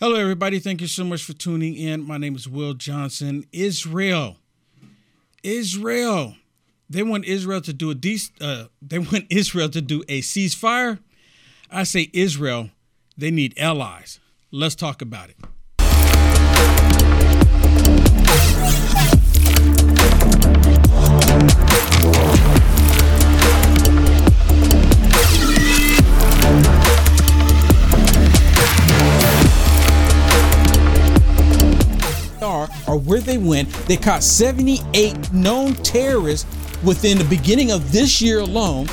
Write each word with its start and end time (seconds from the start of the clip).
Hello, 0.00 0.14
everybody. 0.14 0.58
Thank 0.60 0.80
you 0.80 0.86
so 0.86 1.04
much 1.04 1.22
for 1.22 1.34
tuning 1.34 1.76
in. 1.76 2.02
My 2.02 2.16
name 2.16 2.34
is 2.34 2.48
Will 2.48 2.72
Johnson. 2.72 3.44
Israel, 3.52 4.38
Israel. 5.42 6.36
They 6.88 7.02
want 7.02 7.26
Israel 7.26 7.60
to 7.60 7.74
do 7.74 7.90
a 7.90 7.94
de- 7.94 8.18
uh, 8.40 8.68
They 8.80 8.98
want 8.98 9.26
Israel 9.30 9.68
to 9.68 9.82
do 9.82 10.02
a 10.08 10.22
ceasefire. 10.22 11.00
I 11.70 11.82
say 11.82 12.08
Israel. 12.14 12.70
They 13.18 13.30
need 13.30 13.52
allies. 13.58 14.20
Let's 14.50 14.74
talk 14.74 15.02
about 15.02 15.28
it. 15.28 15.36
Where 32.96 33.20
they 33.20 33.38
went. 33.38 33.68
They 33.86 33.96
caught 33.96 34.22
78 34.22 35.32
known 35.32 35.74
terrorists 35.74 36.46
within 36.82 37.18
the 37.18 37.24
beginning 37.24 37.70
of 37.70 37.92
this 37.92 38.20
year 38.20 38.40
alone. 38.40 38.86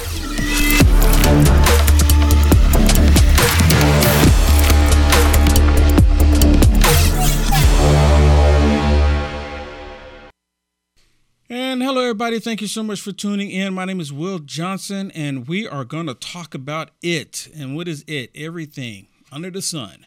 And 11.49 11.81
hello, 11.81 12.01
everybody. 12.01 12.39
Thank 12.39 12.59
you 12.59 12.67
so 12.67 12.83
much 12.83 12.99
for 12.99 13.13
tuning 13.13 13.49
in. 13.49 13.73
My 13.73 13.85
name 13.85 14.01
is 14.01 14.11
Will 14.11 14.39
Johnson, 14.39 15.11
and 15.11 15.47
we 15.47 15.65
are 15.65 15.85
going 15.85 16.07
to 16.07 16.13
talk 16.13 16.53
about 16.53 16.89
it. 17.01 17.47
And 17.55 17.75
what 17.75 17.87
is 17.87 18.03
it? 18.05 18.31
Everything 18.35 19.07
under 19.31 19.49
the 19.49 19.61
sun. 19.61 20.05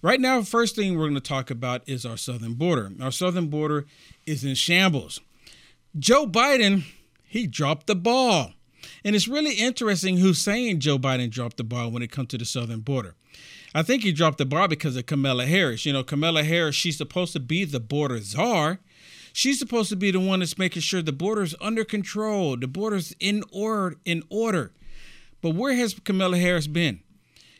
Right 0.00 0.20
now, 0.20 0.42
first 0.42 0.76
thing 0.76 0.96
we're 0.96 1.08
going 1.08 1.14
to 1.14 1.20
talk 1.20 1.50
about 1.50 1.82
is 1.88 2.06
our 2.06 2.16
southern 2.16 2.54
border. 2.54 2.92
Our 3.02 3.10
southern 3.10 3.48
border 3.48 3.84
is 4.26 4.44
in 4.44 4.54
shambles. 4.54 5.20
Joe 5.98 6.24
Biden, 6.24 6.84
he 7.24 7.48
dropped 7.48 7.88
the 7.88 7.96
ball. 7.96 8.52
And 9.04 9.16
it's 9.16 9.26
really 9.26 9.54
interesting 9.54 10.18
who's 10.18 10.40
saying 10.40 10.78
Joe 10.78 10.98
Biden 10.98 11.30
dropped 11.30 11.56
the 11.56 11.64
ball 11.64 11.90
when 11.90 12.02
it 12.02 12.12
comes 12.12 12.28
to 12.28 12.38
the 12.38 12.44
southern 12.44 12.80
border. 12.80 13.16
I 13.74 13.82
think 13.82 14.04
he 14.04 14.12
dropped 14.12 14.38
the 14.38 14.46
ball 14.46 14.68
because 14.68 14.96
of 14.96 15.06
Kamala 15.06 15.46
Harris. 15.46 15.84
You 15.84 15.92
know, 15.92 16.04
Kamala 16.04 16.44
Harris, 16.44 16.76
she's 16.76 16.96
supposed 16.96 17.32
to 17.32 17.40
be 17.40 17.64
the 17.64 17.80
border 17.80 18.20
czar. 18.20 18.78
She's 19.32 19.58
supposed 19.58 19.88
to 19.90 19.96
be 19.96 20.12
the 20.12 20.20
one 20.20 20.38
that's 20.40 20.58
making 20.58 20.82
sure 20.82 21.02
the 21.02 21.12
border 21.12 21.42
is 21.42 21.56
under 21.60 21.84
control, 21.84 22.56
the 22.56 22.68
border's 22.68 23.14
in 23.18 23.42
order, 23.50 23.96
in 24.04 24.22
order. 24.30 24.72
But 25.42 25.56
where 25.56 25.74
has 25.74 25.94
Kamala 25.94 26.38
Harris 26.38 26.66
been? 26.68 27.00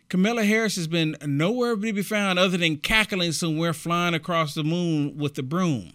Kamala 0.08 0.44
Harris 0.44 0.76
has 0.76 0.86
been 0.86 1.16
nowhere 1.26 1.76
to 1.76 1.92
be 1.92 2.02
found 2.02 2.38
other 2.38 2.56
than 2.56 2.78
cackling 2.78 3.32
somewhere 3.32 3.74
flying 3.74 4.14
across 4.14 4.54
the 4.54 4.64
moon 4.64 5.18
with 5.18 5.34
the 5.34 5.42
broom. 5.42 5.92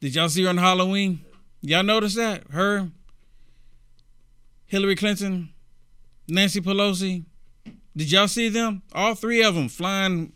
Did 0.00 0.14
y'all 0.16 0.28
see 0.28 0.42
her 0.42 0.48
on 0.48 0.58
Halloween? 0.58 1.20
Y'all 1.60 1.84
notice 1.84 2.16
that? 2.16 2.42
Her, 2.50 2.90
Hillary 4.66 4.96
Clinton, 4.96 5.50
Nancy 6.28 6.60
Pelosi. 6.60 7.24
Did 7.96 8.10
y'all 8.10 8.28
see 8.28 8.48
them? 8.48 8.82
All 8.92 9.14
three 9.14 9.42
of 9.42 9.54
them 9.54 9.68
flying 9.68 10.32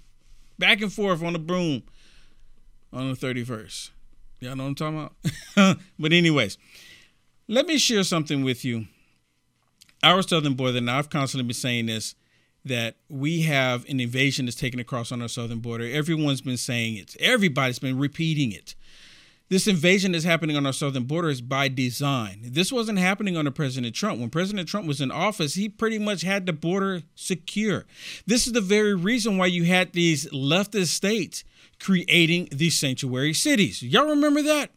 back 0.58 0.80
and 0.80 0.92
forth 0.92 1.22
on 1.22 1.32
the 1.32 1.38
broom 1.38 1.82
on 2.92 3.10
the 3.10 3.16
31st. 3.16 3.90
Y'all 4.38 4.56
know 4.56 4.64
what 4.64 4.68
I'm 4.68 4.74
talking 4.76 5.10
about? 5.56 5.78
but, 5.98 6.12
anyways, 6.12 6.56
let 7.48 7.66
me 7.66 7.76
share 7.76 8.04
something 8.04 8.44
with 8.44 8.64
you. 8.64 8.86
Our 10.02 10.22
southern 10.22 10.54
border, 10.54 10.80
now 10.80 10.98
I've 10.98 11.10
constantly 11.10 11.46
been 11.46 11.54
saying 11.54 11.86
this, 11.86 12.14
that 12.64 12.96
we 13.08 13.42
have 13.42 13.88
an 13.88 14.00
invasion 14.00 14.44
that's 14.44 14.56
taken 14.56 14.80
across 14.80 15.12
on 15.12 15.22
our 15.22 15.28
southern 15.28 15.60
border. 15.60 15.84
Everyone's 15.84 16.40
been 16.40 16.56
saying 16.56 16.96
it, 16.96 17.16
everybody's 17.20 17.78
been 17.78 17.98
repeating 17.98 18.52
it. 18.52 18.74
This 19.50 19.66
invasion 19.66 20.12
that's 20.12 20.24
happening 20.24 20.56
on 20.56 20.64
our 20.64 20.72
southern 20.72 21.04
border 21.04 21.28
is 21.28 21.40
by 21.40 21.66
design. 21.66 22.38
This 22.44 22.70
wasn't 22.70 23.00
happening 23.00 23.36
under 23.36 23.50
President 23.50 23.96
Trump. 23.96 24.20
When 24.20 24.30
President 24.30 24.68
Trump 24.68 24.86
was 24.86 25.00
in 25.00 25.10
office, 25.10 25.54
he 25.54 25.68
pretty 25.68 25.98
much 25.98 26.22
had 26.22 26.46
the 26.46 26.52
border 26.52 27.02
secure. 27.16 27.84
This 28.26 28.46
is 28.46 28.52
the 28.52 28.60
very 28.60 28.94
reason 28.94 29.38
why 29.38 29.46
you 29.46 29.64
had 29.64 29.92
these 29.92 30.26
leftist 30.30 30.88
states 30.88 31.42
creating 31.80 32.48
these 32.52 32.78
sanctuary 32.78 33.34
cities. 33.34 33.82
Y'all 33.82 34.06
remember 34.06 34.40
that? 34.42 34.70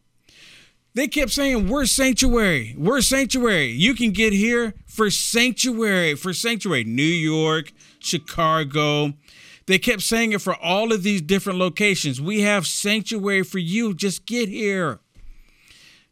They 0.95 1.07
kept 1.07 1.31
saying, 1.31 1.69
We're 1.69 1.85
sanctuary. 1.85 2.75
We're 2.77 3.01
sanctuary. 3.01 3.69
You 3.69 3.95
can 3.95 4.11
get 4.11 4.31
here 4.33 4.75
for 4.85 5.09
sanctuary, 5.09 6.15
for 6.15 6.33
sanctuary. 6.33 6.83
New 6.83 7.03
York, 7.03 7.73
Chicago. 7.99 9.13
They 9.65 9.79
kept 9.79 10.01
saying 10.01 10.33
it 10.33 10.41
for 10.41 10.55
all 10.55 10.91
of 10.91 11.03
these 11.03 11.21
different 11.21 11.57
locations. 11.57 12.21
We 12.21 12.41
have 12.41 12.67
sanctuary 12.67 13.43
for 13.43 13.59
you. 13.59 13.93
Just 13.93 14.25
get 14.25 14.49
here. 14.49 14.99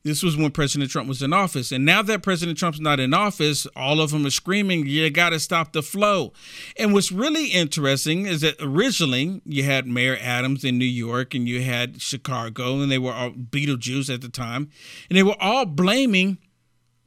This 0.04 0.24
was 0.24 0.36
when 0.36 0.50
President 0.50 0.90
Trump 0.90 1.08
was 1.08 1.22
in 1.22 1.32
office. 1.32 1.72
And 1.72 1.86
now 1.86 2.02
that 2.02 2.24
President 2.24 2.58
Trump's 2.58 2.80
not 2.80 3.00
in 3.00 3.14
office, 3.14 3.68
all 3.76 4.02
of 4.02 4.12
them 4.12 4.26
are 4.26 4.32
screaming, 4.32 4.88
you 4.88 5.08
got 5.12 5.30
to 5.30 5.40
stop 5.40 5.74
the 5.74 5.84
flow. 5.84 6.34
And 6.78 6.92
what's 6.92 7.12
really 7.12 7.48
interesting 7.48 8.26
is 8.26 8.42
that 8.42 8.56
originally 8.60 9.42
you 9.46 9.64
had 9.64 9.86
Mayor 9.86 10.18
Adams 10.20 10.64
in 10.64 10.80
New 10.80 10.86
York 10.86 11.36
and 11.36 11.48
you 11.48 11.62
had 11.62 12.02
Chicago, 12.02 12.80
and 12.80 12.92
they 12.92 12.98
were 12.98 13.14
all 13.14 13.32
Beetlejuice 13.32 14.12
at 14.12 14.22
the 14.22 14.30
time. 14.30 14.70
And 15.10 15.18
they 15.18 15.24
were 15.24 15.40
all 15.40 15.66
blaming 15.66 16.40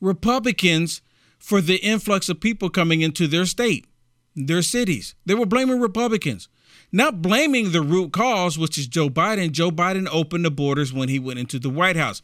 Republicans 0.00 1.03
for 1.37 1.61
the 1.61 1.76
influx 1.76 2.28
of 2.28 2.41
people 2.41 2.71
coming 2.71 3.00
into 3.00 3.26
their 3.26 3.44
state, 3.44 3.87
their 4.37 4.62
cities. 4.62 5.16
They 5.26 5.34
were 5.34 5.47
blaming 5.47 5.81
Republicans 5.81 6.49
not 6.93 7.21
blaming 7.21 7.72
the 7.72 7.82
root 7.82 8.12
cause, 8.12 8.56
which 8.56 8.78
is 8.78 8.87
Joe 8.87 9.09
Biden. 9.09 9.50
Joe 9.50 9.72
Biden 9.72 10.06
opened 10.12 10.44
the 10.44 10.50
borders 10.50 10.93
when 10.93 11.09
he 11.09 11.19
went 11.19 11.41
into 11.41 11.59
the 11.59 11.69
White 11.69 11.97
House. 11.97 12.22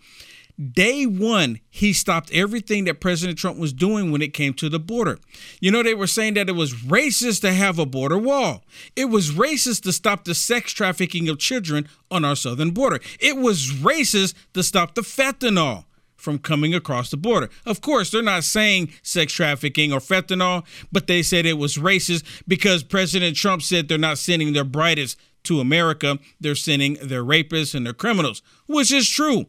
Day 0.61 1.07
one, 1.07 1.61
he 1.71 1.95
stopped 1.95 2.31
everything 2.35 2.85
that 2.85 3.01
President 3.01 3.39
Trump 3.39 3.57
was 3.57 3.73
doing 3.73 4.11
when 4.11 4.21
it 4.21 4.35
came 4.35 4.53
to 4.55 4.69
the 4.69 4.79
border. 4.79 5.19
You 5.59 5.71
know, 5.71 5.83
they 5.83 5.95
were 5.95 6.07
saying 6.07 6.35
that 6.35 6.51
it 6.51 6.55
was 6.55 6.75
racist 6.75 7.41
to 7.43 7.53
have 7.53 7.79
a 7.79 7.87
border 7.87 8.19
wall. 8.19 8.63
It 8.95 9.07
was 9.07 9.31
racist 9.31 9.85
to 9.85 9.93
stop 9.93 10.25
the 10.25 10.35
sex 10.35 10.73
trafficking 10.73 11.31
of 11.31 11.39
children 11.39 11.89
on 12.11 12.27
our 12.27 12.37
southern 12.37 12.73
border. 12.73 13.01
It 13.21 13.39
was 13.39 13.71
racist 13.71 14.35
to 14.53 14.63
stop 14.63 14.95
the 14.95 15.01
fentanyl 15.01 15.85
from 16.17 16.39
coming 16.39 16.75
across 16.75 17.11
the 17.11 17.17
border. 17.17 17.49
Of 17.65 17.81
course, 17.81 18.11
they're 18.11 18.23
not 18.23 18.45
saying 18.45 18.93
sex 19.03 19.33
trafficking 19.33 19.95
or 19.95 20.01
fentanyl, 20.01 20.67
but 20.93 21.07
they 21.07 21.23
said 21.23 21.47
it 21.47 21.57
was 21.57 21.77
racist 21.77 22.23
because 22.47 22.83
President 22.83 23.35
Trump 23.35 23.63
said 23.63 23.89
they're 23.89 23.97
not 23.97 24.19
sending 24.19 24.53
their 24.53 24.65
brightest 24.65 25.19
to 25.45 25.61
America, 25.61 26.19
they're 26.39 26.55
sending 26.55 26.99
their 27.03 27.25
rapists 27.25 27.75
and 27.75 27.87
their 27.87 27.95
criminals, 27.95 28.43
which 28.67 28.93
is 28.93 29.09
true. 29.09 29.47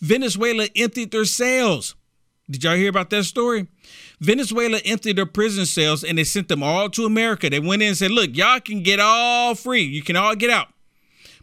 Venezuela 0.00 0.66
emptied 0.76 1.10
their 1.10 1.24
cells. 1.24 1.94
Did 2.50 2.64
y'all 2.64 2.76
hear 2.76 2.88
about 2.88 3.10
that 3.10 3.24
story? 3.24 3.66
Venezuela 4.20 4.78
emptied 4.84 5.16
their 5.16 5.26
prison 5.26 5.66
cells 5.66 6.02
and 6.02 6.16
they 6.16 6.24
sent 6.24 6.48
them 6.48 6.62
all 6.62 6.88
to 6.90 7.04
America. 7.04 7.50
They 7.50 7.60
went 7.60 7.82
in 7.82 7.88
and 7.88 7.96
said, 7.96 8.10
Look, 8.10 8.36
y'all 8.36 8.60
can 8.60 8.82
get 8.82 9.00
all 9.00 9.54
free. 9.54 9.82
You 9.82 10.02
can 10.02 10.16
all 10.16 10.34
get 10.34 10.50
out, 10.50 10.68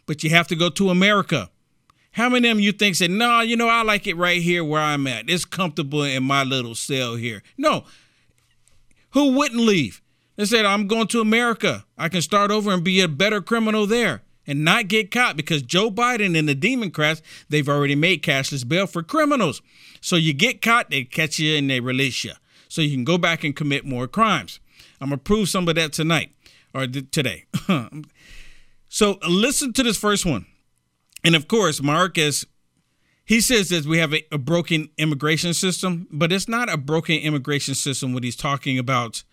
but 0.06 0.24
you 0.24 0.30
have 0.30 0.48
to 0.48 0.56
go 0.56 0.68
to 0.70 0.90
America. 0.90 1.50
How 2.12 2.28
many 2.28 2.48
of 2.48 2.56
them 2.56 2.62
you 2.62 2.72
think 2.72 2.96
said, 2.96 3.10
No, 3.10 3.28
nah, 3.28 3.40
you 3.42 3.56
know, 3.56 3.68
I 3.68 3.82
like 3.82 4.06
it 4.06 4.16
right 4.16 4.42
here 4.42 4.64
where 4.64 4.82
I'm 4.82 5.06
at. 5.06 5.30
It's 5.30 5.44
comfortable 5.44 6.02
in 6.02 6.24
my 6.24 6.42
little 6.42 6.74
cell 6.74 7.14
here. 7.14 7.42
No. 7.56 7.84
Who 9.10 9.32
wouldn't 9.32 9.60
leave? 9.60 10.02
They 10.34 10.44
said, 10.44 10.66
I'm 10.66 10.86
going 10.88 11.06
to 11.08 11.20
America. 11.20 11.84
I 11.96 12.08
can 12.08 12.20
start 12.20 12.50
over 12.50 12.72
and 12.72 12.84
be 12.84 13.00
a 13.00 13.08
better 13.08 13.40
criminal 13.40 13.86
there 13.86 14.22
and 14.46 14.64
not 14.64 14.88
get 14.88 15.10
caught 15.10 15.36
because 15.36 15.62
Joe 15.62 15.90
Biden 15.90 16.38
and 16.38 16.48
the 16.48 16.54
Democrats, 16.54 17.22
they've 17.48 17.68
already 17.68 17.94
made 17.94 18.22
cashless 18.22 18.66
bail 18.66 18.86
for 18.86 19.02
criminals. 19.02 19.62
So 20.00 20.16
you 20.16 20.32
get 20.32 20.62
caught, 20.62 20.90
they 20.90 21.04
catch 21.04 21.38
you 21.38 21.56
and 21.56 21.68
they 21.68 21.80
release 21.80 22.24
you. 22.24 22.32
So 22.68 22.80
you 22.82 22.94
can 22.94 23.04
go 23.04 23.18
back 23.18 23.44
and 23.44 23.54
commit 23.54 23.84
more 23.84 24.06
crimes. 24.06 24.60
I'm 25.00 25.08
going 25.08 25.18
to 25.18 25.22
prove 25.22 25.48
some 25.48 25.68
of 25.68 25.74
that 25.74 25.92
tonight 25.92 26.32
or 26.74 26.86
th- 26.86 27.10
today. 27.10 27.44
so 28.88 29.18
uh, 29.22 29.28
listen 29.28 29.72
to 29.74 29.82
this 29.82 29.96
first 29.96 30.24
one. 30.24 30.46
And 31.24 31.34
of 31.34 31.48
course, 31.48 31.80
Mayorkas, 31.80 32.46
he 33.24 33.40
says 33.40 33.70
that 33.70 33.84
we 33.84 33.98
have 33.98 34.14
a, 34.14 34.24
a 34.30 34.38
broken 34.38 34.90
immigration 34.96 35.54
system, 35.54 36.06
but 36.10 36.32
it's 36.32 36.48
not 36.48 36.72
a 36.72 36.76
broken 36.76 37.16
immigration 37.16 37.74
system 37.74 38.12
when 38.12 38.22
he's 38.22 38.36
talking 38.36 38.78
about 38.78 39.24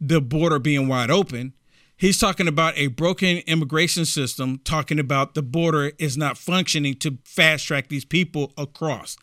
the 0.00 0.20
border 0.20 0.58
being 0.58 0.88
wide 0.88 1.10
open. 1.10 1.54
He's 2.02 2.18
talking 2.18 2.48
about 2.48 2.76
a 2.76 2.88
broken 2.88 3.38
immigration 3.46 4.04
system, 4.06 4.58
talking 4.64 4.98
about 4.98 5.34
the 5.34 5.42
border 5.42 5.92
is 6.00 6.16
not 6.16 6.36
functioning 6.36 6.96
to 6.96 7.18
fast 7.24 7.64
track 7.64 7.86
these 7.86 8.04
people 8.04 8.52
across. 8.58 9.16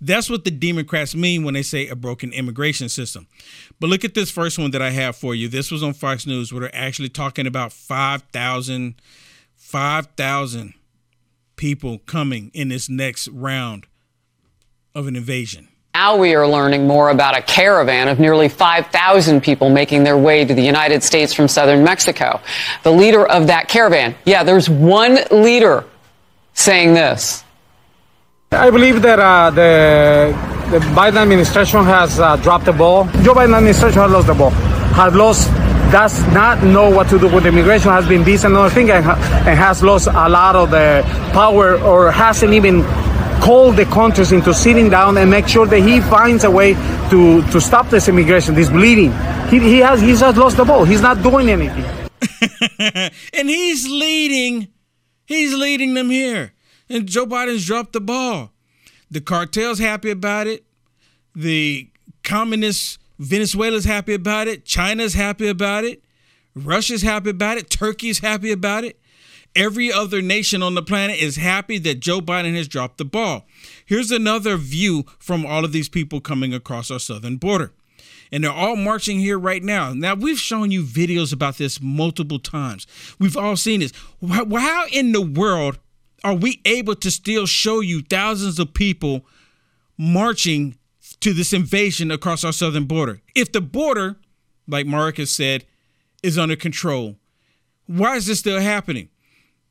That's 0.00 0.30
what 0.30 0.46
the 0.46 0.50
Democrats 0.50 1.14
mean 1.14 1.44
when 1.44 1.52
they 1.52 1.62
say 1.62 1.88
a 1.88 1.94
broken 1.94 2.32
immigration 2.32 2.88
system. 2.88 3.26
But 3.78 3.90
look 3.90 4.02
at 4.02 4.14
this 4.14 4.30
first 4.30 4.58
one 4.58 4.70
that 4.70 4.80
I 4.80 4.88
have 4.92 5.14
for 5.14 5.34
you. 5.34 5.46
This 5.46 5.70
was 5.70 5.82
on 5.82 5.92
Fox 5.92 6.26
News 6.26 6.50
where 6.50 6.62
they're 6.62 6.74
actually 6.74 7.10
talking 7.10 7.46
about 7.46 7.70
5,000 7.70 8.94
people 11.56 11.98
coming 11.98 12.50
in 12.54 12.68
this 12.70 12.88
next 12.88 13.28
round 13.28 13.86
of 14.94 15.06
an 15.06 15.16
invasion. 15.16 15.68
Now 15.94 16.16
we 16.16 16.34
are 16.34 16.48
learning 16.48 16.86
more 16.86 17.10
about 17.10 17.36
a 17.36 17.42
caravan 17.42 18.08
of 18.08 18.18
nearly 18.18 18.48
5,000 18.48 19.42
people 19.42 19.68
making 19.68 20.04
their 20.04 20.16
way 20.16 20.42
to 20.42 20.54
the 20.54 20.62
United 20.62 21.02
States 21.02 21.34
from 21.34 21.48
southern 21.48 21.84
Mexico. 21.84 22.40
The 22.82 22.90
leader 22.90 23.26
of 23.26 23.48
that 23.48 23.68
caravan, 23.68 24.14
yeah, 24.24 24.42
there's 24.42 24.70
one 24.70 25.18
leader 25.30 25.84
saying 26.54 26.94
this. 26.94 27.44
I 28.52 28.70
believe 28.70 29.02
that 29.02 29.18
uh, 29.18 29.50
the, 29.50 30.32
the 30.70 30.78
Biden 30.94 31.20
administration 31.20 31.84
has 31.84 32.18
uh, 32.18 32.36
dropped 32.36 32.64
the 32.64 32.72
ball. 32.72 33.04
Joe 33.20 33.34
Biden 33.34 33.54
administration 33.54 34.00
has 34.00 34.10
lost 34.10 34.28
the 34.28 34.34
ball, 34.34 34.48
has 34.48 35.14
lost, 35.14 35.48
does 35.92 36.26
not 36.32 36.62
know 36.62 36.88
what 36.88 37.10
to 37.10 37.18
do 37.18 37.28
with 37.28 37.44
immigration, 37.44 37.90
has 37.90 38.08
been 38.08 38.24
this 38.24 38.44
and 38.44 38.54
another 38.54 38.74
thing, 38.74 38.90
and, 38.90 39.04
and 39.04 39.58
has 39.58 39.82
lost 39.82 40.06
a 40.06 40.28
lot 40.30 40.56
of 40.56 40.70
the 40.70 41.02
power 41.34 41.78
or 41.82 42.10
hasn't 42.10 42.54
even 42.54 42.82
called 43.42 43.74
the 43.76 43.84
countries 43.84 44.30
into 44.30 44.54
sitting 44.54 44.88
down 44.88 45.18
and 45.18 45.28
make 45.28 45.48
sure 45.48 45.66
that 45.66 45.80
he 45.80 46.00
finds 46.00 46.44
a 46.44 46.50
way 46.50 46.74
to, 47.10 47.42
to 47.50 47.60
stop 47.60 47.90
this 47.90 48.08
immigration, 48.08 48.54
this 48.54 48.70
bleeding. 48.70 49.12
He, 49.48 49.58
he 49.58 49.78
has 49.80 50.00
he's 50.00 50.20
just 50.20 50.38
lost 50.38 50.56
the 50.56 50.64
ball. 50.64 50.84
He's 50.84 51.02
not 51.02 51.22
doing 51.22 51.50
anything. 51.50 51.84
and 53.34 53.48
he's 53.48 53.88
leading. 53.88 54.68
He's 55.26 55.52
leading 55.54 55.94
them 55.94 56.08
here. 56.10 56.52
And 56.88 57.08
Joe 57.08 57.26
Biden's 57.26 57.66
dropped 57.66 57.92
the 57.92 58.00
ball. 58.00 58.52
The 59.10 59.20
cartel's 59.20 59.80
happy 59.80 60.10
about 60.10 60.46
it. 60.46 60.64
The 61.34 61.90
communist 62.22 62.98
Venezuela's 63.18 63.84
happy 63.84 64.14
about 64.14 64.46
it. 64.46 64.64
China's 64.64 65.14
happy 65.14 65.48
about 65.48 65.84
it. 65.84 66.02
Russia's 66.54 67.02
happy 67.02 67.30
about 67.30 67.58
it. 67.58 67.70
Turkey's 67.70 68.20
happy 68.20 68.52
about 68.52 68.84
it. 68.84 69.00
Every 69.54 69.92
other 69.92 70.22
nation 70.22 70.62
on 70.62 70.74
the 70.74 70.82
planet 70.82 71.18
is 71.18 71.36
happy 71.36 71.78
that 71.78 72.00
Joe 72.00 72.20
Biden 72.20 72.56
has 72.56 72.68
dropped 72.68 72.98
the 72.98 73.04
ball. 73.04 73.46
Here's 73.84 74.10
another 74.10 74.56
view 74.56 75.04
from 75.18 75.44
all 75.44 75.64
of 75.64 75.72
these 75.72 75.88
people 75.88 76.20
coming 76.20 76.54
across 76.54 76.90
our 76.90 76.98
southern 76.98 77.36
border. 77.36 77.72
And 78.30 78.42
they're 78.42 78.50
all 78.50 78.76
marching 78.76 79.18
here 79.18 79.38
right 79.38 79.62
now. 79.62 79.92
Now, 79.92 80.14
we've 80.14 80.38
shown 80.38 80.70
you 80.70 80.82
videos 80.82 81.34
about 81.34 81.58
this 81.58 81.82
multiple 81.82 82.38
times. 82.38 82.86
We've 83.18 83.36
all 83.36 83.56
seen 83.56 83.80
this. 83.80 83.92
How 84.26 84.86
in 84.90 85.12
the 85.12 85.20
world 85.20 85.78
are 86.24 86.34
we 86.34 86.62
able 86.64 86.94
to 86.94 87.10
still 87.10 87.44
show 87.44 87.80
you 87.80 88.00
thousands 88.00 88.58
of 88.58 88.72
people 88.72 89.26
marching 89.98 90.78
to 91.20 91.34
this 91.34 91.52
invasion 91.52 92.10
across 92.10 92.42
our 92.42 92.54
southern 92.54 92.84
border? 92.84 93.20
If 93.34 93.52
the 93.52 93.60
border, 93.60 94.16
like 94.66 94.86
Mayorkas 94.86 95.28
said, 95.28 95.66
is 96.22 96.38
under 96.38 96.56
control, 96.56 97.16
why 97.86 98.16
is 98.16 98.24
this 98.24 98.38
still 98.38 98.60
happening? 98.60 99.10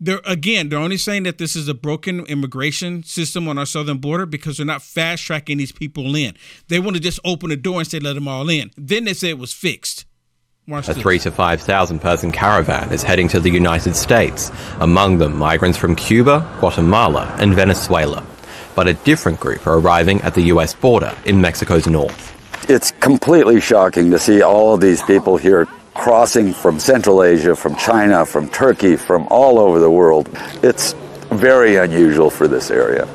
They're 0.01 0.19
again 0.25 0.67
they're 0.67 0.79
only 0.79 0.97
saying 0.97 1.23
that 1.23 1.37
this 1.37 1.55
is 1.55 1.67
a 1.67 1.73
broken 1.73 2.25
immigration 2.25 3.03
system 3.03 3.47
on 3.47 3.57
our 3.57 3.65
southern 3.65 3.99
border 3.99 4.25
because 4.25 4.57
they're 4.57 4.65
not 4.65 4.81
fast 4.81 5.23
tracking 5.23 5.57
these 5.57 5.71
people 5.71 6.15
in 6.15 6.35
they 6.67 6.79
want 6.79 6.95
to 6.95 7.01
just 7.01 7.19
open 7.23 7.49
the 7.49 7.55
door 7.55 7.79
and 7.79 7.87
say 7.87 7.99
let 7.99 8.13
them 8.13 8.27
all 8.27 8.49
in 8.49 8.71
then 8.75 9.05
they 9.05 9.13
say 9.13 9.29
it 9.29 9.37
was 9.37 9.53
fixed 9.53 10.05
Watch 10.67 10.89
a 10.89 10.93
this. 10.93 11.01
three 11.01 11.19
to 11.19 11.31
five 11.31 11.61
thousand 11.61 11.99
person 11.99 12.31
caravan 12.31 12.91
is 12.91 13.01
heading 13.01 13.27
to 13.29 13.39
the 13.39 13.49
United 13.49 13.95
States, 13.95 14.51
among 14.79 15.17
them 15.17 15.35
migrants 15.35 15.75
from 15.75 15.95
Cuba, 15.95 16.47
Guatemala, 16.59 17.35
and 17.39 17.55
Venezuela. 17.55 18.23
But 18.75 18.87
a 18.87 18.93
different 18.93 19.39
group 19.39 19.65
are 19.65 19.79
arriving 19.79 20.21
at 20.21 20.35
the 20.35 20.43
U.S. 20.53 20.75
border 20.75 21.17
in 21.25 21.41
Mexico's 21.41 21.87
north. 21.87 22.69
It's 22.69 22.91
completely 22.91 23.59
shocking 23.59 24.11
to 24.11 24.19
see 24.19 24.43
all 24.43 24.75
of 24.75 24.81
these 24.81 25.01
people 25.01 25.35
here 25.35 25.67
crossing 25.93 26.53
from 26.53 26.79
Central 26.79 27.23
Asia, 27.23 27.55
from 27.55 27.75
China, 27.75 28.25
from 28.25 28.49
Turkey, 28.49 28.95
from 28.95 29.27
all 29.29 29.59
over 29.59 29.79
the 29.79 29.91
world. 29.91 30.29
It's 30.63 30.93
very 31.31 31.75
unusual 31.75 32.29
for 32.29 32.47
this 32.47 32.71
area. 32.71 33.07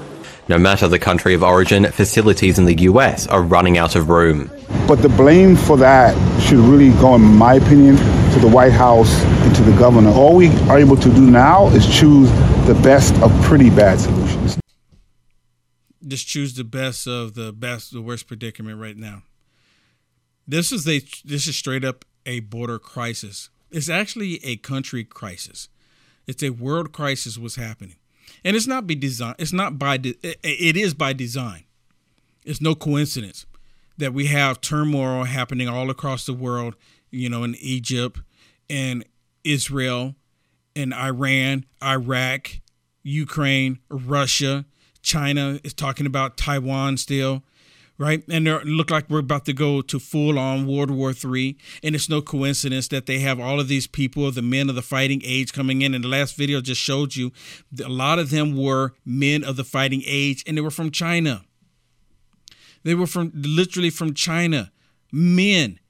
No 0.49 0.59
matter 0.59 0.87
the 0.87 0.99
country 0.99 1.35
of 1.35 1.43
origin, 1.43 1.91
facilities 1.91 2.59
in 2.59 2.67
the 2.67 2.83
US 2.83 3.27
are 3.27 3.43
running 3.43 3.79
out 3.79 3.97
of 3.97 4.09
room. 4.09 4.51
But 4.87 5.03
the 5.03 5.09
blame 5.09 5.57
for 5.57 5.77
that 5.79 6.15
should 6.41 6.59
really 6.59 6.91
go, 7.01 7.17
in 7.17 7.23
my 7.23 7.55
opinion, 7.55 7.97
to 7.97 8.39
the 8.39 8.49
White 8.49 8.73
House 8.73 9.13
and 9.25 9.57
to 9.57 9.63
the 9.63 9.77
governor. 9.77 10.11
All 10.11 10.37
we 10.37 10.49
are 10.69 10.79
able 10.79 10.97
to 10.97 11.09
do 11.09 11.31
now 11.31 11.69
is 11.69 11.85
choose 11.87 12.31
the 12.67 12.79
best 12.83 13.15
of 13.23 13.33
pretty 13.43 13.71
bad 13.71 13.99
solutions. 13.99 14.59
Just 16.07 16.29
choose 16.29 16.55
the 16.55 16.63
best 16.63 17.09
of 17.09 17.35
the 17.35 17.53
best, 17.53 17.93
the 17.93 18.01
worst 18.01 18.29
predicament 18.29 18.79
right 18.81 18.97
now. 18.97 19.23
This 20.47 20.71
is 20.71 20.87
a 20.87 21.01
this 21.25 21.49
is 21.49 21.57
straight 21.57 21.85
up 21.85 22.05
a 22.27 22.41
border 22.41 22.79
crisis. 22.79 23.49
It's 23.71 23.89
actually 23.89 24.45
a 24.45 24.57
country 24.57 25.05
crisis. 25.05 25.69
It's 26.27 26.43
a 26.43 26.51
world 26.51 26.93
crisis 26.93 27.39
what's 27.39 27.57
happening. 27.57 27.97
And 28.45 28.57
it's 28.57 28.67
not 28.67 28.87
by 28.87 28.95
design. 28.95 29.35
It's 29.39 29.53
not 29.53 29.79
by 29.79 29.97
de- 29.97 30.19
it 30.23 30.77
is 30.77 30.93
by 30.95 31.13
design. 31.13 31.65
It's 32.45 32.61
no 32.61 32.75
coincidence 32.75 33.47
that 33.99 34.13
we 34.13 34.27
have 34.27 34.61
turmoil 34.61 35.25
happening 35.25 35.69
all 35.69 35.91
across 35.91 36.27
the 36.27 36.35
world, 36.35 36.77
you 37.11 37.29
know, 37.29 37.45
in 37.45 37.55
Egypt 37.57 38.21
and 38.69 39.05
Israel 39.43 40.15
and 40.75 40.93
Iran, 40.93 41.65
Iraq, 41.83 42.61
Ukraine, 43.03 43.79
Russia, 43.89 44.67
China 45.03 45.61
is 45.63 45.73
talking 45.73 46.05
about 46.07 46.37
Taiwan 46.37 46.97
still 46.97 47.43
right? 47.99 48.23
And 48.29 48.47
they 48.47 48.59
look 48.65 48.91
like 48.91 49.09
we're 49.09 49.21
about 49.21 49.45
to 49.47 49.53
go 49.53 49.81
to 49.83 49.99
full 49.99 50.39
on 50.39 50.67
World 50.67 50.91
War 50.91 51.13
III. 51.13 51.57
And 51.83 51.95
it's 51.95 52.09
no 52.09 52.21
coincidence 52.21 52.89
that 52.89 53.07
they 53.07 53.21
have 53.21 53.41
all 53.41 53.61
of 53.61 53.69
these 53.69 53.87
people, 53.87 54.31
the 54.31 54.43
men 54.43 54.69
of 54.69 54.75
the 54.75 54.83
fighting 54.83 55.23
age, 55.25 55.53
coming 55.53 55.83
in. 55.83 55.95
And 55.95 56.05
the 56.05 56.09
last 56.09 56.37
video 56.37 56.61
just 56.61 56.81
showed 56.81 57.17
you 57.17 57.33
a 57.83 57.89
lot 57.89 58.19
of 58.19 58.31
them 58.31 58.57
were 58.57 58.95
men 59.05 59.45
of 59.45 59.57
the 59.57 59.65
fighting 59.65 60.03
age, 60.07 60.45
and 60.47 60.57
they 60.57 60.63
were 60.63 60.71
from 60.71 60.91
China. 60.91 61.45
They 62.83 62.95
were 62.95 63.07
from 63.07 63.33
literally 63.35 63.91
from 63.91 64.15
China, 64.15 64.71
men. 65.11 65.81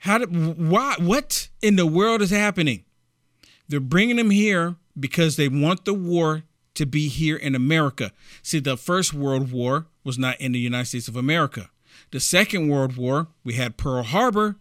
How 0.00 0.18
did 0.18 0.58
why 0.58 0.96
what 0.98 1.48
in 1.62 1.76
the 1.76 1.86
world 1.86 2.20
is 2.22 2.30
happening? 2.30 2.84
They're 3.68 3.80
bringing 3.80 4.16
them 4.16 4.30
here 4.30 4.76
because 4.98 5.36
they 5.36 5.48
want 5.48 5.86
the 5.86 5.94
war 5.94 6.44
to 6.74 6.86
be 6.86 7.08
here 7.08 7.36
in 7.36 7.54
America. 7.54 8.12
See, 8.42 8.60
the 8.60 8.76
First 8.76 9.14
World 9.14 9.50
War 9.50 9.86
was 10.04 10.18
not 10.18 10.40
in 10.40 10.52
the 10.52 10.58
United 10.58 10.86
States 10.86 11.08
of 11.08 11.16
America. 11.16 11.70
The 12.10 12.20
Second 12.20 12.68
World 12.68 12.96
War, 12.96 13.28
we 13.42 13.54
had 13.54 13.76
Pearl 13.76 14.02
Harbor, 14.02 14.56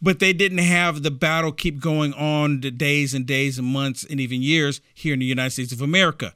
but 0.00 0.18
they 0.18 0.32
didn't 0.32 0.58
have 0.58 1.02
the 1.02 1.10
battle 1.10 1.52
keep 1.52 1.78
going 1.78 2.12
on 2.14 2.60
the 2.60 2.70
days 2.70 3.14
and 3.14 3.24
days 3.24 3.58
and 3.58 3.68
months 3.68 4.04
and 4.08 4.18
even 4.18 4.42
years 4.42 4.80
here 4.92 5.14
in 5.14 5.20
the 5.20 5.26
United 5.26 5.50
States 5.50 5.72
of 5.72 5.80
America. 5.80 6.34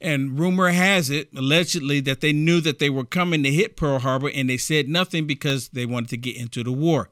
And 0.00 0.38
rumor 0.38 0.68
has 0.70 1.10
it, 1.10 1.28
allegedly, 1.34 2.00
that 2.00 2.20
they 2.20 2.32
knew 2.32 2.60
that 2.60 2.78
they 2.78 2.90
were 2.90 3.04
coming 3.04 3.42
to 3.44 3.50
hit 3.50 3.76
Pearl 3.76 4.00
Harbor 4.00 4.30
and 4.32 4.48
they 4.48 4.56
said 4.56 4.88
nothing 4.88 5.26
because 5.26 5.68
they 5.68 5.86
wanted 5.86 6.10
to 6.10 6.16
get 6.16 6.36
into 6.36 6.62
the 6.62 6.72
war. 6.72 7.10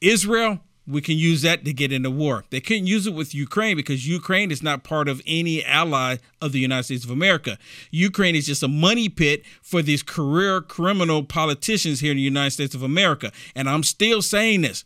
Israel, 0.00 0.60
we 0.92 1.00
can 1.00 1.16
use 1.16 1.42
that 1.42 1.64
to 1.64 1.72
get 1.72 1.92
into 1.92 2.10
war. 2.10 2.44
They 2.50 2.60
couldn't 2.60 2.86
use 2.86 3.06
it 3.06 3.14
with 3.14 3.34
Ukraine 3.34 3.76
because 3.76 4.06
Ukraine 4.06 4.50
is 4.50 4.62
not 4.62 4.84
part 4.84 5.08
of 5.08 5.22
any 5.26 5.64
ally 5.64 6.16
of 6.40 6.52
the 6.52 6.60
United 6.60 6.84
States 6.84 7.04
of 7.04 7.10
America. 7.10 7.58
Ukraine 7.90 8.34
is 8.34 8.46
just 8.46 8.62
a 8.62 8.68
money 8.68 9.08
pit 9.08 9.44
for 9.62 9.82
these 9.82 10.02
career 10.02 10.60
criminal 10.60 11.24
politicians 11.24 12.00
here 12.00 12.12
in 12.12 12.16
the 12.16 12.22
United 12.22 12.52
States 12.52 12.74
of 12.74 12.82
America. 12.82 13.32
And 13.54 13.68
I'm 13.68 13.82
still 13.82 14.22
saying 14.22 14.62
this. 14.62 14.84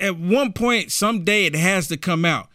At 0.00 0.18
one 0.18 0.52
point, 0.52 0.92
someday 0.92 1.46
it 1.46 1.54
has 1.54 1.88
to 1.88 1.96
come 1.96 2.24
out 2.24 2.48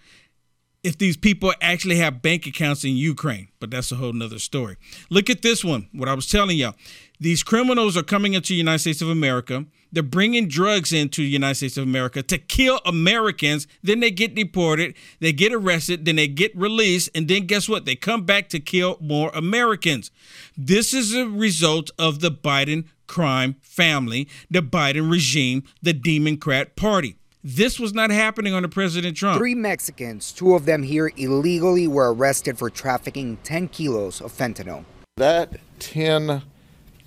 if 0.84 0.98
these 0.98 1.18
people 1.18 1.54
actually 1.62 1.98
have 1.98 2.22
bank 2.22 2.46
accounts 2.46 2.84
in 2.84 2.92
Ukraine. 2.92 3.50
But 3.60 3.72
that's 3.72 3.92
a 3.92 3.96
whole 3.96 4.14
nother 4.14 4.40
story. 4.40 4.78
Look 5.10 5.30
at 5.30 5.42
this 5.42 5.64
one, 5.64 5.90
what 5.92 6.08
I 6.08 6.14
was 6.14 6.28
telling 6.28 6.58
y'all. 6.58 6.76
These 7.20 7.44
criminals 7.44 7.98
are 7.98 8.04
coming 8.04 8.34
into 8.34 8.50
the 8.50 8.56
United 8.56 8.80
States 8.80 9.02
of 9.02 9.10
America. 9.10 9.66
They're 9.92 10.04
bringing 10.04 10.48
drugs 10.48 10.92
into 10.92 11.22
the 11.22 11.28
United 11.30 11.56
States 11.56 11.78
of 11.78 11.84
America 11.84 12.22
to 12.24 12.38
kill 12.38 12.80
Americans. 12.86 13.68
Then 13.82 14.00
they 14.00 14.12
get 14.12 14.36
deported, 14.36 14.96
they 15.20 15.32
get 15.32 15.54
arrested, 15.54 16.06
then 16.06 16.18
they 16.18 16.28
get 16.28 16.56
released, 16.56 17.10
and 17.16 17.28
then 17.28 17.46
guess 17.46 17.70
what? 17.70 17.86
They 17.86 17.96
come 17.96 18.24
back 18.24 18.50
to 18.50 18.60
kill 18.60 18.98
more 19.00 19.32
Americans. 19.34 20.12
This 20.58 20.94
is 20.94 21.14
a 21.14 21.28
result 21.28 21.92
of 21.98 22.20
the 22.20 22.32
Biden 22.32 22.86
crime 23.08 23.56
family, 23.62 24.28
the 24.52 24.62
Biden 24.62 25.10
regime, 25.10 25.64
the 25.82 25.94
Democrat 25.94 26.76
Party. 26.76 27.16
This 27.44 27.80
was 27.80 27.94
not 27.94 28.10
happening 28.10 28.54
under 28.54 28.68
President 28.68 29.16
Trump. 29.16 29.38
Three 29.38 29.56
Mexicans, 29.56 30.34
two 30.34 30.54
of 30.54 30.66
them 30.66 30.84
here 30.84 31.12
illegally, 31.16 31.88
were 31.88 32.14
arrested 32.14 32.58
for 32.58 32.70
trafficking 32.70 33.38
10 33.44 33.70
kilos 33.70 34.20
of 34.20 34.34
fentanyl. 34.34 34.84
That 35.16 35.58
10 35.80 36.42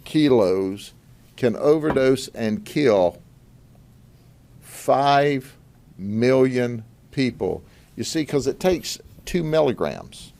kilos 0.04 0.94
can 1.40 1.56
overdose 1.56 2.28
and 2.35 2.66
kill 2.66 3.16
5 4.61 5.56
million 5.97 6.85
people. 7.12 7.64
You 7.97 8.04
see, 8.04 8.20
because 8.20 8.47
it 8.47 8.61
takes 8.61 9.00
two 9.25 9.42
milligrams, 9.42 10.35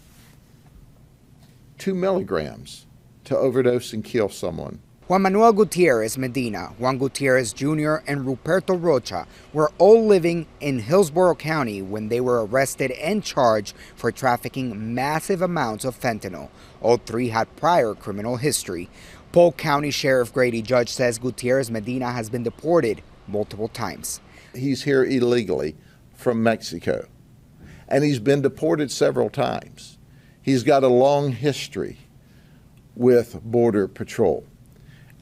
two 1.79 1.95
milligrams 1.95 2.85
to 3.25 3.35
overdose 3.35 3.95
and 3.95 4.05
kill 4.05 4.29
someone. 4.29 4.81
Juan 5.11 5.23
Manuel 5.23 5.53
Gutierrez 5.55 6.19
Medina, 6.19 6.67
Juan 6.79 6.99
Gutierrez 6.99 7.53
Jr., 7.53 7.97
and 8.07 8.27
Ruperto 8.27 8.81
Rocha 8.81 9.27
were 9.53 9.73
all 9.79 10.07
living 10.07 10.47
in 10.61 10.79
Hillsborough 10.79 11.35
County 11.35 11.83
when 11.83 12.09
they 12.09 12.21
were 12.21 12.47
arrested 12.47 12.93
and 12.93 13.25
charged 13.25 13.75
for 13.97 14.13
trafficking 14.13 14.95
massive 14.95 15.43
amounts 15.43 15.85
of 15.85 15.99
fentanyl. 15.99 16.51
All 16.81 16.99
three 16.99 17.31
had 17.31 17.57
prior 17.57 17.95
criminal 17.95 18.37
history. 18.37 18.89
Polk 19.33 19.57
County 19.57 19.93
Sheriff 19.93 20.33
Grady 20.33 20.61
Judd 20.61 20.89
says 20.89 21.19
Gutierrez 21.19 21.71
Medina 21.71 22.11
has 22.11 22.29
been 22.29 22.43
deported 22.43 23.01
multiple 23.29 23.69
times. 23.69 24.21
He's 24.53 24.83
here 24.83 25.05
illegally 25.05 25.77
from 26.15 26.43
Mexico, 26.43 27.07
and 27.89 28.03
he's 28.03 28.19
been 28.19 28.43
deported 28.43 28.91
several 28.91 29.31
times. 29.31 29.99
He's 30.43 30.65
got 30.65 30.83
a 30.83 30.89
long 30.89 31.31
history 31.31 31.99
with 32.97 33.41
Border 33.45 33.87
Patrol, 33.87 34.45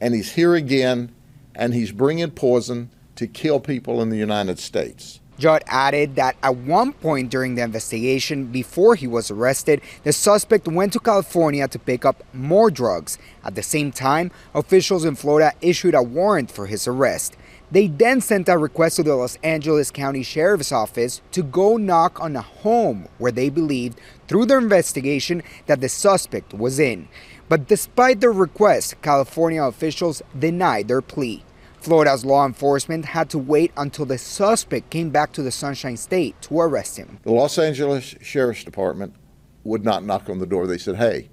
and 0.01 0.15
he's 0.15 0.31
here 0.33 0.55
again, 0.55 1.13
and 1.53 1.75
he's 1.75 1.91
bringing 1.91 2.31
poison 2.31 2.89
to 3.15 3.27
kill 3.27 3.59
people 3.59 4.01
in 4.01 4.09
the 4.09 4.17
United 4.17 4.57
States. 4.57 5.19
Judd 5.39 5.63
added 5.67 6.15
that 6.17 6.35
at 6.43 6.55
one 6.57 6.91
point 6.91 7.31
during 7.31 7.55
the 7.55 7.63
investigation, 7.63 8.47
before 8.47 8.95
he 8.95 9.07
was 9.07 9.31
arrested, 9.31 9.81
the 10.03 10.11
suspect 10.11 10.67
went 10.67 10.93
to 10.93 10.99
California 10.99 11.67
to 11.67 11.79
pick 11.79 12.03
up 12.03 12.23
more 12.33 12.69
drugs. 12.69 13.17
At 13.43 13.55
the 13.55 13.63
same 13.63 13.91
time, 13.91 14.31
officials 14.53 15.05
in 15.05 15.15
Florida 15.15 15.53
issued 15.61 15.95
a 15.95 16.03
warrant 16.03 16.51
for 16.51 16.67
his 16.67 16.87
arrest. 16.87 17.37
They 17.71 17.87
then 17.87 18.19
sent 18.19 18.49
a 18.49 18.57
request 18.57 18.97
to 18.97 19.03
the 19.03 19.15
Los 19.15 19.37
Angeles 19.43 19.91
County 19.91 20.23
Sheriff's 20.23 20.71
Office 20.71 21.21
to 21.31 21.43
go 21.43 21.77
knock 21.77 22.19
on 22.19 22.35
a 22.35 22.41
home 22.41 23.07
where 23.17 23.31
they 23.31 23.49
believed, 23.49 23.99
through 24.27 24.45
their 24.45 24.57
investigation, 24.57 25.41
that 25.67 25.79
the 25.79 25.87
suspect 25.87 26.53
was 26.53 26.79
in. 26.79 27.07
But 27.47 27.67
despite 27.67 28.19
their 28.19 28.31
request, 28.31 29.01
California 29.01 29.63
officials 29.63 30.21
denied 30.37 30.87
their 30.87 31.01
plea. 31.01 31.43
Florida's 31.89 32.23
law 32.23 32.45
enforcement 32.45 33.03
had 33.03 33.31
to 33.31 33.39
wait 33.39 33.71
until 33.75 34.05
the 34.05 34.19
suspect 34.19 34.91
came 34.91 35.09
back 35.09 35.31
to 35.31 35.41
the 35.41 35.49
Sunshine 35.49 35.97
State 35.97 36.39
to 36.43 36.59
arrest 36.59 36.97
him. 36.97 37.17
The 37.23 37.31
Los 37.31 37.57
Angeles 37.57 38.13
Sheriff's 38.21 38.63
Department 38.63 39.15
would 39.63 39.83
not 39.83 40.03
knock 40.03 40.29
on 40.29 40.37
the 40.37 40.45
door. 40.45 40.67
They 40.67 40.77
said, 40.77 40.97
hey, 40.97 41.31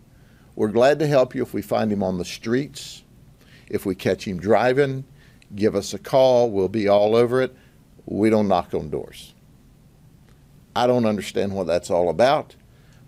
we're 0.55 0.69
glad 0.69 0.99
to 1.01 1.07
help 1.07 1.35
you 1.35 1.43
if 1.43 1.53
we 1.53 1.61
find 1.61 1.93
him 1.93 2.03
on 2.03 2.17
the 2.17 2.25
streets, 2.25 3.03
if 3.69 3.85
we 3.85 3.95
catch 3.95 4.27
him 4.27 4.41
driving, 4.41 5.05
give 5.55 5.75
us 5.75 5.93
a 5.93 5.99
call, 5.99 6.51
we'll 6.51 6.71
be 6.71 6.89
all 6.89 7.15
over 7.15 7.43
it. 7.43 7.55
We 8.07 8.31
don't 8.31 8.49
knock 8.49 8.73
on 8.73 8.89
doors. 8.89 9.35
I 10.75 10.87
don't 10.87 11.05
understand 11.05 11.53
what 11.53 11.67
that's 11.67 11.91
all 11.91 12.09
about, 12.09 12.57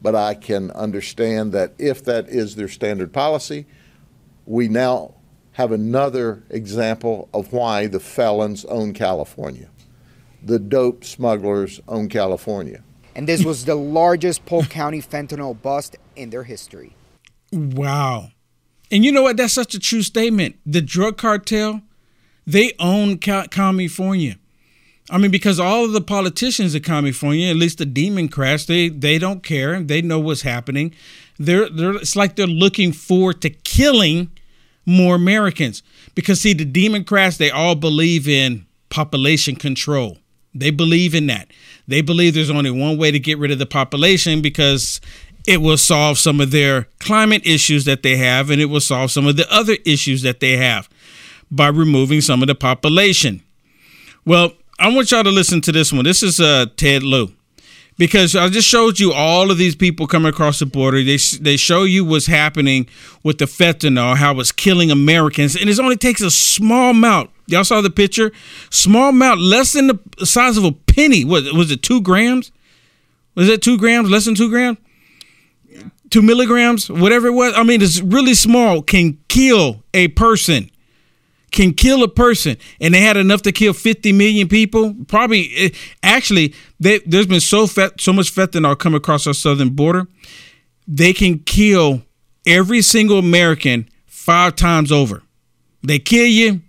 but 0.02 0.14
I 0.14 0.34
can 0.34 0.70
understand 0.72 1.52
that 1.52 1.72
if 1.78 2.04
that 2.04 2.28
is 2.28 2.56
their 2.56 2.68
standard 2.68 3.10
policy, 3.10 3.64
we 4.44 4.68
now 4.68 5.14
have 5.58 5.72
another 5.72 6.40
example 6.50 7.28
of 7.34 7.52
why 7.52 7.88
the 7.88 7.98
felons 7.98 8.64
own 8.66 8.92
California. 8.92 9.68
The 10.40 10.60
dope 10.60 11.02
smugglers 11.02 11.80
own 11.88 12.08
California. 12.08 12.84
And 13.16 13.28
this 13.28 13.44
was 13.44 13.64
the 13.64 13.74
largest 13.74 14.46
Polk 14.46 14.68
County 14.70 15.02
fentanyl 15.02 15.60
bust 15.60 15.96
in 16.14 16.30
their 16.30 16.44
history. 16.44 16.94
Wow. 17.52 18.28
And 18.92 19.04
you 19.04 19.10
know 19.10 19.22
what? 19.22 19.36
That's 19.36 19.52
such 19.52 19.74
a 19.74 19.80
true 19.80 20.02
statement. 20.02 20.54
The 20.64 20.80
drug 20.80 21.18
cartel, 21.18 21.82
they 22.46 22.74
own 22.78 23.18
California. 23.18 24.36
I 25.10 25.18
mean, 25.18 25.32
because 25.32 25.58
all 25.58 25.84
of 25.86 25.90
the 25.90 26.00
politicians 26.00 26.76
in 26.76 26.84
California, 26.84 27.50
at 27.50 27.56
least 27.56 27.78
the 27.78 27.86
Democrats, 27.86 28.66
they 28.66 28.90
they 28.90 29.18
don't 29.18 29.42
care. 29.42 29.82
They 29.82 30.02
know 30.02 30.20
what's 30.20 30.42
happening. 30.42 30.94
They're 31.36 31.68
they're 31.68 31.96
it's 31.96 32.14
like 32.14 32.36
they're 32.36 32.46
looking 32.46 32.92
forward 32.92 33.42
to 33.42 33.50
killing 33.50 34.30
more 34.88 35.14
Americans. 35.14 35.82
Because, 36.14 36.40
see, 36.40 36.54
the 36.54 36.64
Democrats, 36.64 37.36
they 37.36 37.50
all 37.50 37.74
believe 37.74 38.26
in 38.26 38.66
population 38.88 39.54
control. 39.54 40.18
They 40.54 40.70
believe 40.70 41.14
in 41.14 41.26
that. 41.26 41.48
They 41.86 42.00
believe 42.00 42.34
there's 42.34 42.50
only 42.50 42.70
one 42.70 42.96
way 42.96 43.10
to 43.10 43.18
get 43.18 43.38
rid 43.38 43.50
of 43.50 43.58
the 43.58 43.66
population 43.66 44.40
because 44.40 45.00
it 45.46 45.60
will 45.60 45.76
solve 45.76 46.18
some 46.18 46.40
of 46.40 46.50
their 46.50 46.88
climate 47.00 47.46
issues 47.46 47.84
that 47.84 48.02
they 48.02 48.16
have 48.16 48.50
and 48.50 48.60
it 48.60 48.66
will 48.66 48.80
solve 48.80 49.10
some 49.10 49.26
of 49.26 49.36
the 49.36 49.50
other 49.54 49.76
issues 49.84 50.22
that 50.22 50.40
they 50.40 50.56
have 50.56 50.88
by 51.50 51.68
removing 51.68 52.20
some 52.20 52.42
of 52.42 52.48
the 52.48 52.54
population. 52.54 53.42
Well, 54.24 54.52
I 54.78 54.88
want 54.88 55.10
y'all 55.10 55.24
to 55.24 55.30
listen 55.30 55.60
to 55.62 55.72
this 55.72 55.92
one. 55.92 56.04
This 56.04 56.22
is 56.22 56.40
uh, 56.40 56.66
Ted 56.76 57.02
Lieu 57.02 57.32
because 57.98 58.36
I 58.36 58.48
just 58.48 58.68
showed 58.68 59.00
you 59.00 59.12
all 59.12 59.50
of 59.50 59.58
these 59.58 59.76
people 59.76 60.06
coming 60.06 60.30
across 60.30 60.60
the 60.60 60.66
border. 60.66 61.02
They 61.02 61.18
they 61.40 61.56
show 61.56 61.82
you 61.82 62.04
what's 62.04 62.26
happening 62.26 62.88
with 63.22 63.38
the 63.38 63.44
fentanyl, 63.44 64.16
how 64.16 64.38
it's 64.40 64.52
killing 64.52 64.90
Americans, 64.90 65.56
and 65.56 65.68
it 65.68 65.78
only 65.78 65.96
takes 65.96 66.22
a 66.22 66.30
small 66.30 66.92
amount. 66.92 67.30
Y'all 67.46 67.64
saw 67.64 67.80
the 67.80 67.90
picture, 67.90 68.30
small 68.70 69.10
amount, 69.10 69.40
less 69.40 69.72
than 69.72 69.88
the 69.88 70.26
size 70.26 70.56
of 70.56 70.64
a 70.64 70.72
penny. 70.72 71.24
What 71.24 71.52
was 71.52 71.70
it? 71.70 71.82
Two 71.82 72.00
grams? 72.00 72.52
Was 73.34 73.48
it 73.48 73.62
two 73.62 73.76
grams? 73.76 74.10
Less 74.10 74.24
than 74.24 74.34
two 74.34 74.48
grams? 74.48 74.78
Two 76.10 76.22
milligrams? 76.22 76.90
Whatever 76.90 77.28
it 77.28 77.32
was. 77.32 77.52
I 77.54 77.62
mean, 77.62 77.82
it's 77.82 78.00
really 78.00 78.34
small. 78.34 78.82
Can 78.82 79.18
kill 79.28 79.82
a 79.92 80.08
person 80.08 80.70
can 81.50 81.72
kill 81.72 82.02
a 82.02 82.08
person 82.08 82.56
and 82.80 82.94
they 82.94 83.00
had 83.00 83.16
enough 83.16 83.42
to 83.42 83.52
kill 83.52 83.72
50 83.72 84.12
million 84.12 84.48
people 84.48 84.94
probably 85.06 85.50
eh, 85.56 85.70
actually 86.02 86.54
they, 86.80 86.98
there's 87.00 87.26
been 87.26 87.40
so 87.40 87.66
fat, 87.66 88.00
so 88.00 88.12
much 88.12 88.34
fentanyl 88.34 88.78
come 88.78 88.94
across 88.94 89.26
our 89.26 89.34
southern 89.34 89.70
border. 89.70 90.06
They 90.86 91.12
can 91.12 91.40
kill 91.40 92.02
every 92.46 92.82
single 92.82 93.18
american 93.18 93.88
five 94.06 94.56
times 94.56 94.92
over. 94.92 95.22
They 95.82 95.98
kill 95.98 96.26
you 96.26 96.60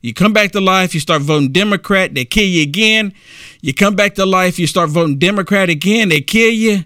you 0.00 0.12
come 0.12 0.32
back 0.32 0.52
to 0.52 0.60
life 0.60 0.94
you 0.94 1.00
start 1.00 1.22
voting 1.22 1.52
democrat 1.52 2.14
they 2.14 2.24
kill 2.24 2.46
you 2.46 2.62
again. 2.62 3.12
You 3.62 3.72
come 3.72 3.94
back 3.94 4.14
to 4.16 4.26
life 4.26 4.58
you 4.58 4.66
start 4.66 4.90
voting 4.90 5.18
democrat 5.18 5.70
again 5.70 6.08
they 6.08 6.20
kill 6.20 6.50
you 6.50 6.84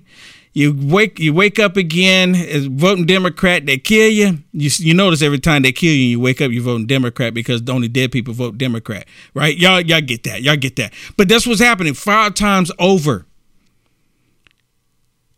you 0.59 0.75
wake 0.77 1.21
you 1.21 1.33
wake 1.33 1.61
up 1.61 1.77
again 1.77 2.35
as 2.35 2.67
voting 2.67 3.07
Democrat. 3.07 3.65
They 3.65 3.79
kill 3.79 4.11
you. 4.11 4.39
You 4.53 4.69
you 4.79 4.93
notice 4.93 5.23
every 5.23 5.39
time 5.39 5.63
they 5.63 5.71
kill 5.71 5.93
you, 5.93 6.03
you 6.03 6.21
wake 6.21 6.41
up, 6.41 6.51
you're 6.51 6.65
voting 6.65 6.89
Democrat 6.89 7.33
because 7.33 7.63
the 7.63 7.71
only 7.71 7.87
dead 7.87 8.11
people 8.11 8.35
vote 8.35 8.59
Democrat, 8.59 9.07
right? 9.35 9.57
Y'all 9.57 9.81
y'all 9.81 10.01
get 10.01 10.25
that. 10.25 10.43
Y'all 10.43 10.57
get 10.57 10.75
that. 10.75 10.93
But 11.17 11.29
that's 11.29 11.47
what's 11.47 11.61
happening 11.61 11.95
five 11.95 12.35
times 12.35 12.73
over. 12.81 13.25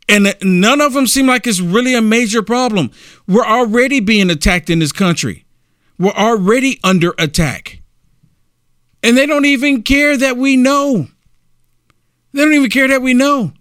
And 0.09 0.27
uh, 0.27 0.33
none 0.43 0.81
of 0.81 0.95
them 0.95 1.07
seem 1.07 1.27
like 1.27 1.47
it's 1.47 1.61
really 1.61 1.95
a 1.95 2.01
major 2.01 2.43
problem. 2.43 2.91
We're 3.29 3.45
already 3.45 4.01
being 4.01 4.31
attacked 4.31 4.71
in 4.71 4.79
this 4.79 4.91
country. 4.91 5.45
We're 5.99 6.13
already 6.13 6.81
under 6.83 7.13
attack. 7.19 7.83
And 9.03 9.19
they 9.19 9.27
don't 9.27 9.45
even 9.45 9.83
care 9.83 10.17
that 10.17 10.39
we 10.39 10.57
know. 10.57 11.09
They 12.33 12.43
don't 12.43 12.55
even 12.55 12.71
care 12.71 12.89
that 12.89 13.03
we 13.03 13.13
know. 13.13 13.53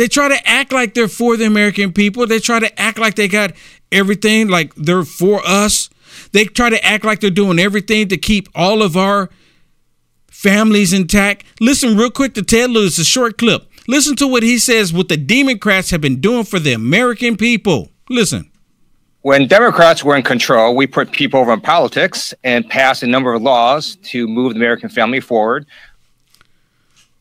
They 0.00 0.08
try 0.08 0.28
to 0.28 0.48
act 0.48 0.72
like 0.72 0.94
they're 0.94 1.08
for 1.08 1.36
the 1.36 1.44
American 1.44 1.92
people. 1.92 2.26
They 2.26 2.38
try 2.38 2.58
to 2.58 2.80
act 2.80 2.98
like 2.98 3.16
they 3.16 3.28
got 3.28 3.52
everything, 3.92 4.48
like 4.48 4.74
they're 4.74 5.04
for 5.04 5.42
us. 5.46 5.90
They 6.32 6.44
try 6.46 6.70
to 6.70 6.82
act 6.82 7.04
like 7.04 7.20
they're 7.20 7.28
doing 7.28 7.58
everything 7.58 8.08
to 8.08 8.16
keep 8.16 8.48
all 8.54 8.80
of 8.80 8.96
our 8.96 9.28
families 10.30 10.94
intact. 10.94 11.44
Listen 11.60 11.98
real 11.98 12.10
quick 12.10 12.32
to 12.32 12.42
Ted 12.42 12.70
Lewis, 12.70 12.96
a 12.96 13.04
short 13.04 13.36
clip. 13.36 13.70
Listen 13.88 14.16
to 14.16 14.26
what 14.26 14.42
he 14.42 14.58
says 14.58 14.90
what 14.90 15.10
the 15.10 15.18
Democrats 15.18 15.90
have 15.90 16.00
been 16.00 16.18
doing 16.18 16.44
for 16.44 16.58
the 16.58 16.72
American 16.72 17.36
people. 17.36 17.90
Listen. 18.08 18.50
When 19.20 19.48
Democrats 19.48 20.02
were 20.02 20.16
in 20.16 20.22
control, 20.22 20.74
we 20.74 20.86
put 20.86 21.12
people 21.12 21.40
over 21.40 21.52
in 21.52 21.60
politics 21.60 22.32
and 22.42 22.66
passed 22.66 23.02
a 23.02 23.06
number 23.06 23.34
of 23.34 23.42
laws 23.42 23.96
to 24.04 24.26
move 24.26 24.54
the 24.54 24.58
American 24.58 24.88
family 24.88 25.20
forward. 25.20 25.66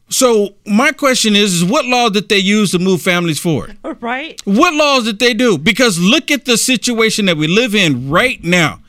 So 0.09 0.55
my 0.65 0.91
question 0.91 1.35
is, 1.35 1.53
is 1.53 1.63
what 1.63 1.85
law 1.85 2.09
did 2.09 2.29
they 2.29 2.39
use 2.39 2.71
to 2.71 2.79
move 2.79 3.01
families 3.01 3.39
forward? 3.39 3.77
Right. 4.01 4.39
What 4.45 4.73
laws 4.75 5.03
did 5.03 5.19
they 5.19 5.33
do? 5.33 5.57
Because 5.57 5.99
look 5.99 6.31
at 6.31 6.45
the 6.45 6.57
situation 6.57 7.25
that 7.25 7.35
we 7.35 7.47
live 7.47 7.75
in 7.75 8.09
right 8.09 8.41
now. 8.43 8.79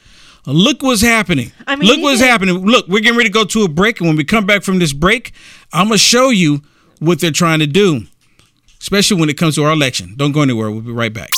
Look 0.46 0.82
what's 0.82 1.02
happening. 1.02 1.50
I 1.66 1.74
mean, 1.74 1.88
look 1.88 2.00
what's 2.00 2.20
happening. 2.20 2.54
Look, 2.64 2.86
we're 2.86 3.00
getting 3.00 3.18
ready 3.18 3.28
to 3.28 3.32
go 3.32 3.44
to 3.44 3.62
a 3.64 3.68
break, 3.68 3.98
and 3.98 4.08
when 4.08 4.16
we 4.16 4.24
come 4.24 4.46
back 4.46 4.62
from 4.62 4.78
this 4.78 4.92
break, 4.92 5.32
I'm 5.72 5.88
gonna 5.88 5.98
show 5.98 6.30
you 6.30 6.62
what 7.00 7.20
they're 7.20 7.32
trying 7.32 7.58
to 7.58 7.66
do, 7.66 8.02
especially 8.80 9.18
when 9.20 9.28
it 9.28 9.36
comes 9.36 9.56
to 9.56 9.64
our 9.64 9.72
election. 9.72 10.14
Don't 10.16 10.32
go 10.32 10.42
anywhere. 10.42 10.70
We'll 10.70 10.80
be 10.82 10.92
right 10.92 11.12
back. 11.12 11.30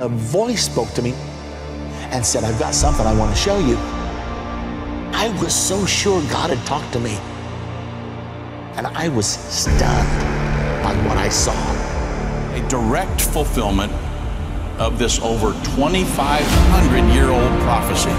A 0.00 0.08
voice 0.08 0.64
spoke 0.64 0.90
to 0.94 1.02
me 1.02 1.14
and 2.12 2.24
said, 2.24 2.44
I've 2.44 2.58
got 2.58 2.74
something 2.74 3.06
I 3.06 3.14
want 3.14 3.34
to 3.34 3.40
show 3.40 3.58
you. 3.58 3.76
I 5.14 5.34
was 5.42 5.54
so 5.54 5.86
sure 5.86 6.20
God 6.30 6.50
had 6.50 6.64
talked 6.66 6.92
to 6.92 7.00
me. 7.00 7.16
And 8.76 8.86
I 8.86 9.08
was 9.08 9.26
stunned 9.26 10.08
by 10.84 10.94
what 11.08 11.16
I 11.16 11.28
saw. 11.28 11.56
A 12.54 12.66
direct 12.68 13.20
fulfillment 13.20 13.92
of 14.78 14.98
this 14.98 15.20
over 15.20 15.52
2,500 15.76 17.14
year 17.14 17.28
old 17.30 17.52
prophecy. 17.62 18.12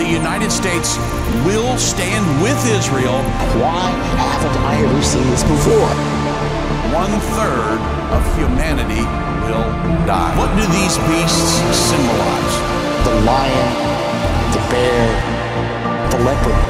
The 0.00 0.08
United 0.08 0.50
States 0.50 0.96
will 1.44 1.76
stand 1.76 2.24
with 2.42 2.56
Israel. 2.66 3.20
Why 3.60 3.90
haven't 4.16 4.56
I 4.64 4.82
ever 4.84 5.02
seen 5.02 5.24
this 5.30 5.42
before? 5.42 5.92
One 6.96 7.12
third 7.36 7.80
of 8.14 8.22
humanity 8.38 9.04
will 9.44 9.68
die. 10.06 10.32
What 10.38 10.54
do 10.56 10.64
these 10.72 10.96
beasts 11.08 11.60
symbolize? 11.90 12.73
The 13.04 13.20
lion, 13.20 13.70
the 14.52 14.62
bear, 14.72 15.04
the 16.10 16.18
leopard. 16.24 16.64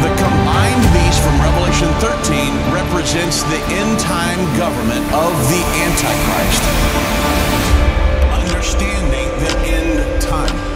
The 0.00 0.08
combined 0.16 0.84
beast 0.92 1.20
from 1.20 1.36
Revelation 1.38 1.88
13 2.00 2.72
represents 2.72 3.42
the 3.44 3.60
end 3.68 3.98
time 4.00 4.40
government 4.56 5.04
of 5.12 5.32
the 5.52 5.62
Antichrist. 5.84 6.64
Understanding 8.40 9.28
the 9.44 9.54
end 9.68 10.22
time. 10.22 10.73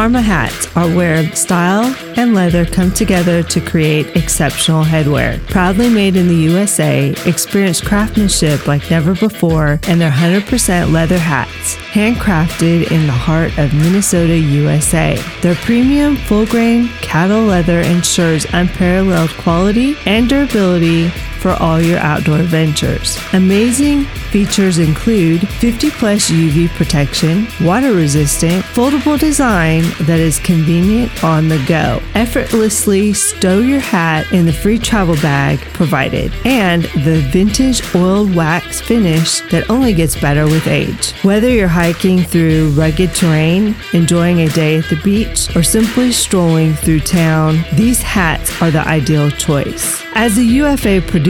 Pharma 0.00 0.22
hats 0.22 0.66
are 0.78 0.88
where 0.96 1.30
style 1.34 1.94
and 2.16 2.32
leather 2.32 2.64
come 2.64 2.90
together 2.90 3.42
to 3.42 3.60
create 3.60 4.16
exceptional 4.16 4.82
headwear. 4.82 5.46
Proudly 5.48 5.90
made 5.90 6.16
in 6.16 6.26
the 6.26 6.34
USA, 6.36 7.10
experience 7.26 7.82
craftsmanship 7.82 8.66
like 8.66 8.90
never 8.90 9.14
before, 9.14 9.78
and 9.82 10.00
their 10.00 10.10
100% 10.10 10.90
leather 10.90 11.18
hats, 11.18 11.76
handcrafted 11.92 12.90
in 12.90 13.06
the 13.06 13.12
heart 13.12 13.58
of 13.58 13.74
Minnesota, 13.74 14.38
USA. 14.38 15.22
Their 15.42 15.54
premium 15.56 16.16
full 16.16 16.46
grain 16.46 16.88
cattle 17.02 17.42
leather 17.42 17.80
ensures 17.80 18.46
unparalleled 18.54 19.28
quality 19.32 19.98
and 20.06 20.30
durability 20.30 21.10
for 21.40 21.52
all 21.60 21.80
your 21.80 21.98
outdoor 21.98 22.38
ventures. 22.38 23.18
Amazing 23.32 24.04
features 24.30 24.78
include 24.78 25.48
50 25.48 25.90
plus 25.90 26.30
UV 26.30 26.68
protection, 26.70 27.46
water 27.60 27.92
resistant, 27.92 28.64
foldable 28.64 29.18
design 29.18 29.82
that 30.02 30.20
is 30.20 30.38
convenient 30.38 31.24
on 31.24 31.48
the 31.48 31.62
go. 31.66 32.00
Effortlessly 32.14 33.12
stow 33.12 33.58
your 33.58 33.80
hat 33.80 34.30
in 34.32 34.46
the 34.46 34.52
free 34.52 34.78
travel 34.78 35.16
bag 35.16 35.58
provided, 35.72 36.32
and 36.44 36.84
the 37.04 37.20
vintage 37.32 37.82
oiled 37.94 38.34
wax 38.34 38.80
finish 38.80 39.40
that 39.50 39.68
only 39.70 39.92
gets 39.92 40.20
better 40.20 40.44
with 40.44 40.66
age. 40.66 41.12
Whether 41.22 41.50
you're 41.50 41.68
hiking 41.68 42.22
through 42.22 42.70
rugged 42.70 43.14
terrain, 43.14 43.74
enjoying 43.92 44.40
a 44.40 44.48
day 44.50 44.78
at 44.78 44.88
the 44.88 45.00
beach, 45.02 45.54
or 45.56 45.62
simply 45.62 46.12
strolling 46.12 46.74
through 46.74 47.00
town, 47.00 47.64
these 47.74 48.02
hats 48.02 48.60
are 48.62 48.70
the 48.70 48.86
ideal 48.86 49.30
choice. 49.30 50.02
As 50.14 50.36
a 50.38 50.44
UFA 50.44 51.00
producer, 51.06 51.29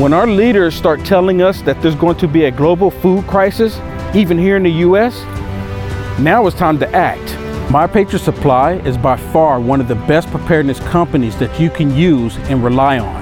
When 0.00 0.14
our 0.14 0.26
leaders 0.26 0.74
start 0.74 1.04
telling 1.04 1.42
us 1.42 1.60
that 1.60 1.82
there's 1.82 1.94
going 1.94 2.16
to 2.16 2.26
be 2.26 2.44
a 2.44 2.50
global 2.50 2.90
food 2.90 3.26
crisis, 3.26 3.78
even 4.14 4.38
here 4.38 4.56
in 4.56 4.62
the 4.62 4.72
U.S., 4.88 5.20
now 6.18 6.46
it's 6.46 6.56
time 6.56 6.78
to 6.78 6.88
act. 6.96 7.36
My 7.70 7.86
Patriot 7.86 8.20
Supply 8.20 8.76
is 8.76 8.96
by 8.96 9.18
far 9.18 9.60
one 9.60 9.78
of 9.78 9.88
the 9.88 9.96
best 9.96 10.30
preparedness 10.30 10.80
companies 10.80 11.36
that 11.36 11.60
you 11.60 11.68
can 11.68 11.94
use 11.94 12.38
and 12.48 12.64
rely 12.64 12.98
on. 12.98 13.14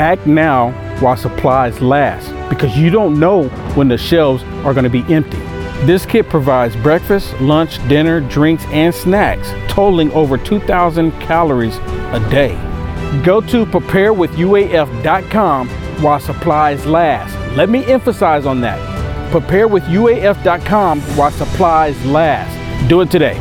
Act 0.00 0.26
now 0.26 0.72
while 0.98 1.16
supplies 1.16 1.80
last 1.80 2.32
because 2.48 2.76
you 2.76 2.90
don't 2.90 3.20
know 3.20 3.44
when 3.76 3.86
the 3.86 3.96
shelves 3.96 4.42
are 4.64 4.74
going 4.74 4.82
to 4.82 4.90
be 4.90 5.04
empty. 5.14 5.38
This 5.86 6.04
kit 6.04 6.28
provides 6.28 6.74
breakfast, 6.74 7.32
lunch, 7.40 7.76
dinner, 7.86 8.18
drinks, 8.18 8.64
and 8.72 8.92
snacks, 8.92 9.52
totaling 9.72 10.10
over 10.10 10.36
2,000 10.36 11.12
calories 11.20 11.76
a 11.76 12.18
day. 12.28 12.56
Go 13.22 13.40
to 13.40 13.64
preparewithuaf.com 13.66 15.83
while 16.00 16.20
supplies 16.20 16.86
last. 16.86 17.34
Let 17.56 17.68
me 17.68 17.84
emphasize 17.86 18.46
on 18.46 18.60
that. 18.62 18.80
Prepare 19.30 19.68
with 19.68 19.82
UAF.com 19.84 21.00
while 21.16 21.30
supplies 21.30 22.04
last. 22.06 22.88
Do 22.88 23.00
it 23.00 23.10
today. 23.10 23.40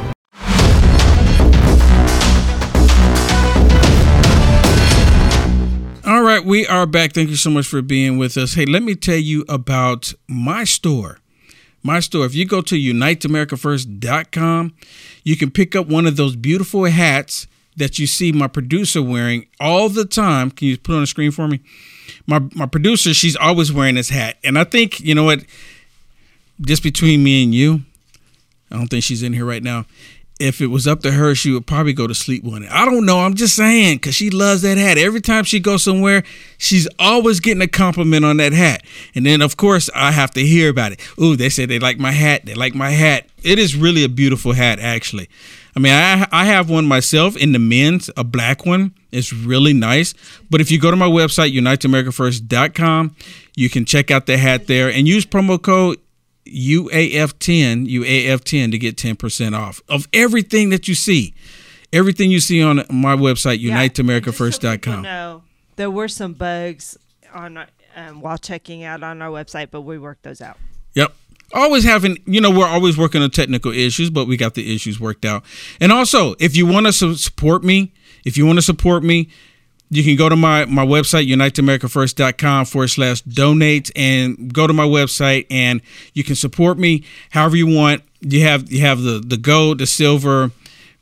All 6.06 6.22
right, 6.22 6.44
we 6.44 6.68
are 6.68 6.86
back. 6.86 7.13
Thank 7.13 7.30
you 7.30 7.38
so 7.38 7.50
much 7.50 7.66
for 7.66 7.82
being 7.82 8.18
with 8.18 8.38
us. 8.38 8.56
Hey, 8.56 8.66
let 8.66 8.84
me 8.84 8.94
tell 8.94 9.18
you 9.18 9.46
about 9.48 10.13
my 10.28 10.63
store. 10.63 11.20
My 11.82 12.02
store. 12.02 12.26
If 12.26 12.36
you 12.36 12.46
go 12.46 12.62
to 12.62 12.76
uniteamericafirst.com, 12.76 14.74
you 15.24 15.38
can 15.38 15.50
pick 15.50 15.76
up 15.76 15.88
one 15.88 16.06
of 16.06 16.16
those 16.18 16.36
beautiful 16.36 16.86
hats 16.86 17.48
that 17.77 17.99
you 17.99 18.07
see 18.07 18.31
my 18.31 18.47
producer 18.47 19.01
wearing 19.01 19.47
all 19.59 19.89
the 19.89 20.05
time. 20.05 20.51
Can 20.51 20.67
you 20.67 20.77
put 20.77 20.95
on 20.95 21.01
the 21.01 21.07
screen 21.07 21.31
for 21.31 21.47
me? 21.47 21.59
My 22.27 22.39
my 22.53 22.65
producer, 22.65 23.13
she's 23.13 23.36
always 23.36 23.71
wearing 23.71 23.95
this 23.95 24.09
hat. 24.09 24.38
And 24.43 24.57
I 24.57 24.63
think, 24.63 24.99
you 24.99 25.15
know 25.15 25.23
what, 25.23 25.43
just 26.62 26.83
between 26.83 27.23
me 27.23 27.43
and 27.43 27.53
you, 27.53 27.81
I 28.71 28.77
don't 28.77 28.88
think 28.88 29.03
she's 29.03 29.23
in 29.23 29.33
here 29.33 29.45
right 29.45 29.63
now. 29.63 29.86
If 30.39 30.62
it 30.62 30.67
was 30.67 30.88
up 30.88 31.01
to 31.01 31.12
her, 31.12 31.36
she 31.36 31.51
would 31.51 31.67
probably 31.67 31.93
go 31.93 32.07
to 32.07 32.15
sleep 32.15 32.43
with 32.43 32.63
it. 32.63 32.71
I 32.71 32.86
don't 32.86 33.05
know. 33.05 33.19
I'm 33.19 33.36
just 33.36 33.55
saying 33.55 33.97
because 33.97 34.15
she 34.15 34.31
loves 34.31 34.63
that 34.63 34.77
hat. 34.77 34.97
Every 34.97 35.21
time 35.21 35.43
she 35.43 35.59
goes 35.59 35.83
somewhere, 35.83 36.23
she's 36.57 36.88
always 36.97 37.39
getting 37.39 37.62
a 37.62 37.67
compliment 37.67 38.25
on 38.25 38.38
that 38.38 38.51
hat. 38.51 38.83
And 39.13 39.25
then, 39.25 39.41
of 39.41 39.57
course, 39.57 39.91
I 39.93 40.12
have 40.12 40.31
to 40.31 40.41
hear 40.41 40.69
about 40.69 40.91
it. 40.91 40.99
Ooh, 41.21 41.36
they 41.36 41.49
said 41.49 41.69
they 41.69 41.77
like 41.79 41.99
my 41.99 42.12
hat. 42.12 42.45
They 42.45 42.55
like 42.55 42.73
my 42.73 42.89
hat. 42.89 43.27
It 43.43 43.59
is 43.59 43.75
really 43.75 44.03
a 44.03 44.09
beautiful 44.09 44.53
hat, 44.53 44.79
actually. 44.79 45.29
I 45.75 45.79
mean, 45.79 45.93
I 45.93 46.27
I 46.31 46.45
have 46.45 46.69
one 46.69 46.86
myself 46.86 47.36
in 47.36 47.51
the 47.51 47.59
men's, 47.59 48.09
a 48.15 48.23
black 48.23 48.65
one. 48.65 48.93
It's 49.12 49.33
really 49.33 49.73
nice. 49.73 50.13
But 50.49 50.62
if 50.62 50.71
you 50.71 50.79
go 50.79 50.91
to 50.91 50.97
my 50.97 51.07
website, 51.07 51.55
uniteamericafirst.com, 51.55 53.15
you 53.55 53.69
can 53.69 53.86
check 53.86 54.12
out 54.12 54.25
the 54.25 54.38
hat 54.38 54.67
there 54.67 54.89
and 54.89 55.07
use 55.07 55.25
promo 55.25 55.62
code 55.62 55.99
UAF10, 56.47 57.88
UAF10 57.88 58.71
to 58.71 58.77
get 58.77 58.97
10% 58.97 59.57
off 59.57 59.81
of 59.88 60.07
everything 60.13 60.69
that 60.69 60.88
you 60.88 60.95
see. 60.95 61.33
Everything 61.91 62.31
you 62.31 62.39
see 62.39 62.62
on 62.62 62.77
my 62.89 63.15
website, 63.15 63.63
uniteamericafirst.com. 63.63 65.03
No, 65.03 65.43
there 65.75 65.91
were 65.91 66.07
some 66.07 66.33
bugs 66.33 66.97
on 67.33 67.65
um, 67.95 68.21
while 68.21 68.38
checking 68.39 68.83
out 68.83 69.03
on 69.03 69.21
our 69.21 69.29
website, 69.29 69.69
but 69.69 69.81
we 69.81 69.99
worked 69.99 70.23
those 70.23 70.41
out. 70.41 70.57
Yep. 70.95 71.13
Always 71.54 71.84
having, 71.84 72.18
you 72.26 72.42
know, 72.42 72.50
we're 72.50 72.68
always 72.68 72.98
working 72.98 73.22
on 73.22 73.30
technical 73.30 73.72
issues, 73.72 74.10
but 74.10 74.28
we 74.28 74.38
got 74.38 74.56
the 74.56 74.74
issues 74.74 75.00
worked 75.00 75.24
out. 75.24 75.44
And 75.80 75.92
also, 75.92 76.36
if 76.39 76.58
you 76.58 76.66
want 76.66 76.88
to 76.88 76.94
support 76.94 77.63
me, 77.63 77.94
if 78.26 78.38
you 78.38 78.46
want 78.46 78.58
to 78.58 78.63
support 78.63 79.04
me, 79.04 79.30
you 79.89 80.04
can 80.04 80.16
go 80.16 80.28
to 80.28 80.36
my, 80.36 80.66
my 80.66 80.84
website, 80.84 81.30
uniteamericafirst.com 81.30 82.66
forward 82.66 82.88
slash 82.88 83.22
donate, 83.22 83.92
and 83.96 84.52
go 84.52 84.66
to 84.66 84.74
my 84.74 84.86
website 84.86 85.46
and 85.52 85.82
you 86.13 86.24
can 86.24 86.36
support 86.36 86.80
me 86.80 87.04
however 87.30 87.56
you 87.56 87.68
want. 87.68 88.02
You 88.22 88.42
have 88.44 88.72
you 88.72 88.82
have 88.82 89.02
the, 89.02 89.20
the 89.20 89.38
gold, 89.38 89.80
the 89.80 89.86
silver, 89.86 90.52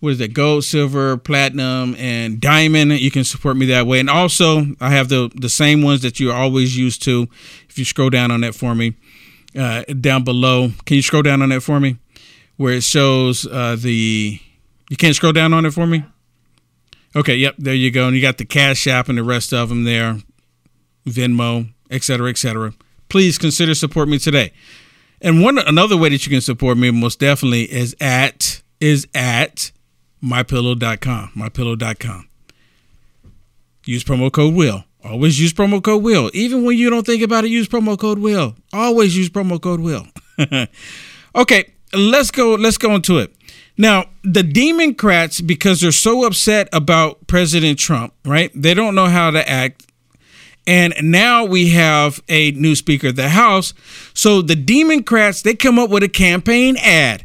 what 0.02 0.14
is 0.14 0.18
that? 0.18 0.34
Gold, 0.34 0.64
silver, 0.64 1.16
platinum, 1.16 1.96
and 1.98 2.42
diamond. 2.42 2.92
You 2.94 3.12
can 3.12 3.24
support 3.24 3.56
me 3.56 3.68
that 3.68 3.86
way. 3.86 4.00
And 4.00 4.10
also 4.10 4.66
I 4.82 4.90
have 4.90 5.10
the 5.10 5.32
the 5.36 5.48
same 5.48 5.84
ones 5.84 6.02
that 6.02 6.20
you're 6.20 6.34
always 6.34 6.76
used 6.76 7.04
to. 7.04 7.28
If 7.70 7.78
you 7.78 7.86
scroll 7.86 8.10
down 8.10 8.32
on 8.32 8.42
that 8.42 8.56
for 8.56 8.74
me, 8.76 8.96
uh, 9.58 9.84
down 10.00 10.24
below. 10.24 10.72
Can 10.86 10.96
you 10.96 11.02
scroll 11.02 11.24
down 11.24 11.42
on 11.42 11.50
that 11.50 11.62
for 11.62 11.80
me? 11.80 11.98
Where 12.58 12.74
it 12.74 12.84
shows 12.84 13.46
uh, 13.48 13.76
the 13.80 14.40
you 14.90 14.98
can't 14.98 15.16
scroll 15.16 15.34
down 15.34 15.54
on 15.54 15.66
it 15.66 15.74
for 15.74 15.88
me? 15.88 16.04
Okay, 17.16 17.36
yep, 17.36 17.56
there 17.58 17.74
you 17.74 17.92
go. 17.92 18.08
And 18.08 18.16
you 18.16 18.22
got 18.22 18.38
the 18.38 18.46
Cash 18.46 18.88
App 18.88 19.10
and 19.10 19.18
the 19.18 19.24
rest 19.24 19.54
of 19.54 19.70
them 19.70 19.84
there, 19.84 20.20
Venmo, 21.06 21.70
et 21.90 22.04
cetera, 22.04 22.30
et 22.30 22.38
cetera. 22.38 22.74
Please 23.10 23.38
consider 23.38 23.76
support 23.76 24.08
me 24.08 24.18
today. 24.18 24.54
And 25.22 25.42
one 25.44 25.58
another 25.58 25.98
way 25.98 26.10
that 26.10 26.26
you 26.26 26.32
can 26.32 26.42
support 26.42 26.78
me 26.78 26.90
most 26.92 27.20
definitely 27.20 27.72
is 27.72 27.96
at 28.00 28.62
is 28.80 29.08
at 29.14 29.72
mypillow.com. 30.24 31.32
Mypillow.com. 31.36 32.28
Use 33.86 34.04
promo 34.04 34.32
code 34.32 34.54
Will. 34.54 34.86
Always 35.04 35.40
use 35.40 35.54
promo 35.54 35.84
code 35.84 36.04
Will. 36.04 36.30
Even 36.34 36.64
when 36.64 36.78
you 36.78 36.90
don't 36.90 37.06
think 37.06 37.24
about 37.24 37.46
it, 37.46 37.50
use 37.50 37.68
promo 37.68 37.98
code 37.98 38.20
Will. 38.20 38.56
Always 38.72 39.18
use 39.18 39.30
promo 39.30 39.62
code 39.62 39.80
Will. 39.80 40.08
okay, 41.36 41.74
let's 41.94 42.32
go. 42.32 42.56
Let's 42.56 42.78
go 42.78 42.94
into 42.96 43.18
it. 43.18 43.34
Now, 43.78 44.06
the 44.24 44.44
Democrats, 44.44 45.42
because 45.42 45.82
they're 45.82 45.92
so 45.92 46.26
upset 46.26 46.70
about 46.72 47.26
President 47.28 47.80
Trump, 47.80 48.14
right? 48.26 48.52
They 48.54 48.74
don't 48.74 48.96
know 48.96 49.08
how 49.08 49.32
to 49.32 49.50
act. 49.50 49.88
And 50.68 50.94
now 51.02 51.46
we 51.46 51.70
have 51.70 52.22
a 52.30 52.52
new 52.52 52.76
Speaker 52.76 53.08
of 53.08 53.16
the 53.16 53.30
House. 53.30 53.74
So 54.14 54.44
the 54.44 54.56
Democrats, 54.56 55.42
they 55.42 55.56
come 55.56 55.80
up 55.80 55.90
with 55.90 56.04
a 56.04 56.10
campaign 56.10 56.78
ad 56.78 57.24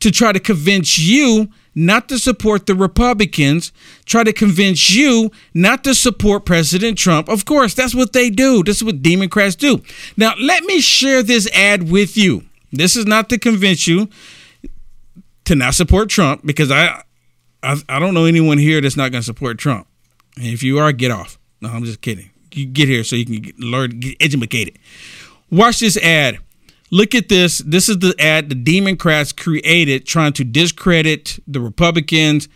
to 0.00 0.10
try 0.10 0.32
to 0.32 0.40
convince 0.40 0.98
you 0.98 1.48
not 1.76 2.08
to 2.08 2.18
support 2.18 2.66
the 2.66 2.74
Republicans, 2.74 3.70
try 4.06 4.24
to 4.24 4.32
convince 4.32 4.90
you 4.90 5.30
not 5.54 5.84
to 5.84 5.94
support 5.94 6.46
President 6.46 6.98
Trump. 6.98 7.28
Of 7.28 7.44
course, 7.44 7.74
that's 7.74 7.94
what 7.94 8.14
they 8.14 8.30
do. 8.30 8.64
This 8.64 8.78
is 8.78 8.84
what 8.84 9.02
Democrats 9.02 9.54
do. 9.54 9.82
Now, 10.16 10.32
let 10.40 10.64
me 10.64 10.80
share 10.80 11.22
this 11.22 11.48
ad 11.52 11.88
with 11.90 12.16
you. 12.16 12.44
This 12.72 12.96
is 12.96 13.06
not 13.06 13.28
to 13.28 13.38
convince 13.38 13.86
you 13.86 14.08
to 15.44 15.54
not 15.54 15.74
support 15.74 16.08
Trump 16.08 16.44
because 16.44 16.72
I 16.72 17.02
I, 17.62 17.76
I 17.88 17.98
don't 17.98 18.14
know 18.14 18.24
anyone 18.24 18.58
here 18.58 18.80
that's 18.80 18.96
not 18.96 19.10
going 19.10 19.22
to 19.22 19.26
support 19.26 19.58
Trump. 19.58 19.86
And 20.36 20.46
if 20.46 20.62
you 20.62 20.78
are, 20.78 20.92
get 20.92 21.10
off. 21.10 21.38
No, 21.60 21.70
I'm 21.70 21.84
just 21.84 22.00
kidding. 22.00 22.30
You 22.52 22.66
get 22.66 22.88
here 22.88 23.04
so 23.04 23.16
you 23.16 23.24
can 23.26 23.36
get, 23.36 23.58
learn, 23.58 24.00
get 24.00 24.16
educated. 24.20 24.78
Watch 25.50 25.80
this 25.80 25.96
ad. 25.96 26.38
Look 26.90 27.14
at 27.14 27.28
this. 27.28 27.58
This 27.58 27.88
is 27.88 27.98
the 27.98 28.14
ad 28.18 28.48
the 28.48 28.54
Democrats 28.54 29.32
created 29.32 30.06
trying 30.06 30.32
to 30.34 30.44
discredit 30.44 31.38
the 31.46 31.60
Republicans, 31.60 32.48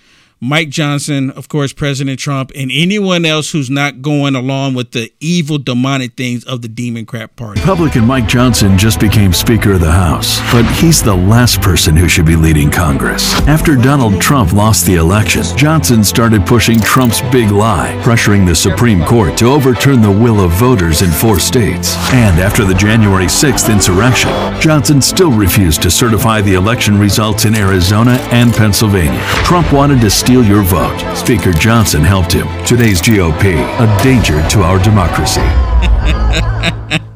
Mike 0.42 0.70
Johnson, 0.70 1.30
of 1.32 1.50
course, 1.50 1.74
President 1.74 2.18
Trump, 2.18 2.50
and 2.56 2.70
anyone 2.72 3.26
else 3.26 3.52
who's 3.52 3.68
not 3.68 4.00
going 4.00 4.34
along 4.34 4.72
with 4.72 4.92
the 4.92 5.12
evil, 5.20 5.58
demonic 5.58 6.14
things 6.14 6.44
of 6.44 6.62
the 6.62 6.68
Democrat 6.68 7.36
Party. 7.36 7.60
Republican 7.60 8.06
Mike 8.06 8.26
Johnson 8.26 8.78
just 8.78 9.00
became 9.00 9.34
Speaker 9.34 9.72
of 9.72 9.80
the 9.80 9.92
House, 9.92 10.40
but 10.50 10.64
he's 10.76 11.02
the 11.02 11.14
last 11.14 11.60
person 11.60 11.94
who 11.94 12.08
should 12.08 12.24
be 12.24 12.36
leading 12.36 12.70
Congress. 12.70 13.34
After 13.46 13.76
Donald 13.76 14.18
Trump 14.18 14.54
lost 14.54 14.86
the 14.86 14.94
election, 14.94 15.42
Johnson 15.58 16.02
started 16.02 16.46
pushing 16.46 16.80
Trump's 16.80 17.20
big 17.30 17.50
lie, 17.50 18.00
pressuring 18.02 18.46
the 18.46 18.56
Supreme 18.56 19.04
Court 19.04 19.36
to 19.36 19.44
overturn 19.44 20.00
the 20.00 20.10
will 20.10 20.40
of 20.40 20.52
voters 20.52 21.02
in 21.02 21.10
four 21.10 21.38
states. 21.38 21.96
And 22.14 22.40
after 22.40 22.64
the 22.64 22.74
January 22.74 23.26
6th 23.26 23.70
insurrection, 23.70 24.30
Johnson 24.58 25.02
still 25.02 25.32
refused 25.32 25.82
to 25.82 25.90
certify 25.90 26.40
the 26.40 26.54
election 26.54 26.98
results 26.98 27.44
in 27.44 27.54
Arizona 27.54 28.12
and 28.32 28.54
Pennsylvania. 28.54 29.20
Trump 29.44 29.70
wanted 29.70 30.00
to 30.00 30.08
steal 30.30 30.44
your 30.44 30.62
vote. 30.62 31.16
Speaker 31.16 31.52
Johnson 31.52 32.02
helped 32.02 32.32
him. 32.32 32.46
Today's 32.64 33.02
GOP, 33.02 33.52
a 33.80 34.02
danger 34.04 34.40
to 34.50 34.62
our 34.62 34.78
democracy. 34.82 35.40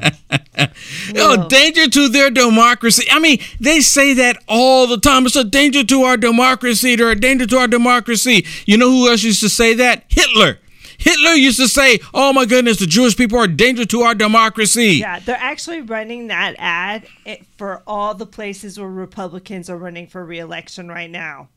Oh, 1.17 1.47
danger 1.47 1.87
to 1.87 2.09
their 2.09 2.29
democracy. 2.29 3.07
I 3.09 3.19
mean, 3.19 3.39
they 3.59 3.79
say 3.79 4.13
that 4.15 4.37
all 4.49 4.85
the 4.85 4.97
time. 4.97 5.25
It's 5.25 5.35
a 5.35 5.45
danger 5.45 5.83
to 5.83 6.03
our 6.03 6.17
democracy. 6.17 6.95
They're 6.95 7.11
a 7.11 7.15
danger 7.15 7.45
to 7.45 7.57
our 7.57 7.67
democracy. 7.67 8.45
You 8.65 8.77
know 8.77 8.89
who 8.89 9.09
else 9.09 9.23
used 9.23 9.39
to 9.41 9.49
say 9.49 9.75
that? 9.75 10.03
Hitler. 10.09 10.59
Hitler 10.97 11.31
used 11.31 11.59
to 11.59 11.69
say, 11.69 11.99
"Oh 12.13 12.33
my 12.33 12.45
goodness, 12.45 12.79
the 12.79 12.85
Jewish 12.85 13.15
people 13.15 13.39
are 13.39 13.45
a 13.45 13.47
danger 13.47 13.85
to 13.85 14.01
our 14.01 14.15
democracy." 14.15 14.95
Yeah, 14.95 15.19
they're 15.19 15.37
actually 15.39 15.81
running 15.81 16.27
that 16.27 16.55
ad 16.57 17.07
eh, 17.25 17.37
for 17.57 17.81
all 17.87 18.13
the 18.13 18.25
places 18.25 18.77
where 18.77 18.89
Republicans 18.89 19.69
are 19.69 19.77
running 19.77 20.07
for 20.07 20.25
reelection 20.25 20.89
right 20.89 21.09
now. 21.09 21.49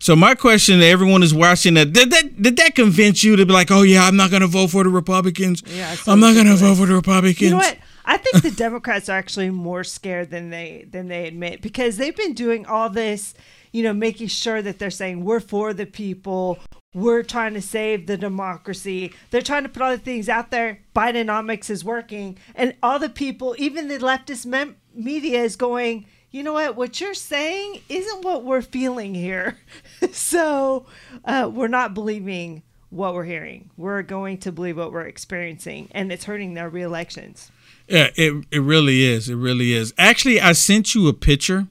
So 0.00 0.16
my 0.16 0.34
question 0.34 0.78
to 0.78 0.86
everyone 0.86 1.22
is 1.22 1.34
watching 1.34 1.74
that 1.74 1.92
did 1.92 2.10
that 2.10 2.42
did 2.42 2.56
that 2.56 2.74
convince 2.74 3.22
you 3.22 3.36
to 3.36 3.44
be 3.44 3.52
like, 3.52 3.70
"Oh 3.70 3.82
yeah, 3.82 4.04
I'm 4.06 4.16
not 4.16 4.30
going 4.30 4.40
to 4.40 4.48
vote 4.48 4.70
for 4.70 4.82
the 4.82 4.88
Republicans. 4.88 5.62
Yeah, 5.66 5.94
so 5.94 6.12
I'm 6.12 6.20
not 6.20 6.32
going 6.32 6.46
to 6.46 6.56
vote 6.56 6.76
for 6.76 6.86
the 6.86 6.94
Republicans." 6.94 7.42
You 7.42 7.50
know 7.50 7.58
what? 7.58 7.76
I 8.06 8.16
think 8.16 8.42
the 8.42 8.50
Democrats 8.64 9.10
are 9.10 9.18
actually 9.18 9.50
more 9.50 9.84
scared 9.84 10.30
than 10.30 10.48
they 10.48 10.86
than 10.90 11.08
they 11.08 11.28
admit 11.28 11.60
because 11.60 11.98
they've 11.98 12.16
been 12.16 12.32
doing 12.32 12.64
all 12.64 12.88
this, 12.88 13.34
you 13.72 13.82
know, 13.82 13.92
making 13.92 14.28
sure 14.28 14.62
that 14.62 14.78
they're 14.78 14.90
saying 14.90 15.22
we're 15.22 15.38
for 15.38 15.74
the 15.74 15.84
people, 15.84 16.58
we're 16.94 17.22
trying 17.22 17.52
to 17.52 17.60
save 17.60 18.06
the 18.06 18.16
democracy. 18.16 19.12
They're 19.30 19.42
trying 19.42 19.64
to 19.64 19.68
put 19.68 19.82
all 19.82 19.90
the 19.90 19.98
things 19.98 20.30
out 20.30 20.50
there. 20.50 20.80
Bidenomics 20.96 21.68
is 21.68 21.84
working, 21.84 22.38
and 22.54 22.74
all 22.82 22.98
the 22.98 23.10
people, 23.10 23.54
even 23.58 23.88
the 23.88 23.98
leftist 23.98 24.46
mem- 24.46 24.76
media, 24.94 25.42
is 25.42 25.56
going. 25.56 26.06
You 26.30 26.42
know 26.44 26.52
what? 26.52 26.76
What 26.76 27.00
you're 27.00 27.14
saying 27.14 27.80
isn't 27.88 28.24
what 28.24 28.44
we're 28.44 28.62
feeling 28.62 29.14
here. 29.14 29.58
so 30.12 30.86
uh, 31.24 31.50
we're 31.52 31.68
not 31.68 31.92
believing 31.94 32.62
what 32.90 33.14
we're 33.14 33.24
hearing. 33.24 33.70
We're 33.76 34.02
going 34.02 34.38
to 34.38 34.52
believe 34.52 34.76
what 34.76 34.92
we're 34.92 35.06
experiencing, 35.06 35.88
and 35.92 36.12
it's 36.12 36.24
hurting 36.24 36.54
their 36.54 36.68
re-elections. 36.68 37.50
Yeah, 37.88 38.08
it 38.14 38.44
it 38.52 38.60
really 38.60 39.02
is. 39.02 39.28
It 39.28 39.34
really 39.34 39.72
is. 39.72 39.92
Actually, 39.98 40.40
I 40.40 40.52
sent 40.52 40.94
you 40.94 41.08
a 41.08 41.12
picture. 41.12 41.66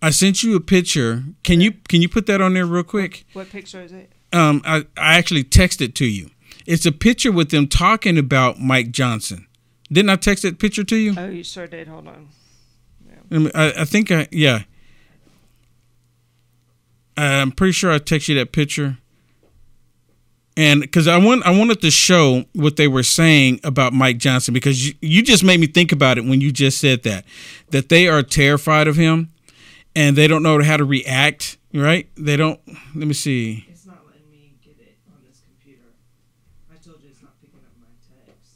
I 0.00 0.10
sent 0.10 0.44
you 0.44 0.54
a 0.54 0.60
picture. 0.60 1.24
Can 1.42 1.60
you 1.60 1.72
can 1.88 2.00
you 2.00 2.08
put 2.08 2.26
that 2.26 2.40
on 2.40 2.54
there 2.54 2.66
real 2.66 2.84
quick? 2.84 3.24
What 3.32 3.50
picture 3.50 3.82
is 3.82 3.92
it? 3.92 4.12
Um, 4.32 4.62
I 4.64 4.84
I 4.96 5.16
actually 5.16 5.42
texted 5.42 5.94
to 5.94 6.06
you. 6.06 6.30
It's 6.66 6.86
a 6.86 6.92
picture 6.92 7.32
with 7.32 7.50
them 7.50 7.66
talking 7.66 8.16
about 8.16 8.60
Mike 8.60 8.92
Johnson. 8.92 9.48
Didn't 9.90 10.10
I 10.10 10.16
text 10.16 10.42
that 10.42 10.60
picture 10.60 10.84
to 10.84 10.96
you? 10.96 11.14
Oh, 11.16 11.26
you 11.28 11.42
sure 11.42 11.66
did. 11.66 11.88
Hold 11.88 12.06
on. 12.06 12.28
I, 13.30 13.38
mean, 13.38 13.50
I, 13.54 13.72
I 13.78 13.84
think 13.84 14.10
I 14.10 14.28
yeah. 14.30 14.62
I'm 17.16 17.50
pretty 17.50 17.72
sure 17.72 17.90
I 17.90 17.98
texted 17.98 18.28
you 18.28 18.34
that 18.36 18.52
picture. 18.52 18.98
And 20.56 20.80
because 20.80 21.06
I 21.06 21.18
want, 21.18 21.46
I 21.46 21.56
wanted 21.56 21.80
to 21.82 21.90
show 21.90 22.44
what 22.52 22.76
they 22.76 22.88
were 22.88 23.04
saying 23.04 23.60
about 23.62 23.92
Mike 23.92 24.18
Johnson 24.18 24.52
because 24.54 24.88
you, 24.88 24.94
you 25.00 25.22
just 25.22 25.44
made 25.44 25.60
me 25.60 25.68
think 25.68 25.92
about 25.92 26.18
it 26.18 26.24
when 26.24 26.40
you 26.40 26.50
just 26.50 26.80
said 26.80 27.04
that, 27.04 27.24
that 27.70 27.88
they 27.88 28.08
are 28.08 28.22
terrified 28.22 28.88
of 28.88 28.96
him, 28.96 29.32
and 29.94 30.16
they 30.16 30.26
don't 30.26 30.42
know 30.42 30.60
how 30.62 30.76
to 30.76 30.84
react. 30.84 31.58
Right? 31.72 32.08
They 32.16 32.36
don't. 32.36 32.60
Let 32.94 33.06
me 33.06 33.14
see. 33.14 33.66
It's 33.68 33.86
not 33.86 33.98
letting 34.06 34.30
me 34.30 34.54
get 34.64 34.78
it 34.80 34.96
on 35.08 35.20
this 35.28 35.40
computer. 35.40 35.90
I 36.72 36.76
told 36.76 37.02
you 37.02 37.10
it's 37.10 37.22
not 37.22 37.40
picking 37.40 37.60
up 37.60 37.72
my 37.78 37.86
text. 38.26 38.54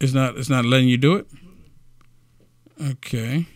It's 0.00 0.12
not. 0.12 0.36
It's 0.36 0.50
not 0.50 0.64
letting 0.64 0.88
you 0.88 0.96
do 0.96 1.16
it. 1.16 1.26
Okay. 2.80 3.46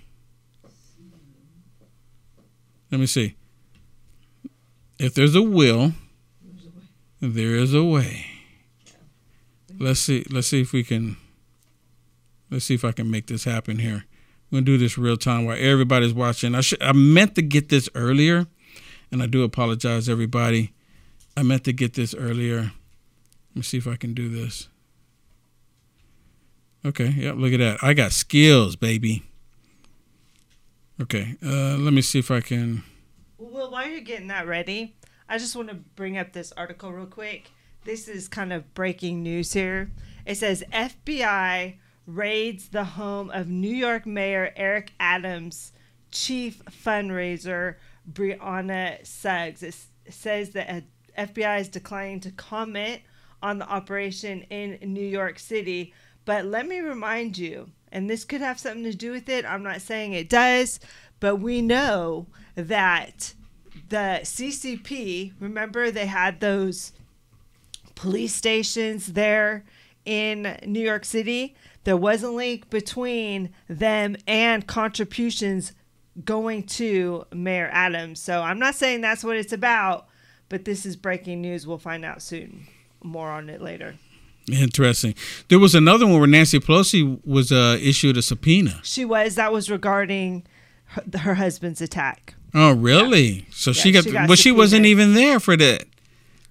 Let 2.94 3.00
me 3.00 3.06
see. 3.06 3.34
If 5.00 5.14
there's 5.14 5.34
a 5.34 5.42
will, 5.42 5.94
there 7.20 7.56
is 7.56 7.74
a 7.74 7.82
way. 7.82 8.24
Let's 9.80 9.98
see. 9.98 10.24
Let's 10.30 10.46
see 10.46 10.60
if 10.60 10.72
we 10.72 10.84
can. 10.84 11.16
Let's 12.52 12.66
see 12.66 12.74
if 12.74 12.84
I 12.84 12.92
can 12.92 13.10
make 13.10 13.26
this 13.26 13.42
happen 13.42 13.80
here. 13.80 14.04
I'm 14.04 14.52
gonna 14.52 14.62
do 14.62 14.78
this 14.78 14.96
real 14.96 15.16
time 15.16 15.44
while 15.44 15.56
everybody's 15.58 16.14
watching. 16.14 16.54
I 16.54 16.60
should. 16.60 16.80
I 16.80 16.92
meant 16.92 17.34
to 17.34 17.42
get 17.42 17.68
this 17.68 17.88
earlier, 17.96 18.46
and 19.10 19.24
I 19.24 19.26
do 19.26 19.42
apologize, 19.42 20.08
everybody. 20.08 20.72
I 21.36 21.42
meant 21.42 21.64
to 21.64 21.72
get 21.72 21.94
this 21.94 22.14
earlier. 22.14 22.60
Let 22.60 23.56
me 23.56 23.62
see 23.62 23.78
if 23.78 23.88
I 23.88 23.96
can 23.96 24.14
do 24.14 24.28
this. 24.28 24.68
Okay. 26.86 27.08
Yep. 27.08 27.34
Look 27.38 27.54
at 27.54 27.58
that. 27.58 27.78
I 27.82 27.92
got 27.92 28.12
skills, 28.12 28.76
baby. 28.76 29.24
Okay. 31.00 31.36
Uh, 31.44 31.76
let 31.76 31.92
me 31.92 32.02
see 32.02 32.18
if 32.18 32.30
I 32.30 32.40
can. 32.40 32.82
Well, 33.38 33.70
while 33.70 33.86
you're 33.88 34.00
getting 34.00 34.28
that 34.28 34.46
ready, 34.46 34.96
I 35.28 35.38
just 35.38 35.56
want 35.56 35.68
to 35.68 35.74
bring 35.74 36.16
up 36.16 36.32
this 36.32 36.52
article 36.52 36.92
real 36.92 37.06
quick. 37.06 37.50
This 37.84 38.08
is 38.08 38.28
kind 38.28 38.52
of 38.52 38.72
breaking 38.74 39.22
news 39.22 39.52
here. 39.52 39.90
It 40.24 40.36
says 40.36 40.64
FBI 40.72 41.76
raids 42.06 42.68
the 42.68 42.84
home 42.84 43.30
of 43.30 43.48
New 43.48 43.74
York 43.74 44.06
Mayor 44.06 44.52
Eric 44.56 44.92
Adams' 45.00 45.72
chief 46.10 46.62
fundraiser, 46.66 47.76
Brianna 48.10 49.04
Suggs. 49.06 49.62
It 49.62 49.74
says 50.10 50.50
that 50.50 50.70
uh, 50.70 50.80
FBI 51.18 51.60
is 51.60 51.68
declining 51.68 52.20
to 52.20 52.30
comment 52.30 53.02
on 53.42 53.58
the 53.58 53.68
operation 53.68 54.42
in 54.44 54.78
New 54.92 55.04
York 55.06 55.38
City. 55.38 55.92
But 56.24 56.46
let 56.46 56.66
me 56.66 56.80
remind 56.80 57.36
you, 57.36 57.70
and 57.94 58.10
this 58.10 58.24
could 58.24 58.40
have 58.40 58.58
something 58.58 58.82
to 58.84 58.94
do 58.94 59.12
with 59.12 59.28
it. 59.28 59.46
I'm 59.46 59.62
not 59.62 59.80
saying 59.80 60.12
it 60.12 60.28
does, 60.28 60.80
but 61.20 61.36
we 61.36 61.62
know 61.62 62.26
that 62.56 63.32
the 63.88 64.20
CCP, 64.22 65.32
remember 65.40 65.90
they 65.90 66.06
had 66.06 66.40
those 66.40 66.92
police 67.94 68.34
stations 68.34 69.12
there 69.12 69.64
in 70.04 70.58
New 70.66 70.80
York 70.80 71.04
City. 71.04 71.54
There 71.84 71.96
was 71.96 72.22
a 72.22 72.30
link 72.30 72.68
between 72.68 73.50
them 73.68 74.16
and 74.26 74.66
contributions 74.66 75.72
going 76.24 76.64
to 76.64 77.24
Mayor 77.32 77.70
Adams. 77.72 78.20
So 78.20 78.42
I'm 78.42 78.58
not 78.58 78.74
saying 78.74 79.00
that's 79.00 79.24
what 79.24 79.36
it's 79.36 79.52
about, 79.52 80.06
but 80.48 80.64
this 80.64 80.84
is 80.84 80.96
breaking 80.96 81.40
news. 81.40 81.66
We'll 81.66 81.78
find 81.78 82.04
out 82.04 82.22
soon. 82.22 82.66
More 83.02 83.30
on 83.30 83.48
it 83.48 83.62
later. 83.62 83.94
Interesting. 84.52 85.14
There 85.48 85.58
was 85.58 85.74
another 85.74 86.06
one 86.06 86.18
where 86.18 86.26
Nancy 86.26 86.58
Pelosi 86.58 87.18
was 87.24 87.50
uh, 87.50 87.78
issued 87.80 88.16
a 88.16 88.22
subpoena. 88.22 88.80
She 88.82 89.04
was. 89.04 89.36
That 89.36 89.52
was 89.52 89.70
regarding 89.70 90.44
her, 90.86 91.02
her 91.20 91.34
husband's 91.34 91.80
attack. 91.80 92.34
Oh, 92.54 92.72
really? 92.72 93.46
So 93.50 93.72
she 93.72 93.88
Yeah, 93.90 93.94
got, 93.94 94.04
she 94.04 94.12
got 94.12 94.28
but 94.28 94.38
she 94.38 94.52
wasn't 94.52 94.86
even 94.86 95.14
there 95.14 95.40
for 95.40 95.56
that. 95.56 95.84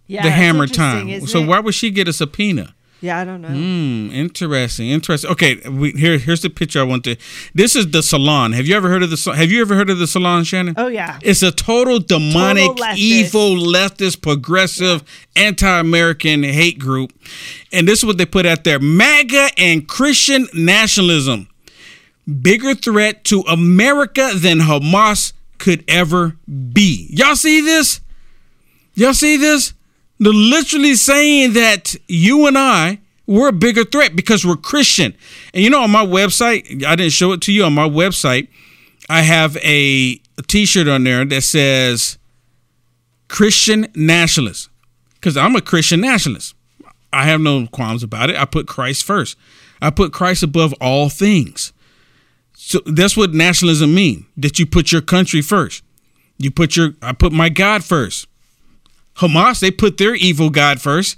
Yeah, 0.08 0.24
the 0.24 0.32
hammer 0.32 0.68
time. 0.68 1.26
So 1.28 1.42
it? 1.42 1.46
why 1.48 1.60
would 1.60 1.74
she 1.74 1.90
get 1.90 2.08
a 2.08 2.14
subpoena? 2.14 2.76
Yeah, 3.04 3.20
I 3.20 3.26
don't 3.26 3.42
know. 3.42 3.50
Hmm. 3.50 4.12
Interesting. 4.14 4.90
Interesting. 4.90 5.30
Okay. 5.32 5.58
We, 5.70 5.92
here. 5.92 6.18
Here's 6.18 6.42
the 6.42 6.50
picture 6.50 6.80
I 6.80 6.84
want 6.84 7.04
to. 7.04 7.18
This 7.54 7.76
is 7.76 7.92
the 7.92 8.02
salon. 8.02 8.54
Have 8.54 8.66
you 8.66 8.78
ever 8.78 8.88
heard 8.88 9.04
of 9.04 9.10
the? 9.10 9.34
Have 9.36 9.52
you 9.52 9.60
ever 9.60 9.76
heard 9.76 9.90
of 9.90 10.00
the 10.00 10.08
salon, 10.08 10.46
Shannon? 10.46 10.74
Oh 10.78 10.88
yeah. 10.88 11.20
It's 11.22 11.44
a 11.44 11.52
total 11.52 12.00
demonic, 12.00 12.66
Total 12.66 12.86
leftist. 12.86 12.98
evil, 12.98 13.56
leftist, 13.58 14.22
progressive, 14.22 15.04
anti-American 15.36 16.44
hate 16.44 16.80
group, 16.80 17.12
and 17.74 17.86
this 17.90 18.00
is 18.00 18.06
what 18.06 18.18
they 18.18 18.26
put 18.26 18.46
out 18.46 18.64
there: 18.64 18.80
MAGA 18.80 19.50
and 19.58 19.86
Christian 19.86 20.48
nationalism. 20.54 21.50
bigger 22.42 22.74
threat 22.74 23.26
to 23.26 23.42
America 23.50 24.32
than 24.34 24.60
Hamas 24.60 25.34
could 25.58 25.84
ever 25.90 26.38
be. 26.48 27.08
Y'all 27.12 27.36
see 27.36 27.60
this? 27.60 28.00
Y'all 28.96 29.14
see 29.14 29.36
this? 29.36 29.74
They're 30.24 30.34
literally 30.34 30.96
saying 30.96 31.54
that 31.54 31.96
you 32.08 32.48
and 32.48 32.58
I 32.58 33.00
we're 33.26 33.50
a 33.50 33.54
bigger 33.54 33.84
threat 33.84 34.16
because 34.16 34.46
we're 34.46 34.58
Christian. 34.58 35.16
And 35.54 35.64
you 35.64 35.70
know, 35.70 35.84
on 35.84 35.92
my 35.92 36.06
website, 36.06 36.84
I 36.84 36.96
didn't 36.96 37.14
show 37.14 37.32
it 37.32 37.42
to 37.42 37.54
you 37.54 37.64
on 37.64 37.74
my 37.74 37.88
website. 37.88 38.48
I 39.10 39.22
have 39.22 39.58
a 39.58 40.20
a 40.38 40.42
t-shirt 40.42 40.88
on 40.88 41.04
there 41.04 41.24
that 41.26 41.42
says 41.42 42.18
Christian 43.28 43.88
nationalist 43.96 44.70
because 45.16 45.38
I'm 45.38 45.56
a 45.56 45.62
Christian 45.62 46.02
nationalist. 46.02 46.56
I 47.12 47.26
have 47.26 47.40
no 47.40 47.68
qualms 47.68 48.02
about 48.02 48.30
it. 48.30 48.36
I 48.36 48.46
put 48.46 48.68
Christ 48.68 49.04
first. 49.04 49.38
I 49.82 49.92
put 49.92 50.12
Christ 50.12 50.42
above 50.42 50.74
all 50.82 51.10
things. 51.10 51.72
So 52.54 52.80
that's 52.86 53.16
what 53.16 53.34
nationalism 53.34 53.94
mean. 53.94 54.26
That 54.36 54.58
you 54.58 54.66
put 54.66 54.92
your 54.92 55.02
country 55.02 55.42
first. 55.42 55.84
You 56.38 56.50
put 56.50 56.76
your 56.76 56.96
I 57.02 57.14
put 57.14 57.32
my 57.32 57.50
God 57.50 57.84
first. 57.84 58.28
Hamas, 59.16 59.60
they 59.60 59.72
put 59.72 59.98
their 59.98 60.16
evil 60.16 60.50
God 60.50 60.82
first. 60.82 61.18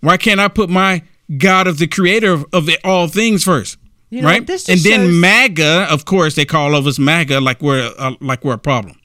Why 0.00 0.16
can't 0.16 0.40
I 0.40 0.48
put 0.48 0.70
my 0.70 1.02
God 1.36 1.66
of 1.66 1.78
the 1.78 1.86
creator 1.86 2.32
of, 2.32 2.46
of 2.52 2.68
all 2.84 3.08
things 3.08 3.44
first? 3.44 3.76
You 4.08 4.22
know, 4.22 4.28
right? 4.28 4.40
And 4.40 4.80
then 4.80 5.06
shows- 5.06 5.14
MAGA, 5.14 5.86
of 5.90 6.04
course, 6.04 6.34
they 6.34 6.44
call 6.44 6.74
of 6.74 6.86
us 6.86 6.98
MAGA 6.98 7.40
like 7.40 7.60
we're 7.62 7.92
uh, 7.98 8.14
like 8.20 8.44
we're 8.44 8.54
a 8.54 8.58
problem. 8.58 8.98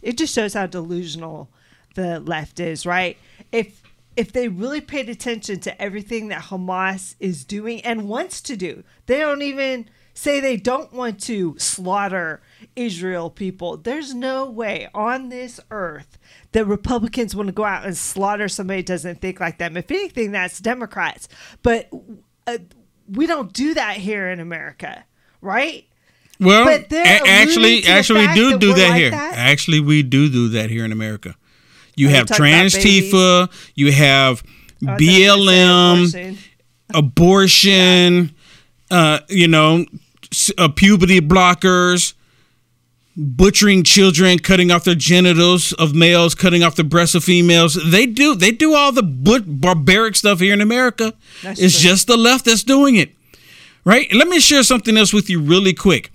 it 0.00 0.16
just 0.16 0.34
shows 0.34 0.54
how 0.54 0.66
delusional 0.66 1.48
the 1.94 2.20
left 2.20 2.58
is, 2.58 2.86
right? 2.86 3.18
If 3.50 3.82
if 4.16 4.32
they 4.32 4.48
really 4.48 4.80
paid 4.80 5.08
attention 5.08 5.60
to 5.60 5.82
everything 5.82 6.28
that 6.28 6.44
Hamas 6.44 7.14
is 7.20 7.44
doing 7.44 7.80
and 7.82 8.08
wants 8.08 8.40
to 8.42 8.56
do, 8.56 8.84
they 9.06 9.18
don't 9.18 9.42
even 9.42 9.88
say 10.14 10.40
they 10.40 10.56
don't 10.56 10.92
want 10.92 11.20
to 11.22 11.56
slaughter 11.58 12.40
Israel 12.76 13.30
people. 13.30 13.76
There's 13.76 14.14
no 14.14 14.48
way 14.48 14.88
on 14.94 15.28
this 15.28 15.60
earth 15.70 16.18
that 16.52 16.66
Republicans 16.66 17.34
want 17.36 17.48
to 17.48 17.52
go 17.52 17.64
out 17.64 17.84
and 17.84 17.96
slaughter 17.96 18.48
somebody 18.48 18.80
who 18.80 18.84
doesn't 18.84 19.20
think 19.20 19.40
like 19.40 19.58
them. 19.58 19.76
If 19.76 19.90
anything, 19.90 20.32
that's 20.32 20.58
Democrats. 20.60 21.28
But 21.62 21.90
uh, 22.46 22.58
we 23.08 23.26
don't 23.26 23.52
do 23.52 23.74
that 23.74 23.96
here 23.98 24.30
in 24.30 24.40
America, 24.40 25.04
right? 25.40 25.86
Well, 26.40 26.68
a- 26.68 26.72
actually, 27.26 27.82
alluding 27.82 27.82
to 27.82 27.86
the 27.86 27.88
actually, 27.92 28.26
we 28.26 28.34
do 28.34 28.50
that 28.50 28.60
do 28.60 28.74
that 28.74 28.88
like 28.90 28.96
here. 29.00 29.10
that? 29.10 29.34
Actually, 29.36 29.80
we 29.80 30.02
do 30.02 30.28
do 30.28 30.48
that 30.50 30.70
here 30.70 30.84
in 30.84 30.92
America. 30.92 31.36
You 31.94 32.08
Are 32.08 32.10
have 32.10 32.26
about 32.26 32.36
trans? 32.36 32.74
Tifa, 32.74 33.52
you 33.74 33.92
have 33.92 34.42
Oh, 34.84 34.90
I 34.90 34.96
thought 34.96 35.02
you 35.02 35.30
were 35.30 35.36
gonna 35.36 36.06
say 36.08 36.22
BLM, 36.24 36.34
abortion. 36.34 36.38
abortion, 36.94 38.34
uh, 38.90 39.20
you 39.28 39.46
know, 39.48 39.86
uh, 40.58 40.68
puberty 40.68 41.20
blockers, 41.20 42.14
butchering 43.16 43.82
children, 43.84 44.38
cutting 44.38 44.70
off 44.70 44.84
their 44.84 44.94
genitals 44.94 45.72
of 45.74 45.94
males, 45.94 46.34
cutting 46.34 46.62
off 46.62 46.76
the 46.76 46.84
breasts 46.84 47.14
of 47.14 47.24
females. 47.24 47.74
They 47.90 48.06
do 48.06 48.34
they 48.34 48.50
do 48.52 48.74
all 48.74 48.92
the 48.92 49.02
but- 49.02 49.60
barbaric 49.60 50.16
stuff 50.16 50.40
here 50.40 50.54
in 50.54 50.60
America. 50.60 51.12
That's 51.42 51.60
it's 51.60 51.80
true. 51.80 51.90
just 51.90 52.06
the 52.06 52.16
left 52.16 52.44
that's 52.46 52.62
doing 52.62 52.96
it. 52.96 53.14
Right? 53.84 54.12
Let 54.12 54.28
me 54.28 54.38
share 54.40 54.62
something 54.62 54.96
else 54.96 55.12
with 55.12 55.28
you 55.28 55.40
really 55.40 55.74
quick. 55.74 56.12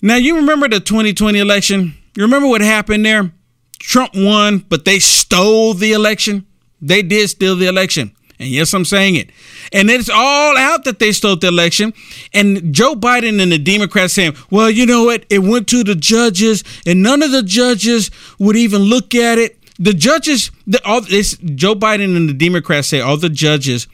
Now, 0.00 0.16
you 0.16 0.36
remember 0.36 0.68
the 0.68 0.80
2020 0.80 1.38
election? 1.38 1.94
You 2.16 2.22
remember 2.22 2.46
what 2.46 2.60
happened 2.60 3.04
there? 3.04 3.32
Trump 3.80 4.12
won, 4.14 4.58
but 4.68 4.84
they 4.84 4.98
stole 4.98 5.74
the 5.74 5.92
election. 5.92 6.46
They 6.80 7.02
did 7.02 7.28
steal 7.30 7.56
the 7.56 7.66
election. 7.66 8.14
And 8.38 8.48
yes, 8.48 8.74
I'm 8.74 8.84
saying 8.84 9.14
it. 9.14 9.30
And 9.72 9.88
it's 9.88 10.10
all 10.10 10.56
out 10.56 10.84
that 10.84 10.98
they 10.98 11.12
stole 11.12 11.36
the 11.36 11.48
election. 11.48 11.94
And 12.32 12.74
Joe 12.74 12.94
Biden 12.94 13.40
and 13.40 13.52
the 13.52 13.58
Democrats 13.58 14.14
saying, 14.14 14.36
well, 14.50 14.70
you 14.70 14.86
know 14.86 15.04
what? 15.04 15.24
It 15.30 15.40
went 15.40 15.68
to 15.68 15.84
the 15.84 15.94
judges, 15.94 16.64
and 16.84 17.02
none 17.02 17.22
of 17.22 17.30
the 17.30 17.42
judges 17.42 18.10
would 18.38 18.56
even 18.56 18.82
look 18.82 19.14
at 19.14 19.38
it. 19.38 19.58
The 19.78 19.94
judges, 19.94 20.50
the, 20.66 20.84
all 20.84 21.00
this, 21.00 21.36
Joe 21.36 21.74
Biden 21.74 22.16
and 22.16 22.28
the 22.28 22.34
Democrats 22.34 22.88
say 22.88 23.00
all 23.00 23.16
the 23.16 23.28
judges 23.28 23.86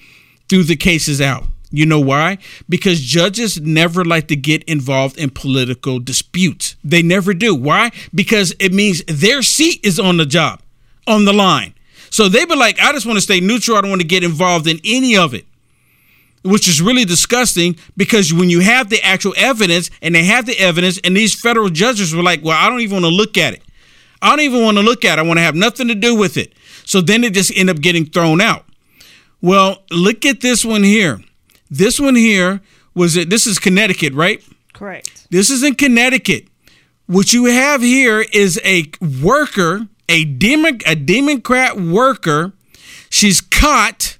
threw 0.48 0.62
the 0.62 0.76
cases 0.76 1.20
out. 1.20 1.44
You 1.70 1.86
know 1.86 2.00
why? 2.00 2.38
Because 2.68 3.00
judges 3.00 3.60
never 3.60 4.04
like 4.04 4.26
to 4.28 4.36
get 4.36 4.64
involved 4.64 5.16
in 5.16 5.30
political 5.30 6.00
disputes. 6.00 6.74
They 6.82 7.00
never 7.02 7.32
do. 7.32 7.54
Why? 7.54 7.92
Because 8.12 8.54
it 8.58 8.72
means 8.72 9.04
their 9.04 9.42
seat 9.42 9.80
is 9.84 10.00
on 10.00 10.16
the 10.16 10.26
job, 10.26 10.60
on 11.06 11.26
the 11.26 11.32
line. 11.32 11.74
So 12.10 12.28
they 12.28 12.44
be 12.44 12.56
like, 12.56 12.78
I 12.80 12.92
just 12.92 13.06
want 13.06 13.16
to 13.16 13.20
stay 13.20 13.40
neutral. 13.40 13.76
I 13.76 13.80
don't 13.80 13.90
want 13.90 14.02
to 14.02 14.06
get 14.06 14.24
involved 14.24 14.66
in 14.66 14.80
any 14.84 15.16
of 15.16 15.34
it. 15.34 15.46
Which 16.42 16.68
is 16.68 16.80
really 16.80 17.04
disgusting 17.04 17.76
because 17.96 18.32
when 18.32 18.48
you 18.48 18.60
have 18.60 18.88
the 18.88 19.02
actual 19.02 19.34
evidence 19.36 19.90
and 20.00 20.14
they 20.14 20.24
have 20.24 20.46
the 20.46 20.58
evidence, 20.58 20.98
and 21.04 21.14
these 21.14 21.38
federal 21.38 21.68
judges 21.68 22.14
were 22.14 22.22
like, 22.22 22.42
Well, 22.42 22.56
I 22.58 22.70
don't 22.70 22.80
even 22.80 23.02
want 23.02 23.04
to 23.04 23.16
look 23.16 23.36
at 23.36 23.52
it. 23.52 23.62
I 24.22 24.30
don't 24.30 24.40
even 24.40 24.62
want 24.62 24.78
to 24.78 24.82
look 24.82 25.04
at 25.04 25.18
it. 25.18 25.22
I 25.22 25.22
want 25.22 25.38
to 25.38 25.42
have 25.42 25.54
nothing 25.54 25.88
to 25.88 25.94
do 25.94 26.14
with 26.14 26.36
it. 26.36 26.54
So 26.84 27.00
then 27.00 27.24
it 27.24 27.34
just 27.34 27.54
end 27.56 27.68
up 27.68 27.80
getting 27.80 28.06
thrown 28.06 28.40
out. 28.40 28.64
Well, 29.42 29.82
look 29.90 30.24
at 30.24 30.40
this 30.40 30.64
one 30.64 30.82
here. 30.82 31.20
This 31.70 32.00
one 32.00 32.16
here 32.16 32.60
was 32.94 33.16
it. 33.16 33.30
This 33.30 33.46
is 33.46 33.58
Connecticut, 33.58 34.12
right? 34.14 34.42
Correct. 34.72 35.26
This 35.30 35.50
is 35.50 35.62
in 35.62 35.74
Connecticut. 35.74 36.46
What 37.06 37.32
you 37.32 37.46
have 37.46 37.82
here 37.82 38.24
is 38.32 38.60
a 38.64 38.90
worker, 39.22 39.86
a 40.10 40.24
Demo- 40.24 40.78
a 40.86 40.94
Democrat 40.96 41.80
worker. 41.80 42.52
She's 43.08 43.40
caught 43.40 44.18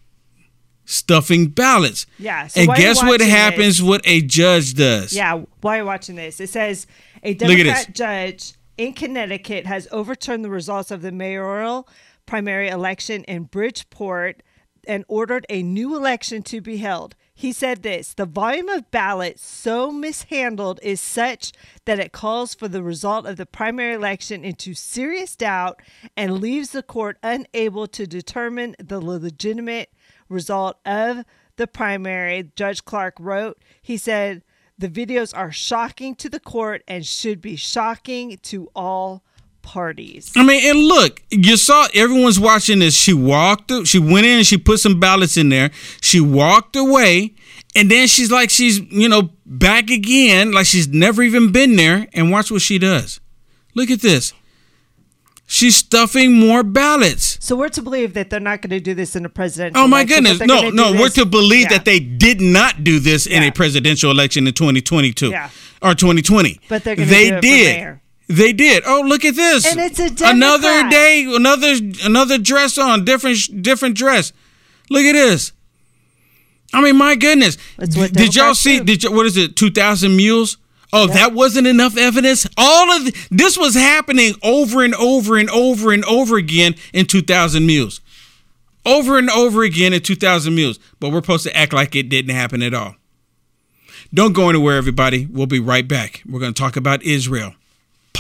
stuffing 0.84 1.48
ballots. 1.48 2.06
Yeah. 2.18 2.46
So 2.48 2.62
and 2.62 2.74
guess 2.76 3.02
what 3.02 3.20
happens? 3.20 3.78
this- 3.78 3.82
what 3.82 4.00
a 4.04 4.20
judge 4.22 4.74
does? 4.74 5.12
Yeah, 5.12 5.42
while 5.60 5.76
you're 5.76 5.84
watching 5.84 6.16
this, 6.16 6.40
it 6.40 6.48
says 6.50 6.86
a 7.22 7.34
Democrat 7.34 7.94
judge 7.94 8.54
in 8.76 8.92
Connecticut 8.94 9.66
has 9.66 9.86
overturned 9.92 10.44
the 10.44 10.50
results 10.50 10.90
of 10.90 11.02
the 11.02 11.12
mayoral 11.12 11.86
primary 12.26 12.68
election 12.68 13.24
in 13.24 13.44
Bridgeport 13.44 14.42
and 14.86 15.04
ordered 15.08 15.44
a 15.48 15.62
new 15.62 15.94
election 15.96 16.42
to 16.44 16.60
be 16.60 16.78
held. 16.78 17.14
He 17.40 17.54
said 17.54 17.82
this 17.82 18.12
the 18.12 18.26
volume 18.26 18.68
of 18.68 18.90
ballots 18.90 19.42
so 19.42 19.90
mishandled 19.90 20.78
is 20.82 21.00
such 21.00 21.52
that 21.86 21.98
it 21.98 22.12
calls 22.12 22.52
for 22.54 22.68
the 22.68 22.82
result 22.82 23.24
of 23.24 23.38
the 23.38 23.46
primary 23.46 23.94
election 23.94 24.44
into 24.44 24.74
serious 24.74 25.36
doubt 25.36 25.80
and 26.18 26.38
leaves 26.38 26.72
the 26.72 26.82
court 26.82 27.16
unable 27.22 27.86
to 27.86 28.06
determine 28.06 28.76
the 28.78 29.00
legitimate 29.00 29.90
result 30.28 30.76
of 30.84 31.24
the 31.56 31.66
primary. 31.66 32.50
Judge 32.56 32.84
Clark 32.84 33.14
wrote, 33.18 33.56
he 33.80 33.96
said, 33.96 34.42
the 34.76 34.90
videos 34.90 35.34
are 35.34 35.50
shocking 35.50 36.14
to 36.16 36.28
the 36.28 36.40
court 36.40 36.82
and 36.86 37.06
should 37.06 37.40
be 37.40 37.56
shocking 37.56 38.38
to 38.42 38.68
all 38.76 39.24
parties. 39.62 40.32
I 40.36 40.42
mean, 40.44 40.68
and 40.68 40.78
look, 40.86 41.22
you 41.30 41.56
saw 41.56 41.86
everyone's 41.94 42.40
watching 42.40 42.78
this. 42.80 42.94
She 42.96 43.12
walked, 43.12 43.72
she 43.86 43.98
went 43.98 44.26
in 44.26 44.38
and 44.38 44.46
she 44.46 44.58
put 44.58 44.80
some 44.80 44.98
ballots 45.00 45.36
in 45.36 45.48
there. 45.48 45.70
She 46.00 46.20
walked 46.20 46.76
away, 46.76 47.34
and 47.76 47.90
then 47.90 48.08
she's 48.08 48.30
like, 48.30 48.50
she's, 48.50 48.80
you 48.80 49.08
know, 49.08 49.30
back 49.46 49.90
again, 49.90 50.52
like 50.52 50.66
she's 50.66 50.88
never 50.88 51.22
even 51.22 51.52
been 51.52 51.76
there. 51.76 52.06
And 52.12 52.30
watch 52.30 52.50
what 52.50 52.62
she 52.62 52.78
does. 52.78 53.20
Look 53.74 53.90
at 53.90 54.00
this. 54.00 54.32
She's 55.46 55.74
stuffing 55.74 56.32
more 56.34 56.62
ballots. 56.62 57.36
So 57.40 57.56
we're 57.56 57.70
to 57.70 57.82
believe 57.82 58.14
that 58.14 58.30
they're 58.30 58.38
not 58.38 58.62
going 58.62 58.70
to 58.70 58.78
do 58.78 58.94
this 58.94 59.16
in 59.16 59.24
a 59.24 59.28
presidential 59.28 59.82
Oh 59.82 59.88
my 59.88 60.02
election, 60.02 60.24
goodness. 60.24 60.46
No, 60.46 60.70
no, 60.70 60.92
we're 60.92 61.08
to 61.10 61.26
believe 61.26 61.62
Yeah. 61.62 61.78
that 61.78 61.84
they 61.84 61.98
did 61.98 62.40
not 62.40 62.84
do 62.84 63.00
this 63.00 63.26
in 63.26 63.42
Yeah. 63.42 63.48
a 63.48 63.52
presidential 63.52 64.12
election 64.12 64.46
in 64.46 64.52
2022 64.54 65.30
Yeah. 65.30 65.50
or 65.82 65.96
2020. 65.96 66.60
But 66.68 66.84
they're 66.84 66.94
They 66.94 67.30
do 67.30 67.34
it 67.34 67.36
for 67.36 67.40
did. 67.40 67.98
They 68.30 68.52
did. 68.52 68.84
Oh, 68.86 69.02
look 69.04 69.24
at 69.24 69.34
this. 69.34 69.66
And 69.66 69.80
it's 69.80 69.98
a 69.98 70.28
another 70.28 70.88
day, 70.88 71.24
another 71.28 71.74
another 72.04 72.38
dress 72.38 72.78
on, 72.78 73.04
different 73.04 73.60
different 73.60 73.96
dress. 73.96 74.32
Look 74.88 75.02
at 75.02 75.14
this. 75.14 75.52
I 76.72 76.80
mean, 76.80 76.96
my 76.96 77.16
goodness. 77.16 77.58
That's 77.76 77.96
what 77.96 78.12
did 78.12 78.36
y'all 78.36 78.54
see? 78.54 78.78
do. 78.78 78.84
Did 78.84 79.02
you, 79.02 79.10
what 79.10 79.26
is 79.26 79.36
it? 79.36 79.56
Two 79.56 79.72
thousand 79.72 80.14
mules. 80.14 80.58
Oh, 80.92 81.08
that 81.08 81.32
wasn't 81.32 81.66
enough 81.66 81.96
evidence. 81.96 82.46
All 82.56 82.92
of 82.92 83.02
th- 83.02 83.28
this 83.30 83.58
was 83.58 83.74
happening 83.74 84.34
over 84.44 84.84
and 84.84 84.94
over 84.94 85.36
and 85.36 85.50
over 85.50 85.90
and 85.90 86.04
over 86.04 86.36
again 86.36 86.76
in 86.92 87.06
two 87.06 87.22
thousand 87.22 87.66
mules, 87.66 88.00
over 88.86 89.18
and 89.18 89.28
over 89.28 89.64
again 89.64 89.92
in 89.92 90.02
two 90.02 90.14
thousand 90.14 90.54
mules. 90.54 90.78
But 91.00 91.10
we're 91.10 91.20
supposed 91.20 91.44
to 91.48 91.56
act 91.56 91.72
like 91.72 91.96
it 91.96 92.08
didn't 92.08 92.36
happen 92.36 92.62
at 92.62 92.74
all. 92.74 92.94
Don't 94.14 94.34
go 94.34 94.48
anywhere, 94.50 94.76
everybody. 94.76 95.26
We'll 95.26 95.46
be 95.46 95.58
right 95.60 95.86
back. 95.86 96.22
We're 96.28 96.40
going 96.40 96.54
to 96.54 96.60
talk 96.60 96.76
about 96.76 97.02
Israel. 97.02 97.54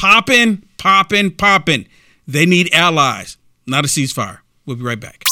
Popping, 0.00 0.64
popping, 0.78 1.30
popping. 1.30 1.86
They 2.26 2.46
need 2.46 2.72
allies, 2.72 3.36
not 3.66 3.84
a 3.84 3.86
ceasefire. 3.86 4.38
We'll 4.64 4.76
be 4.76 4.82
right 4.82 4.98
back. 4.98 5.22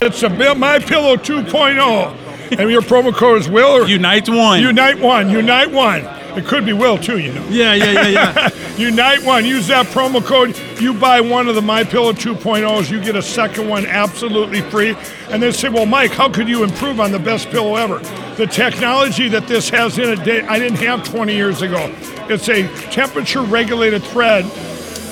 It's 0.00 0.22
a 0.22 0.28
Bill 0.28 0.54
My 0.54 0.78
Pillow 0.78 1.16
2.0, 1.16 2.60
and 2.60 2.70
your 2.70 2.80
promo 2.80 3.12
code 3.12 3.40
is 3.40 3.48
Will. 3.48 3.82
Or 3.82 3.88
Unite 3.88 4.28
one. 4.28 4.60
Unite 4.60 5.00
one. 5.00 5.30
Unite 5.30 5.72
one. 5.72 6.04
It 6.36 6.44
could 6.44 6.66
be 6.66 6.74
Will 6.74 6.98
too, 6.98 7.18
you 7.18 7.32
know. 7.32 7.46
Yeah, 7.48 7.72
yeah, 7.72 7.92
yeah, 7.92 8.08
yeah. 8.08 8.50
Unite 8.76 9.24
One. 9.24 9.46
Use 9.46 9.66
that 9.68 9.86
promo 9.86 10.22
code. 10.22 10.58
You 10.80 10.92
buy 10.92 11.20
one 11.20 11.48
of 11.48 11.54
the 11.54 11.62
My 11.62 11.82
Pillow 11.82 12.12
2.0s, 12.12 12.90
you 12.90 13.00
get 13.02 13.16
a 13.16 13.22
second 13.22 13.68
one 13.68 13.86
absolutely 13.86 14.60
free. 14.60 14.94
And 15.30 15.42
they 15.42 15.50
say, 15.52 15.70
well, 15.70 15.86
Mike, 15.86 16.10
how 16.10 16.28
could 16.28 16.48
you 16.48 16.62
improve 16.62 17.00
on 17.00 17.10
the 17.10 17.18
best 17.18 17.48
pillow 17.48 17.76
ever? 17.76 17.98
The 18.36 18.46
technology 18.46 19.28
that 19.30 19.48
this 19.48 19.70
has 19.70 19.98
in 19.98 20.10
it, 20.10 20.44
I 20.44 20.58
didn't 20.58 20.78
have 20.80 21.02
20 21.04 21.34
years 21.34 21.62
ago. 21.62 21.90
It's 22.28 22.50
a 22.50 22.68
temperature 22.90 23.40
regulated 23.40 24.02
thread 24.04 24.44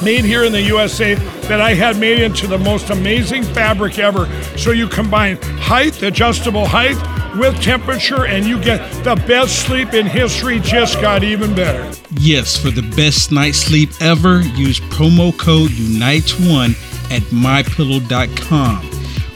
made 0.03 0.25
here 0.25 0.45
in 0.45 0.53
the 0.53 0.63
USA 0.63 1.15
that 1.49 1.61
I 1.61 1.75
had 1.75 1.99
made 1.99 2.21
into 2.21 2.47
the 2.47 2.59
most 2.59 2.91
amazing 2.91 3.43
fabric 3.43 3.99
ever. 3.99 4.27
So 4.57 4.71
you 4.71 4.89
combine 4.89 5.37
height, 5.43 6.03
adjustable 6.03 6.67
height, 6.67 6.97
with 7.37 7.61
temperature, 7.61 8.27
and 8.27 8.47
you 8.47 8.61
get 8.63 8.79
the 9.05 9.17
best 9.27 9.67
sleep 9.67 9.93
in 9.93 10.07
history. 10.07 10.61
Just 10.61 11.01
got 11.01 11.25
even 11.25 11.55
better. 11.55 11.91
Yes, 12.21 12.57
for 12.57 12.71
the 12.71 12.89
best 12.97 13.33
night's 13.33 13.59
sleep 13.59 13.91
ever, 14.01 14.41
use 14.41 14.81
promo 14.81 15.37
code 15.37 15.71
UNITES1 15.71 16.71
at 17.11 17.23
mypillow.com. 17.23 18.83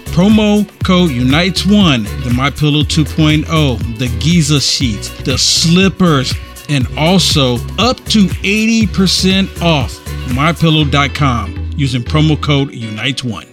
Promo 0.06 0.84
code 0.84 1.10
UNITES1, 1.10 2.24
the 2.24 2.30
My 2.30 2.50
Pillow 2.50 2.82
2.0, 2.82 3.98
the 3.98 4.08
Giza 4.18 4.60
sheets, 4.60 5.10
the 5.22 5.38
slippers, 5.38 6.34
and 6.68 6.86
also 6.96 7.54
up 7.78 7.96
to 8.06 8.26
80% 8.26 9.62
off 9.62 10.07
mypillow.com 10.28 11.70
using 11.76 12.02
promo 12.02 12.40
code 12.40 12.70
UNITES1. 12.70 13.48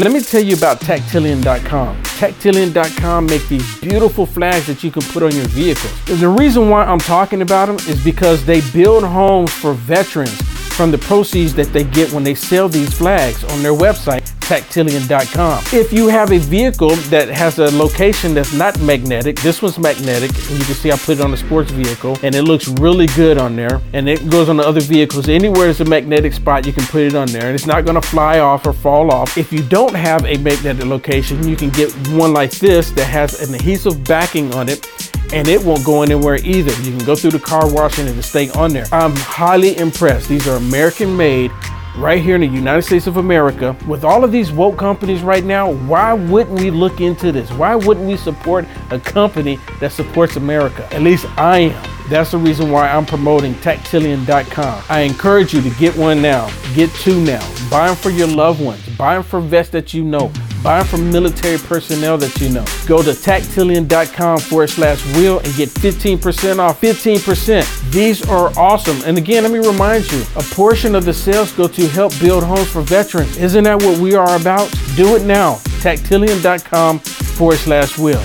Let 0.00 0.12
me 0.12 0.20
tell 0.20 0.42
you 0.42 0.56
about 0.56 0.80
Tactilian.com. 0.80 2.02
Tactilian.com 2.02 3.26
make 3.26 3.46
these 3.48 3.80
beautiful 3.80 4.26
flags 4.26 4.66
that 4.66 4.82
you 4.82 4.90
can 4.90 5.02
put 5.02 5.22
on 5.22 5.34
your 5.34 5.46
vehicles. 5.46 5.92
And 6.10 6.18
the 6.18 6.28
reason 6.28 6.68
why 6.68 6.84
I'm 6.84 6.98
talking 6.98 7.42
about 7.42 7.66
them 7.66 7.76
is 7.88 8.02
because 8.04 8.44
they 8.44 8.60
build 8.72 9.04
homes 9.04 9.52
for 9.52 9.72
veterans 9.72 10.36
from 10.74 10.90
the 10.90 10.98
proceeds 10.98 11.54
that 11.54 11.68
they 11.68 11.84
get 11.84 12.12
when 12.12 12.24
they 12.24 12.34
sell 12.34 12.68
these 12.68 12.92
flags 12.92 13.44
on 13.44 13.62
their 13.62 13.72
website, 13.72 14.33
tactilian.com. 14.44 15.64
If 15.72 15.92
you 15.92 16.08
have 16.08 16.32
a 16.32 16.38
vehicle 16.38 16.94
that 17.10 17.28
has 17.28 17.58
a 17.58 17.70
location 17.76 18.34
that's 18.34 18.52
not 18.52 18.78
magnetic, 18.80 19.36
this 19.40 19.62
one's 19.62 19.78
magnetic, 19.78 20.30
and 20.30 20.58
you 20.58 20.64
can 20.64 20.74
see 20.74 20.92
I 20.92 20.96
put 20.96 21.18
it 21.18 21.20
on 21.20 21.32
a 21.32 21.36
sports 21.36 21.70
vehicle, 21.70 22.16
and 22.22 22.34
it 22.34 22.42
looks 22.42 22.68
really 22.68 23.06
good 23.08 23.38
on 23.38 23.56
there, 23.56 23.80
and 23.92 24.08
it 24.08 24.28
goes 24.30 24.48
on 24.48 24.56
the 24.56 24.66
other 24.66 24.80
vehicles. 24.80 25.28
Anywhere 25.28 25.64
there's 25.64 25.80
a 25.80 25.84
magnetic 25.84 26.32
spot, 26.32 26.66
you 26.66 26.72
can 26.72 26.84
put 26.84 27.02
it 27.02 27.14
on 27.14 27.28
there, 27.28 27.46
and 27.46 27.54
it's 27.54 27.66
not 27.66 27.84
gonna 27.84 28.02
fly 28.02 28.38
off 28.38 28.66
or 28.66 28.72
fall 28.72 29.12
off. 29.12 29.36
If 29.36 29.52
you 29.52 29.62
don't 29.62 29.94
have 29.94 30.24
a 30.26 30.36
magnetic 30.38 30.84
location, 30.84 31.46
you 31.48 31.56
can 31.56 31.70
get 31.70 31.92
one 32.08 32.32
like 32.32 32.52
this 32.52 32.90
that 32.92 33.06
has 33.06 33.40
an 33.46 33.54
adhesive 33.54 34.04
backing 34.04 34.54
on 34.54 34.68
it 34.68 34.86
and 35.32 35.48
it 35.48 35.62
won't 35.64 35.84
go 35.84 36.02
anywhere 36.02 36.36
either. 36.36 36.70
You 36.82 36.96
can 36.96 37.04
go 37.04 37.16
through 37.16 37.32
the 37.32 37.40
car 37.40 37.72
wash 37.72 37.98
and 37.98 38.08
it'll 38.08 38.22
stay 38.22 38.50
on 38.50 38.72
there. 38.72 38.86
I'm 38.92 39.16
highly 39.16 39.76
impressed. 39.78 40.28
These 40.28 40.46
are 40.46 40.56
American 40.56 41.16
made 41.16 41.50
right 41.96 42.22
here 42.22 42.34
in 42.34 42.40
the 42.40 42.46
United 42.46 42.82
States 42.82 43.06
of 43.06 43.16
America. 43.16 43.76
With 43.86 44.04
all 44.04 44.24
of 44.24 44.32
these 44.32 44.52
woke 44.52 44.78
companies 44.78 45.22
right 45.22 45.44
now, 45.44 45.72
why 45.72 46.12
wouldn't 46.12 46.58
we 46.58 46.70
look 46.70 47.00
into 47.00 47.32
this? 47.32 47.50
Why 47.52 47.74
wouldn't 47.74 48.06
we 48.06 48.16
support 48.16 48.66
a 48.90 48.98
company 48.98 49.58
that 49.80 49.92
supports 49.92 50.36
America? 50.36 50.88
At 50.92 51.02
least 51.02 51.26
I 51.38 51.58
am. 51.58 51.90
That's 52.08 52.32
the 52.32 52.38
reason 52.38 52.70
why 52.70 52.88
I'm 52.88 53.06
promoting 53.06 53.54
Tactilian.com. 53.56 54.84
I 54.88 55.00
encourage 55.00 55.54
you 55.54 55.62
to 55.62 55.70
get 55.70 55.96
one 55.96 56.20
now. 56.20 56.50
Get 56.74 56.90
two 56.90 57.18
now. 57.24 57.40
Buy 57.70 57.86
them 57.86 57.96
for 57.96 58.10
your 58.10 58.28
loved 58.28 58.60
ones. 58.60 58.86
Buy 58.96 59.14
them 59.14 59.22
for 59.22 59.40
vets 59.40 59.70
that 59.70 59.94
you 59.94 60.04
know. 60.04 60.30
Buy 60.64 60.82
from 60.82 61.12
military 61.12 61.58
personnel 61.58 62.16
that 62.16 62.40
you 62.40 62.48
know. 62.48 62.64
Go 62.86 63.02
to 63.02 63.14
tactilian.com 63.14 64.38
forward 64.38 64.70
slash 64.70 65.04
will 65.14 65.40
and 65.40 65.54
get 65.56 65.68
15% 65.68 66.58
off. 66.58 66.80
15%. 66.80 67.90
These 67.92 68.26
are 68.30 68.50
awesome. 68.58 68.96
And 69.04 69.18
again, 69.18 69.42
let 69.42 69.52
me 69.52 69.58
remind 69.58 70.10
you 70.10 70.22
a 70.36 70.42
portion 70.42 70.94
of 70.94 71.04
the 71.04 71.12
sales 71.12 71.52
go 71.52 71.68
to 71.68 71.88
help 71.88 72.18
build 72.18 72.44
homes 72.44 72.70
for 72.70 72.80
veterans. 72.80 73.36
Isn't 73.36 73.64
that 73.64 73.82
what 73.82 73.98
we 73.98 74.14
are 74.14 74.36
about? 74.40 74.74
Do 74.96 75.16
it 75.16 75.24
now. 75.24 75.60
Tactilian.com 75.82 77.00
forward 77.00 77.58
slash 77.58 77.98
will. 77.98 78.24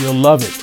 You'll 0.00 0.14
love 0.14 0.44
it. 0.44 0.61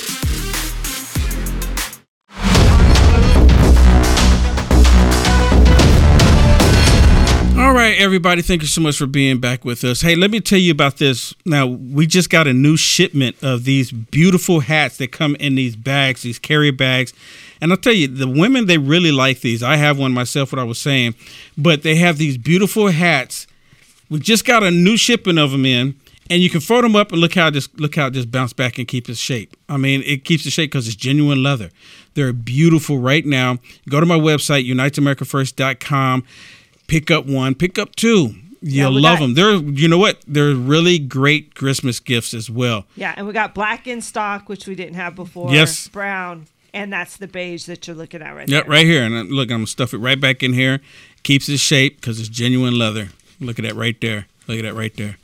Everybody, 8.00 8.42
thank 8.42 8.62
you 8.62 8.68
so 8.68 8.80
much 8.80 8.98
for 8.98 9.06
being 9.06 9.40
back 9.40 9.66
with 9.66 9.84
us. 9.84 10.00
Hey, 10.00 10.16
let 10.16 10.32
me 10.32 10.40
tell 10.40 10.58
you 10.58 10.72
about 10.72 10.98
this. 10.98 11.34
Now, 11.46 11.68
we 11.68 12.08
just 12.08 12.30
got 12.30 12.48
a 12.48 12.54
new 12.54 12.78
shipment 12.78 13.36
of 13.44 13.66
these 13.66 13.92
beautiful 13.92 14.62
hats 14.62 14.98
that 14.98 15.12
come 15.12 15.36
in 15.36 15.56
these 15.56 15.76
bags, 15.76 16.22
these 16.22 16.40
carry 16.40 16.72
bags. 16.72 17.14
And 17.60 17.72
I'll 17.72 17.78
tell 17.78 17.94
you, 17.94 18.08
the 18.08 18.28
women, 18.28 18.68
they 18.68 18.78
really 18.78 19.12
like 19.12 19.42
these. 19.42 19.62
I 19.62 19.76
have 19.76 20.00
one 20.00 20.14
myself, 20.14 20.54
what 20.54 20.60
I 20.60 20.64
was 20.64 20.80
saying, 20.80 21.16
but 21.58 21.84
they 21.84 21.96
have 21.96 22.18
these 22.18 22.38
beautiful 22.38 22.88
hats. 22.88 23.48
We 24.10 24.20
just 24.20 24.46
got 24.46 24.64
a 24.64 24.72
new 24.72 24.96
shipment 24.96 25.38
of 25.38 25.52
them 25.52 25.66
in, 25.66 25.96
and 26.30 26.42
you 26.42 26.50
can 26.50 26.62
fold 26.62 26.86
them 26.86 26.96
up 26.96 27.12
and 27.12 27.20
look 27.20 27.36
how 27.36 27.52
just 27.52 27.78
look 27.80 27.96
how 27.96 28.08
it 28.08 28.14
just 28.14 28.32
bounce 28.32 28.54
back 28.54 28.78
and 28.78 28.88
keep 28.88 29.10
its 29.10 29.20
shape. 29.20 29.58
I 29.68 29.76
mean, 29.76 30.04
it 30.06 30.24
keeps 30.24 30.46
the 30.46 30.52
shape 30.52 30.72
because 30.72 30.88
it's 30.88 30.96
genuine 30.96 31.44
leather. 31.44 31.70
They're 32.14 32.32
beautiful 32.32 32.98
right 32.98 33.26
now. 33.26 33.58
Go 33.90 34.00
to 34.00 34.06
my 34.06 34.18
website, 34.18 34.66
unitesamericafirst.com 34.70 36.24
pick 36.90 37.10
up 37.12 37.26
one, 37.26 37.56
pick 37.56 37.78
up 37.80 37.96
two. 37.96 38.36
You'll 38.62 38.94
we 38.96 39.00
love 39.02 39.20
got- 39.20 39.26
them. 39.26 39.34
They're, 39.36 39.56
you 39.56 39.88
know 39.88 39.98
what? 39.98 40.20
They're 40.28 40.54
really 40.54 41.00
great 41.00 41.56
Christmas 41.56 42.00
gifts 42.02 42.34
as 42.34 42.50
well. 42.50 42.86
Yeah, 42.98 43.14
and 43.16 43.26
we 43.26 43.32
got 43.32 43.54
black 43.56 43.88
in 43.88 44.02
stock, 44.02 44.50
which 44.50 44.68
we 44.68 44.76
didn't 44.76 44.96
have 44.96 45.16
before. 45.16 45.54
Yes. 45.54 45.88
Brown, 45.88 46.48
and 46.74 46.92
that's 46.92 47.16
the 47.18 47.28
beige 47.28 47.66
that 47.68 47.88
you're 47.88 47.96
looking 47.96 48.22
at 48.22 48.36
right 48.36 48.50
Yep, 48.50 48.64
there. 48.66 48.70
right 48.72 48.86
here. 48.86 49.04
And 49.06 49.16
uh, 49.16 49.22
look, 49.34 49.50
I'm 49.50 49.60
gonna 49.60 49.68
stuff 49.68 49.94
it 49.94 50.00
right 50.00 50.20
back 50.20 50.44
in 50.44 50.52
here. 50.54 50.82
Keeps 51.24 51.48
its 51.48 51.62
shape 51.62 52.02
because 52.02 52.20
it's 52.20 52.28
genuine 52.30 52.78
leather. 52.78 53.10
Look 53.40 53.60
at 53.60 53.64
that 53.64 53.76
right 53.76 54.00
there. 54.02 54.28
Look 54.48 54.58
at 54.60 54.64
that 54.64 54.74
right 54.76 54.94
there. 54.98 55.18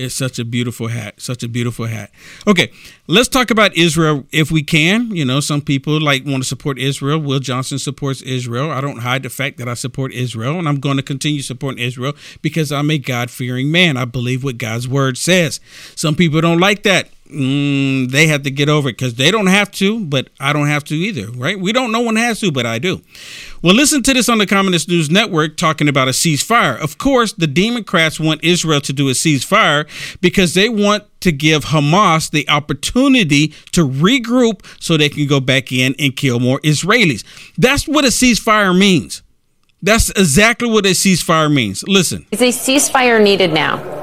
It's 0.00 0.14
such 0.14 0.38
a 0.38 0.44
beautiful 0.44 0.88
hat. 0.88 1.20
Such 1.20 1.42
a 1.42 1.48
beautiful 1.48 1.86
hat. 1.86 2.10
Okay, 2.46 2.72
let's 3.06 3.28
talk 3.28 3.50
about 3.50 3.76
Israel 3.76 4.24
if 4.32 4.50
we 4.50 4.62
can. 4.62 5.14
You 5.14 5.26
know, 5.26 5.40
some 5.40 5.60
people 5.60 6.00
like 6.00 6.24
want 6.24 6.42
to 6.42 6.48
support 6.48 6.78
Israel. 6.78 7.18
Will 7.18 7.38
Johnson 7.38 7.78
supports 7.78 8.22
Israel. 8.22 8.70
I 8.70 8.80
don't 8.80 9.00
hide 9.00 9.22
the 9.22 9.30
fact 9.30 9.58
that 9.58 9.68
I 9.68 9.74
support 9.74 10.12
Israel, 10.12 10.58
and 10.58 10.66
I'm 10.66 10.80
going 10.80 10.96
to 10.96 11.02
continue 11.02 11.42
supporting 11.42 11.84
Israel 11.84 12.14
because 12.40 12.72
I'm 12.72 12.90
a 12.90 12.96
God 12.96 13.30
fearing 13.30 13.70
man. 13.70 13.98
I 13.98 14.06
believe 14.06 14.42
what 14.42 14.56
God's 14.56 14.88
word 14.88 15.18
says. 15.18 15.60
Some 15.94 16.14
people 16.14 16.40
don't 16.40 16.58
like 16.58 16.82
that. 16.84 17.10
Mm, 17.30 18.10
they 18.10 18.26
have 18.26 18.42
to 18.42 18.50
get 18.50 18.68
over 18.68 18.88
it 18.88 18.92
because 18.92 19.14
they 19.14 19.30
don't 19.30 19.46
have 19.46 19.70
to, 19.72 20.04
but 20.04 20.28
I 20.40 20.52
don't 20.52 20.66
have 20.66 20.84
to 20.84 20.94
either, 20.94 21.30
right? 21.32 21.58
We 21.58 21.72
don't. 21.72 21.92
No 21.92 22.00
one 22.00 22.16
has 22.16 22.40
to, 22.40 22.50
but 22.50 22.66
I 22.66 22.78
do. 22.78 23.02
Well, 23.62 23.74
listen 23.74 24.02
to 24.04 24.14
this 24.14 24.28
on 24.28 24.38
the 24.38 24.46
Communist 24.46 24.88
News 24.88 25.10
Network 25.10 25.56
talking 25.56 25.88
about 25.88 26.08
a 26.08 26.12
ceasefire. 26.12 26.78
Of 26.80 26.98
course, 26.98 27.32
the 27.32 27.46
Democrats 27.46 28.18
want 28.18 28.42
Israel 28.42 28.80
to 28.80 28.92
do 28.92 29.08
a 29.08 29.12
ceasefire 29.12 29.88
because 30.20 30.54
they 30.54 30.68
want 30.68 31.04
to 31.20 31.30
give 31.30 31.66
Hamas 31.66 32.30
the 32.30 32.48
opportunity 32.48 33.48
to 33.72 33.86
regroup 33.86 34.64
so 34.82 34.96
they 34.96 35.08
can 35.08 35.26
go 35.26 35.40
back 35.40 35.70
in 35.70 35.94
and 35.98 36.16
kill 36.16 36.40
more 36.40 36.60
Israelis. 36.60 37.24
That's 37.56 37.86
what 37.86 38.04
a 38.04 38.08
ceasefire 38.08 38.76
means. 38.76 39.22
That's 39.82 40.10
exactly 40.10 40.68
what 40.68 40.84
a 40.84 40.90
ceasefire 40.90 41.52
means. 41.52 41.84
Listen. 41.86 42.26
Is 42.32 42.42
a 42.42 42.48
ceasefire 42.48 43.22
needed 43.22 43.52
now? 43.52 43.99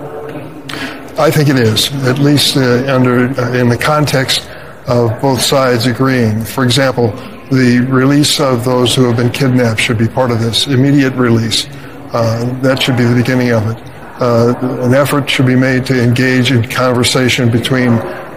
I 1.19 1.31
think 1.31 1.49
it 1.49 1.57
is, 1.57 1.91
at 2.05 2.19
least 2.19 2.57
uh, 2.57 2.85
under 2.93 3.29
uh, 3.41 3.53
in 3.53 3.69
the 3.69 3.77
context 3.77 4.47
of 4.85 5.19
both 5.19 5.41
sides 5.41 5.87
agreeing. 5.87 6.43
For 6.43 6.63
example, 6.63 7.07
the 7.49 7.79
release 7.89 8.39
of 8.39 8.63
those 8.63 8.93
who 8.93 9.05
have 9.05 9.17
been 9.17 9.31
kidnapped 9.31 9.79
should 9.79 9.97
be 9.97 10.07
part 10.07 10.29
of 10.29 10.39
this 10.39 10.67
immediate 10.67 11.13
release. 11.15 11.67
Uh, 12.13 12.45
that 12.61 12.83
should 12.83 12.97
be 12.97 13.03
the 13.03 13.15
beginning 13.15 13.51
of 13.51 13.65
it. 13.67 13.77
Uh, 14.21 14.53
an 14.81 14.93
effort 14.93 15.27
should 15.27 15.47
be 15.47 15.55
made 15.55 15.87
to 15.87 15.99
engage 16.01 16.51
in 16.51 16.67
conversation 16.69 17.51
between 17.51 17.95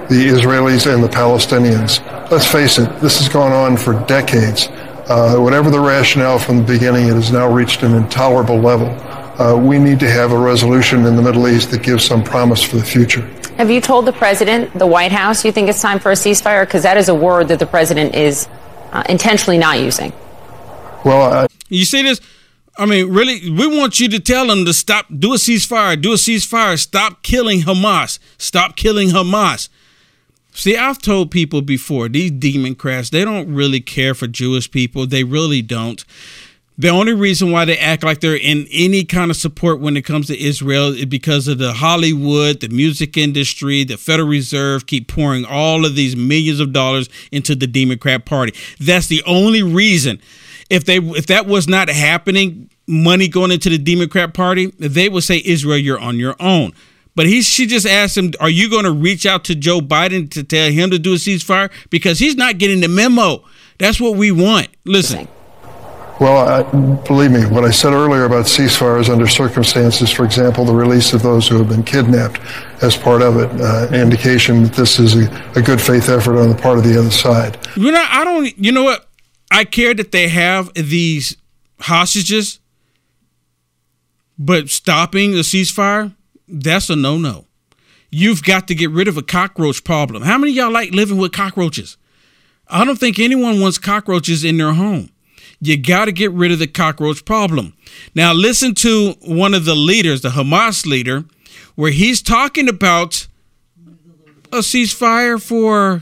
the 0.09 0.29
Israelis 0.29 0.93
and 0.93 1.05
the 1.05 1.09
Palestinians. 1.09 2.01
Let's 2.31 2.51
face 2.51 2.79
it, 2.79 2.89
this 3.01 3.19
has 3.19 3.29
gone 3.29 3.53
on 3.53 3.77
for 3.77 3.93
decades. 4.07 4.69
Uh, 5.09 5.37
whatever 5.37 5.71
the 5.71 5.81
rationale 5.81 6.39
from 6.39 6.59
the 6.59 6.65
beginning, 6.65 7.09
it 7.09 7.15
has 7.15 7.31
now 7.31 7.53
reached 7.53 7.83
an 7.83 7.95
intolerable 7.95 8.59
level. 8.59 8.89
Uh, 9.41 9.57
we 9.57 9.79
need 9.79 9.99
to 9.99 10.11
have 10.11 10.33
a 10.33 10.37
resolution 10.37 11.07
in 11.07 11.17
the 11.17 11.23
Middle 11.23 11.49
East 11.49 11.71
that 11.71 11.83
gives 11.83 12.05
some 12.05 12.23
promise 12.23 12.63
for 12.63 12.77
the 12.77 12.85
future. 12.85 13.23
Have 13.57 13.71
you 13.71 13.81
told 13.81 14.05
the 14.05 14.13
president, 14.13 14.71
the 14.79 14.87
White 14.87 15.13
House, 15.13 15.47
you 15.47 15.51
think 15.51 15.71
it's 15.71 15.81
time 15.81 15.99
for 15.99 16.11
a 16.11 16.15
ceasefire? 16.15 16.67
Because 16.67 16.83
that 16.83 16.99
is 16.99 17.09
a 17.09 17.15
word 17.15 17.49
that 17.49 17.59
the 17.59 17.65
president 17.65 18.15
is 18.15 18.51
uh, 18.93 19.03
intentionally 19.09 19.57
not 19.57 19.79
using. 19.79 20.13
Well, 21.07 21.33
I, 21.33 21.47
You 21.71 21.87
see 21.87 22.03
this? 22.03 22.21
I 22.77 22.85
mean, 22.85 23.11
really, 23.11 23.51
we 23.51 23.67
want 23.67 23.99
you 23.99 24.11
to 24.11 24.21
tell 24.21 24.47
them 24.47 24.67
to 24.67 24.75
stop, 24.75 25.07
do 25.09 25.33
a 25.33 25.37
ceasefire, 25.37 25.99
do 25.99 26.13
a 26.13 26.17
ceasefire, 26.17 26.79
stop 26.79 27.23
killing 27.23 27.61
Hamas, 27.61 28.19
stop 28.37 28.77
killing 28.77 29.09
Hamas. 29.09 29.71
See, 30.53 30.77
I've 30.77 30.99
told 30.99 31.31
people 31.31 31.63
before, 31.63 32.11
these 32.11 32.31
democrats, 32.31 33.09
they 33.09 33.25
don't 33.25 33.55
really 33.55 33.81
care 33.81 34.13
for 34.13 34.27
Jewish 34.27 34.71
people. 34.71 35.07
They 35.07 35.25
really 35.25 35.63
don't. 35.63 36.05
The 36.81 36.89
only 36.89 37.13
reason 37.13 37.53
why 37.53 37.67
they 37.67 37.77
act 37.77 38.03
like 38.05 38.21
they're 38.21 38.35
in 38.35 38.67
any 38.73 39.05
kind 39.05 39.31
of 39.31 39.37
support 39.37 39.81
when 39.81 39.99
it 39.99 40.03
comes 40.07 40.29
to 40.29 40.43
Israel 40.43 40.95
is 40.95 41.05
because 41.05 41.47
of 41.47 41.59
the 41.59 41.75
Hollywood, 41.75 42.61
the 42.61 42.71
music 42.71 43.19
industry, 43.19 43.85
the 43.85 43.99
Federal 43.99 44.29
Reserve 44.29 44.87
keep 44.87 45.07
pouring 45.07 45.45
all 45.45 45.85
of 45.85 45.95
these 45.95 46.17
millions 46.17 46.59
of 46.59 46.73
dollars 46.73 47.11
into 47.31 47.55
the 47.55 47.67
Democrat 47.67 48.25
Party. 48.25 48.55
That's 48.81 49.09
the 49.09 49.23
only 49.27 49.63
reason. 49.63 50.23
If 50.71 50.87
they 50.87 50.97
if 50.97 51.27
that 51.27 51.45
was 51.45 51.69
not 51.69 51.91
happening, 51.91 52.71
money 52.87 53.29
going 53.29 53.51
into 53.51 53.69
the 53.69 53.77
Democrat 53.77 54.33
Party, 54.33 54.73
they 54.79 55.11
would 55.11 55.25
say 55.25 55.43
Israel, 55.45 55.77
you're 55.77 56.01
on 56.01 56.19
your 56.19 56.35
own. 56.41 56.73
But 57.15 57.27
he 57.27 57.43
she 57.43 57.67
just 57.67 57.87
asked 57.87 58.17
him, 58.17 58.33
"Are 58.41 58.49
you 58.49 58.71
going 58.71 58.85
to 58.85 58.91
reach 58.91 59.27
out 59.27 59.45
to 59.45 59.55
Joe 59.55 59.83
Biden 59.83 60.31
to 60.31 60.43
tell 60.43 60.71
him 60.71 60.91
to 60.93 60.99
do 60.99 61.13
a 61.13 61.17
ceasefire?" 61.17 61.71
Because 61.91 62.21
he's 62.21 62.37
not 62.37 62.57
getting 62.57 62.81
the 62.81 62.89
memo. 62.89 63.45
That's 63.77 64.01
what 64.01 64.17
we 64.17 64.31
want. 64.31 64.69
Listen. 64.87 65.29
Well, 66.21 66.37
I, 66.37 66.63
believe 67.07 67.31
me, 67.31 67.47
what 67.47 67.65
I 67.65 67.71
said 67.71 67.95
earlier 67.95 68.25
about 68.25 68.45
ceasefires 68.45 69.09
under 69.09 69.27
circumstances, 69.27 70.11
for 70.11 70.27
example, 70.27 70.67
the 70.67 70.75
release 70.75 71.15
of 71.15 71.23
those 71.23 71.49
who 71.49 71.57
have 71.57 71.71
been 71.71 71.83
kidnapped 71.83 72.39
as 72.83 72.95
part 72.95 73.23
of 73.23 73.39
it, 73.39 73.51
uh, 73.59 73.89
indication 73.95 74.65
that 74.65 74.75
this 74.75 74.99
is 74.99 75.17
a, 75.17 75.31
a 75.57 75.63
good 75.63 75.81
faith 75.81 76.11
effort 76.11 76.39
on 76.39 76.51
the 76.51 76.55
part 76.55 76.77
of 76.77 76.85
the 76.85 76.99
other 76.99 77.11
side. 77.11 77.57
You 77.75 77.91
know, 77.91 78.05
I 78.07 78.25
don't. 78.25 78.59
You 78.59 78.71
know 78.71 78.85
what? 78.85 79.09
I 79.51 79.65
care 79.65 79.95
that 79.95 80.13
they 80.13 80.29
have 80.29 80.73
these 80.75 81.39
hostages, 81.81 82.61
but 84.39 84.69
stopping 84.69 85.33
the 85.33 85.39
ceasefire, 85.39 86.15
that's 86.47 86.91
a 86.91 86.97
no-no. 86.97 87.47
You've 88.11 88.43
got 88.43 88.69
to 88.69 88.75
get 88.75 88.91
rid 88.91 89.09
of 89.09 89.17
a 89.17 89.23
cockroach 89.23 89.85
problem. 89.85 90.25
How 90.25 90.37
many 90.37 90.53
y'all 90.53 90.71
like 90.71 90.91
living 90.91 91.17
with 91.17 91.33
cockroaches? 91.33 91.97
I 92.69 92.85
don't 92.85 92.99
think 92.99 93.19
anyone 93.19 93.59
wants 93.59 93.79
cockroaches 93.79 94.45
in 94.45 94.59
their 94.59 94.75
home. 94.75 95.09
You 95.62 95.78
got 95.78 96.06
to 96.06 96.12
get 96.12 96.32
rid 96.32 96.52
of 96.52 96.60
the 96.60 96.68
cockroach 96.68 97.26
problem. 97.26 97.74
Now, 98.14 98.34
listen 98.34 98.76
to 98.76 99.14
one 99.22 99.54
of 99.54 99.66
the 99.66 99.76
leaders, 99.76 100.22
the 100.22 100.30
Hamas 100.30 100.86
leader, 100.86 101.26
where 101.76 101.92
he's 101.92 102.22
talking 102.22 102.70
about 102.70 103.28
a 104.52 104.60
ceasefire 104.60 105.42
for 105.42 106.02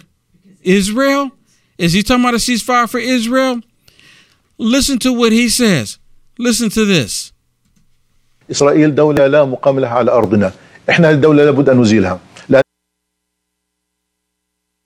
Israel. 0.61 1.31
Is 1.77 1.93
he 1.93 2.03
talking 2.03 2.23
about 2.23 2.35
a 2.35 2.37
ceasefire 2.37 2.89
for 2.89 2.99
Israel? 2.99 3.61
Listen 4.57 4.99
to 4.99 5.11
what 5.11 5.31
he 5.31 5.49
says. 5.49 5.99
Listen 6.37 6.69
to 6.69 6.85
this. 6.85 7.31
إسرائيل 8.51 8.95
دولة 8.95 9.27
لا 9.27 9.45
مقام 9.45 9.79
لها 9.79 9.89
على 9.89 10.11
أرضنا 10.11 10.53
إحنا 10.89 11.11
الدولة 11.11 11.45
لابد 11.45 11.69
أن 11.69 11.81
نزيلها 11.81 12.19
لا 12.49 12.61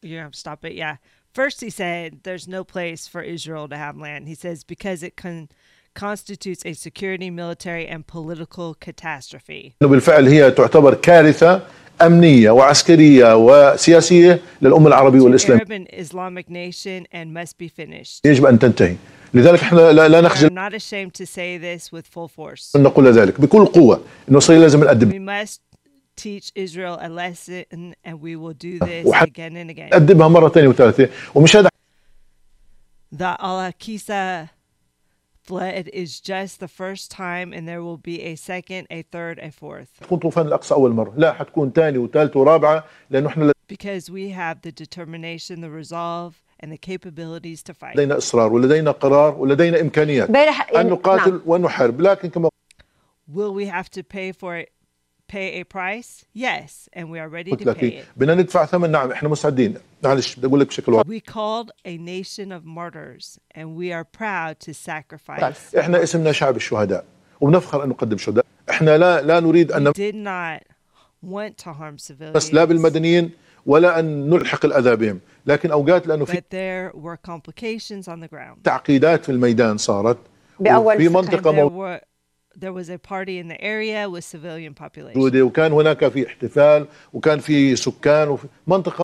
You 0.03 0.17
have 0.19 0.31
to 0.31 0.37
stop 0.37 0.63
it. 0.63 0.73
Yeah. 0.73 0.97
First, 1.33 1.61
he 1.61 1.69
said 1.69 2.07
there's 2.23 2.47
no 2.47 2.63
place 2.63 3.07
for 3.07 3.21
Israel 3.21 3.67
to 3.69 3.77
have 3.77 3.95
land. 3.97 4.27
He 4.27 4.35
says 4.35 4.63
because 4.63 5.03
it 5.03 5.15
con- 5.15 5.49
constitutes 5.93 6.63
a 6.65 6.73
security, 6.73 7.29
military, 7.29 7.85
and 7.87 8.05
political 8.07 8.73
catastrophe. 8.75 9.75
بالفعل 9.81 10.27
هي 10.27 10.51
تعتبر 10.51 10.93
كارثة 10.93 11.61
أمنية 12.01 12.51
وعسكرية 12.51 13.35
وسياسية 13.35 14.41
للأمة 14.61 14.87
العربية 14.87 15.19
والإسلام 15.21 15.59
Arab 15.59 15.71
and 15.71 15.87
Islamic 15.93 16.49
nation 16.49 17.05
and 17.11 17.33
must 17.33 17.57
be 17.57 17.67
finished. 17.67 18.25
يجب 18.25 18.45
أن 18.45 18.59
تنتهي 18.59 18.95
لذلك 19.33 19.59
احنا 19.59 19.91
لا, 19.91 20.07
لا 20.07 20.21
نخجل 20.21 20.47
I'm 20.49 20.53
not 20.53 20.73
ashamed 20.73 21.13
to 21.13 21.25
say 21.25 21.57
this 21.57 21.91
with 21.91 22.05
full 22.07 22.27
force. 22.27 22.75
أن 22.75 22.83
نقول 22.83 23.11
ذلك 23.11 23.41
بكل 23.41 23.65
قوة 23.65 24.01
إنه 24.29 24.37
إسرائيل 24.37 24.61
لازم 24.61 24.83
نقدم 24.83 25.11
We 25.11 25.19
must 25.19 25.59
teach 26.15 26.51
Israel 26.55 26.97
a 27.01 27.09
lesson, 27.09 27.93
and 28.03 28.21
we 28.21 28.35
will 28.35 28.53
do 28.53 28.79
this 28.79 29.05
وحت- 29.05 29.27
again 29.27 29.55
and 29.55 29.69
again. 29.69 29.89
نقدمها 29.89 30.27
مرة 30.27 30.49
ثانية 30.49 30.67
وثالثة 30.67 31.09
ومش 31.35 31.55
هذا 31.55 31.69
The 33.15 33.35
Al 33.39 33.71
Aqsa 33.71 34.49
flood 35.43 35.87
is 35.93 36.19
just 36.19 36.59
the 36.59 36.67
first 36.67 37.09
time, 37.09 37.53
and 37.53 37.65
there 37.67 37.81
will 37.81 37.97
be 37.97 38.21
a 38.21 38.35
second, 38.35 38.87
a 38.91 39.01
third, 39.03 39.39
a 39.39 39.51
fourth. 39.51 39.89
تكون 40.01 40.19
طوفان 40.19 40.47
الأقصى 40.47 40.73
أول 40.73 40.91
مرة 40.91 41.13
لا 41.17 41.33
حتكون 41.33 41.71
ثاني 41.71 41.97
وثالثة 41.97 42.39
ورابعة 42.39 42.83
لأنه 43.09 43.27
احنا 43.29 43.51
Because 43.67 44.09
we 44.09 44.29
have 44.29 44.61
the 44.61 44.71
determination, 44.71 45.61
the 45.61 45.69
resolve, 45.69 46.41
and 46.59 46.71
the 46.71 46.77
capabilities 46.77 47.61
to 47.63 47.73
fight. 47.73 47.95
لدينا 47.95 48.17
إصرار 48.17 48.53
ولدينا 48.53 48.91
قرار 48.91 49.35
ولدينا 49.35 49.81
إمكانيات 49.81 50.31
بيرح- 50.31 50.75
أن 50.75 50.87
نقاتل 50.89 51.31
نعم. 51.31 51.41
ونحارب 51.45 52.01
لكن 52.01 52.29
كما 52.29 52.49
Will 53.33 53.53
we 53.53 53.65
have 53.65 53.89
to 53.89 54.03
pay 54.03 54.31
for 54.31 54.55
it? 54.57 54.69
Pay 55.32 55.60
a 55.60 55.64
price? 55.64 56.26
Yes, 56.34 56.90
and 56.92 57.10
we 57.10 57.18
are 57.18 57.28
ready 57.28 57.50
to 57.50 57.56
pay 57.56 57.64
لك 57.64 58.04
it. 58.04 58.04
بدنا 58.16 58.34
ندفع 58.34 58.64
ثمن 58.64 58.90
نعم 58.90 59.12
إحنا 59.12 59.28
مستعدين 59.28 59.74
معلش 60.04 60.36
بدي 60.36 60.46
أقول 60.46 60.60
لك 60.60 60.66
بشكل 60.66 60.92
واضح 60.92 61.08
We 61.08 61.20
called 61.20 61.70
a 61.86 61.96
nation 61.96 62.52
of 62.52 62.64
martyrs, 62.64 63.38
and 63.54 63.76
we 63.76 63.92
are 63.92 64.04
proud 64.04 64.60
to 64.60 64.74
sacrifice. 64.74 65.78
إحنا 65.78 66.02
اسمنا 66.02 66.32
شعب 66.32 66.56
الشهداء 66.56 67.04
وبنفخر 67.40 67.84
أن 67.84 67.88
نقدم 67.88 68.18
شهداء 68.18 68.44
إحنا 68.70 68.98
لا 68.98 69.22
لا 69.22 69.40
نريد 69.40 69.72
أن 69.72 69.88
We 69.88 69.92
did 69.92 70.14
not 70.14 70.62
want 71.22 71.56
to 71.58 71.72
harm 71.72 71.98
civilians, 71.98 72.34
بس 72.34 72.54
لا 72.54 72.64
بالمدنيين 72.64 73.30
ولا 73.66 73.98
أن 73.98 74.30
نلحق 74.30 74.64
الاذى 74.64 74.96
بهم 74.96 75.20
لكن 75.46 75.70
أوقات 75.70 76.06
لأنه 76.06 76.24
في 76.24 76.36
but 76.36 76.50
there 76.50 76.98
were 76.98 77.16
complications 77.16 78.08
on 78.08 78.20
the 78.20 78.28
ground. 78.28 78.62
تعقيدات 78.64 79.24
في 79.24 79.32
الميدان 79.32 79.76
صارت 79.76 80.18
بأول 80.60 80.96
في 80.96 81.08
منطقة 81.08 82.00
there 82.59 82.73
were 82.73 82.83
there 82.83 82.83
was 82.83 82.89
a 82.89 82.97
party 82.97 83.37
in 83.39 83.47
the 83.47 83.59
area 83.61 84.09
with 84.09 84.23
civilian 84.23 84.73
population. 84.73 85.17
موجوده 85.19 85.41
وكان 85.45 85.71
هناك 85.71 86.07
في 86.07 86.27
احتفال 86.27 86.87
وكان 87.13 87.39
في 87.39 87.75
سكان 87.75 88.27
وفي 88.27 88.47
منطقه 88.67 89.01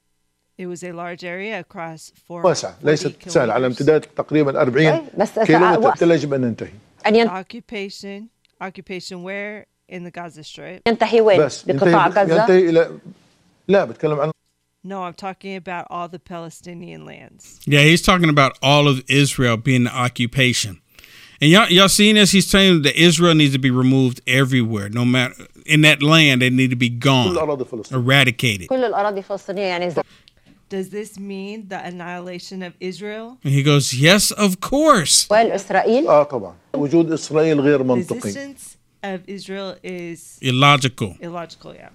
It 0.62 0.66
was 0.68 0.84
a 0.84 0.92
large 0.94 1.24
area 1.24 1.60
across 1.60 2.12
four 2.28 2.46
واسعه 2.46 2.70
40 2.70 2.92
ليست 2.92 3.30
سهله 3.30 3.54
على 3.54 3.62
kilometers. 3.64 3.66
امتداد 3.72 4.02
تقريبا 4.02 4.62
40 4.62 5.08
بس 5.18 5.40
كيلومتر 5.40 5.80
وقت. 5.80 5.98
حتى 5.98 6.10
يجب 6.10 6.34
ان 6.34 6.42
ننتهي 6.42 6.70
Occupation, 7.06 8.30
occupation 8.64 9.24
where 9.24 9.66
in 9.90 10.04
the 10.04 10.12
Gaza 10.12 10.44
Strip? 10.44 10.82
ينتهي 10.88 11.22
وين؟ 11.22 11.40
بس 11.40 11.64
بقطاع 11.64 12.08
ينتهي, 12.08 12.24
غزة؟ 12.24 12.42
ينتهي 12.42 12.70
الى 12.70 12.92
لا 13.68 13.86
بتكلم 13.86 14.20
عن 14.20 14.32
No, 14.86 15.02
I'm 15.04 15.14
talking 15.14 15.56
about 15.56 15.86
all 15.90 16.10
the 16.10 16.20
Palestinian 16.20 17.06
lands. 17.06 17.44
Yeah, 17.66 17.84
he's 17.90 18.02
talking 18.02 18.28
about 18.38 18.52
all 18.62 18.86
of 18.92 18.98
Israel 19.08 19.56
being 19.56 19.86
the 19.86 19.96
occupation. 20.08 20.74
And 21.41 21.51
y'all 21.51 21.69
y'all 21.69 21.89
seen 21.89 22.17
this? 22.17 22.33
He's 22.33 22.49
saying 22.49 22.83
that 22.83 23.01
Israel 23.01 23.35
needs 23.35 23.53
to 23.53 23.59
be 23.59 23.71
removed 23.71 24.21
everywhere, 24.27 24.89
no 24.89 25.05
matter 25.05 25.47
in 25.67 25.83
that 25.83 26.03
land, 26.03 26.43
they 26.43 26.51
need 26.51 26.71
to 26.71 26.77
be 26.77 26.89
gone, 26.89 27.37
eradicated. 27.93 28.69
Does 30.71 30.91
this 30.91 31.19
mean 31.19 31.69
the 31.69 31.83
annihilation 31.83 32.63
of 32.63 32.75
Israel? 32.81 33.39
And 33.43 33.53
he 33.55 33.63
goes, 33.63 33.95
yes, 33.95 34.31
of 34.33 34.61
course. 34.61 35.27
The 35.29 35.53
existence 37.97 38.77
of 39.03 39.23
Israel 39.27 39.77
is 39.83 40.39
illogical. 40.43 41.17
Illogical, 41.21 41.75
yeah. 41.75 41.89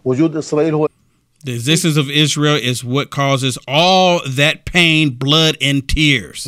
The 1.46 1.54
existence 1.54 1.98
of 1.98 2.10
Israel 2.10 2.56
is 2.56 2.86
what 2.86 3.10
causes 3.10 3.58
all 3.68 4.22
that 4.26 4.64
pain, 4.64 5.10
blood, 5.10 5.58
and 5.60 5.86
tears. 5.86 6.46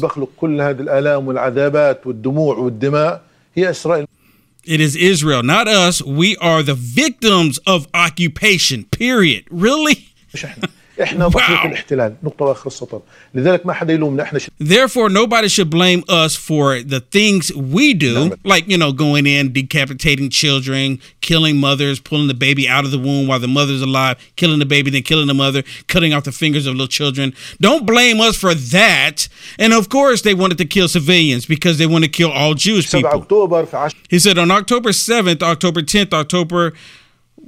It 4.63 4.79
is 4.79 4.95
Israel, 4.95 5.43
not 5.43 5.67
us. 5.67 6.01
We 6.01 6.37
are 6.37 6.63
the 6.63 6.75
victims 6.75 7.57
of 7.67 7.87
occupation, 7.93 8.85
period. 8.85 9.45
Really? 9.51 10.07
مش 11.00 11.04
احنا 11.04 11.26
احنا 11.26 11.28
ضحية 11.28 11.68
الاحتلال 11.68 12.14
نقطة 12.22 12.44
واخر 12.44 12.66
السطر 12.66 13.00
لذلك 13.34 13.66
ما 13.66 13.72
حدا 13.72 13.92
يلومنا 13.92 14.22
احنا 14.22 14.38
ش... 14.38 14.46
Therefore, 14.60 15.08
nobody 15.08 15.48
should 15.48 15.70
blame 15.70 16.02
us 16.08 16.36
for 16.36 16.82
the 16.82 17.00
things 17.00 17.52
we 17.76 17.94
do, 17.94 18.36
like, 18.44 18.64
you 18.68 18.78
know, 18.82 18.92
going 18.92 19.26
in, 19.26 19.52
decapitating 19.52 20.28
children, 20.30 20.98
killing 21.20 21.56
mothers, 21.56 21.96
pulling 22.00 22.28
the 22.28 22.40
baby 22.46 22.68
out 22.68 22.84
of 22.84 22.90
the 22.90 22.98
womb 23.06 23.26
while 23.28 23.40
the 23.46 23.52
mother's 23.58 23.82
alive, 23.82 24.16
killing 24.36 24.58
the 24.58 24.70
baby, 24.76 24.88
then 24.90 25.02
killing 25.02 25.28
the 25.32 25.38
mother, 25.44 25.62
cutting 25.92 26.12
off 26.14 26.24
the 26.24 26.36
fingers 26.44 26.64
of 26.66 26.72
little 26.74 26.94
children. 27.00 27.26
Don't 27.60 27.84
blame 27.92 28.20
us 28.20 28.36
for 28.36 28.54
that. 28.76 29.16
And 29.58 29.72
of 29.72 29.84
course, 29.88 30.20
they 30.26 30.34
wanted 30.42 30.58
to 30.58 30.66
kill 30.76 30.88
civilians 30.88 31.42
because 31.54 31.74
they 31.80 31.88
want 31.94 32.04
to 32.04 32.10
kill 32.18 32.30
all 32.30 32.52
Jewish 32.54 32.86
7 32.88 33.02
people. 33.02 33.20
أكتوبر 33.20 33.66
في 33.66 33.76
10 33.76 33.90
He 34.10 34.18
said 34.18 34.36
on 34.38 34.50
October 34.50 34.90
7th, 34.90 35.42
October 35.42 35.80
10th, 35.82 36.12
October, 36.12 36.72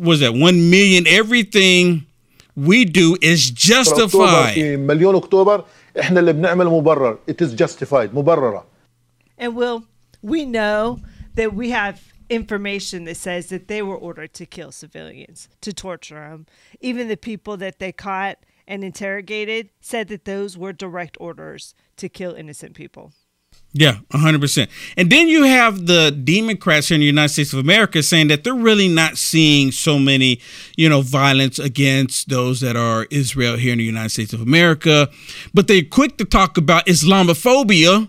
was 0.09 0.21
that 0.21 0.33
1 0.33 0.71
million, 0.71 1.07
everything 1.07 2.06
we 2.57 2.85
do 2.85 3.17
is 3.23 3.51
أكتوبر 3.53 4.09
justified. 4.09 4.55
في 4.55 4.77
مليون 4.77 5.17
أكتوبر 5.17 5.65
احنا 6.01 6.21
اللي 6.21 6.33
بنعمل 6.33 6.67
مبرر 6.67 7.19
it 7.31 7.47
is 7.47 7.55
justified 7.55 8.15
مبررة 8.15 8.67
And 9.39 9.57
will 9.57 9.83
we 10.23 10.45
know 10.45 10.99
that 11.35 11.55
we 11.55 11.71
have 11.71 12.13
information 12.31 13.05
that 13.05 13.17
says 13.17 13.49
that 13.49 13.69
they 13.69 13.83
were 13.83 13.97
ordered 13.97 14.33
to 14.35 14.47
kill 14.47 14.73
civilians, 14.73 15.49
to 15.61 15.73
torture 15.73 16.21
them. 16.31 16.47
Even 16.81 17.09
the 17.09 17.17
people 17.17 17.57
that 17.59 17.79
they 17.79 17.93
caught 17.93 18.39
and 18.67 18.83
interrogated 18.85 19.71
said 19.81 20.09
that 20.09 20.25
those 20.25 20.57
were 20.57 20.73
direct 20.73 21.17
orders 21.21 21.75
to 21.97 22.09
kill 22.09 22.33
innocent 22.35 22.75
people. 22.75 23.13
Yeah, 23.74 23.98
100%. 24.12 24.70
And 24.96 25.12
then 25.12 25.28
you 25.28 25.44
have 25.44 25.86
the 25.86 26.10
Democrats 26.12 26.88
here 26.88 26.96
in 26.96 27.02
the 27.02 27.06
United 27.06 27.34
States 27.34 27.54
of 27.54 27.60
America 27.60 28.02
saying 28.02 28.30
that 28.30 28.44
they're 28.44 28.56
really 28.56 28.88
not 28.88 29.18
seeing 29.18 29.72
so 29.72 30.00
many, 30.00 30.40
you 30.76 30.90
know, 30.90 31.02
violence 31.02 31.60
against 31.60 32.30
those 32.30 32.62
that 32.62 32.76
are 32.76 33.06
Israel 33.12 33.56
here 33.56 33.74
in 33.74 33.78
the 33.78 33.84
United 33.84 34.10
States 34.10 34.34
of 34.34 34.42
America. 34.42 35.10
But 35.54 35.68
they're 35.68 35.84
quick 35.84 36.18
to 36.18 36.26
talk 36.26 36.58
about 36.58 36.88
Islamophobia 36.88 38.08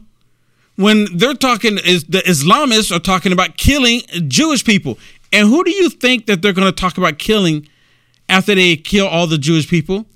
when 0.77 1.07
they're 1.15 1.35
talking 1.35 1.77
is 1.85 2.05
the 2.05 2.21
Islamists 2.21 2.95
are 2.95 3.01
talking 3.01 3.33
about 3.33 3.57
killing 3.57 4.03
Jewish 4.29 4.65
people. 4.65 4.97
And 5.33 5.49
who 5.49 5.65
do 5.65 5.71
you 5.71 5.91
think 5.91 6.27
that 6.27 6.41
they're 6.41 6.53
going 6.53 6.73
to 6.73 6.81
talk 6.81 6.97
about 6.97 7.19
killing 7.19 7.69
after 8.29 8.55
they 8.55 8.77
kill 8.77 9.07
all 9.07 9.27
the 9.27 9.39
Jewish 9.39 9.69
people? 9.69 10.07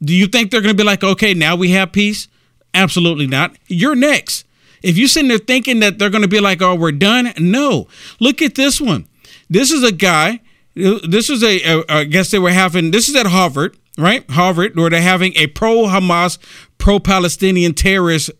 Do 0.00 0.14
you 0.14 0.26
think 0.26 0.50
they're 0.50 0.62
going 0.62 0.74
to 0.74 0.80
be 0.82 0.86
like, 0.86 1.04
okay, 1.04 1.34
now 1.34 1.56
we 1.56 1.70
have 1.70 1.92
peace? 1.92 2.28
Absolutely 2.72 3.26
not. 3.26 3.56
You're 3.66 3.94
next. 3.94 4.46
If 4.82 4.96
you're 4.98 5.08
sitting 5.08 5.28
there 5.28 5.38
thinking 5.38 5.80
that 5.80 5.98
they're 5.98 6.10
going 6.10 6.22
to 6.22 6.28
be 6.28 6.40
like, 6.40 6.60
oh, 6.62 6.74
we're 6.74 6.92
done, 6.92 7.32
no. 7.38 7.86
Look 8.20 8.42
at 8.42 8.54
this 8.54 8.80
one. 8.80 9.06
This 9.48 9.70
is 9.70 9.82
a 9.82 9.92
guy. 9.92 10.40
This 10.74 11.28
is 11.28 11.42
a, 11.42 11.60
a 11.62 11.84
I 11.88 12.04
guess 12.04 12.30
they 12.30 12.38
were 12.38 12.50
having, 12.50 12.90
this 12.90 13.08
is 13.08 13.16
at 13.16 13.26
Harvard, 13.26 13.76
right? 13.98 14.28
Harvard, 14.30 14.76
where 14.76 14.90
they're 14.90 15.02
having 15.02 15.34
a 15.36 15.46
pro 15.48 15.84
Hamas, 15.84 16.38
pro 16.78 16.98
Palestinian 16.98 17.74
terrorist 17.74 18.30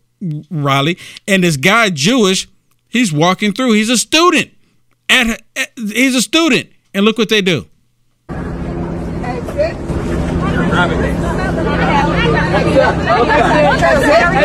rally. 0.49 0.97
And 1.27 1.43
this 1.43 1.57
guy, 1.57 1.89
Jewish, 1.89 2.47
he's 2.89 3.13
walking 3.13 3.53
through. 3.53 3.73
He's 3.73 3.89
a 3.89 3.97
student. 3.97 4.51
At, 5.09 5.41
at 5.55 5.71
he's 5.75 6.15
a 6.15 6.21
student. 6.21 6.69
And 6.93 7.05
look 7.05 7.17
what 7.17 7.29
they 7.29 7.41
do. 7.41 7.67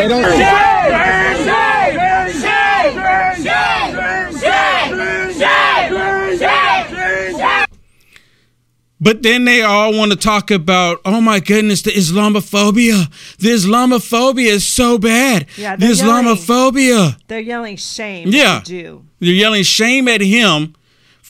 Don't. 0.07 0.68
But 9.01 9.23
then 9.23 9.45
they 9.45 9.61
all 9.61 9.93
want 9.97 10.11
to 10.11 10.17
talk 10.17 10.51
about, 10.51 10.99
oh 11.05 11.21
my 11.21 11.39
goodness, 11.39 11.81
the 11.83 11.91
Islamophobia. 11.91 13.09
The 13.37 13.49
Islamophobia 13.49 14.47
is 14.47 14.67
so 14.67 14.97
bad. 14.97 15.45
Yeah, 15.57 15.75
the 15.77 15.87
they're 15.87 15.95
yelling- 16.05 16.25
Islamophobia. 16.35 17.17
They're 17.27 17.39
yelling 17.39 17.77
shame. 17.77 18.27
Yeah. 18.29 18.61
Jew. 18.61 19.05
They're 19.19 19.33
yelling 19.33 19.63
shame 19.63 20.07
at 20.09 20.19
him 20.21 20.75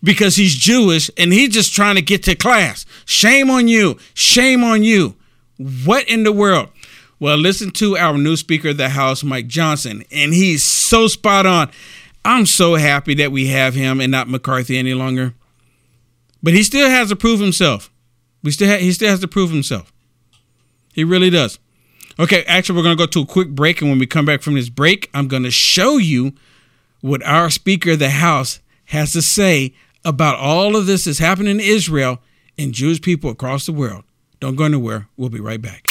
because 0.03 0.35
he's 0.35 0.55
Jewish 0.55 1.11
and 1.17 1.31
he's 1.31 1.49
just 1.49 1.73
trying 1.75 1.95
to 1.95 2.01
get 2.01 2.23
to 2.23 2.35
class. 2.35 2.85
Shame 3.05 3.51
on 3.51 3.67
you. 3.67 3.97
Shame 4.15 4.63
on 4.63 4.81
you. 4.83 5.15
What 5.85 6.07
in 6.09 6.23
the 6.23 6.31
world? 6.31 6.69
Well, 7.19 7.37
listen 7.37 7.69
to 7.71 7.97
our 7.97 8.17
new 8.17 8.37
Speaker 8.37 8.69
of 8.69 8.77
the 8.77 8.89
House, 8.89 9.23
Mike 9.23 9.47
Johnson, 9.47 10.03
and 10.11 10.33
he's 10.33 10.63
so 10.63 11.07
spot 11.07 11.45
on. 11.45 11.69
I'm 12.23 12.45
so 12.45 12.75
happy 12.75 13.13
that 13.15 13.31
we 13.31 13.47
have 13.47 13.75
him 13.75 13.99
and 13.99 14.09
not 14.11 14.29
McCarthy 14.29 14.77
any 14.77 14.93
longer. 14.93 15.33
But 16.41 16.53
he 16.53 16.63
still 16.63 16.89
has 16.89 17.09
to 17.09 17.15
prove 17.15 17.39
himself. 17.39 17.91
We 18.43 18.51
still 18.51 18.69
ha- 18.69 18.77
he 18.77 18.91
still 18.91 19.09
has 19.09 19.19
to 19.19 19.27
prove 19.27 19.51
himself. 19.51 19.91
He 20.93 21.03
really 21.03 21.29
does. 21.29 21.59
Okay, 22.17 22.43
actually, 22.45 22.77
we're 22.77 22.83
going 22.83 22.97
to 22.97 23.01
go 23.01 23.07
to 23.07 23.21
a 23.21 23.25
quick 23.25 23.49
break. 23.49 23.81
And 23.81 23.89
when 23.89 23.99
we 23.99 24.05
come 24.05 24.25
back 24.25 24.41
from 24.41 24.55
this 24.55 24.69
break, 24.69 25.09
I'm 25.13 25.27
going 25.27 25.43
to 25.43 25.51
show 25.51 25.97
you 25.97 26.33
what 27.01 27.23
our 27.23 27.49
Speaker 27.49 27.91
of 27.91 27.99
the 27.99 28.09
House 28.09 28.59
has 28.85 29.13
to 29.13 29.21
say 29.21 29.73
about 30.03 30.37
all 30.37 30.75
of 30.75 30.85
this 30.85 31.05
that's 31.05 31.19
happening 31.19 31.51
in 31.51 31.59
Israel 31.59 32.19
and 32.57 32.73
Jewish 32.73 33.01
people 33.01 33.29
across 33.29 33.65
the 33.65 33.71
world. 33.71 34.03
Don't 34.39 34.55
go 34.55 34.65
anywhere. 34.65 35.07
We'll 35.17 35.29
be 35.29 35.39
right 35.39 35.61
back. 35.61 35.85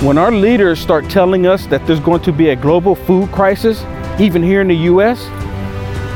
When 0.00 0.16
our 0.16 0.30
leaders 0.30 0.78
start 0.78 1.10
telling 1.10 1.48
us 1.48 1.66
that 1.66 1.84
there's 1.84 1.98
going 1.98 2.22
to 2.22 2.30
be 2.30 2.50
a 2.50 2.56
global 2.56 2.94
food 2.94 3.32
crisis, 3.32 3.82
even 4.20 4.44
here 4.44 4.60
in 4.60 4.68
the 4.68 4.76
U.S., 4.76 5.26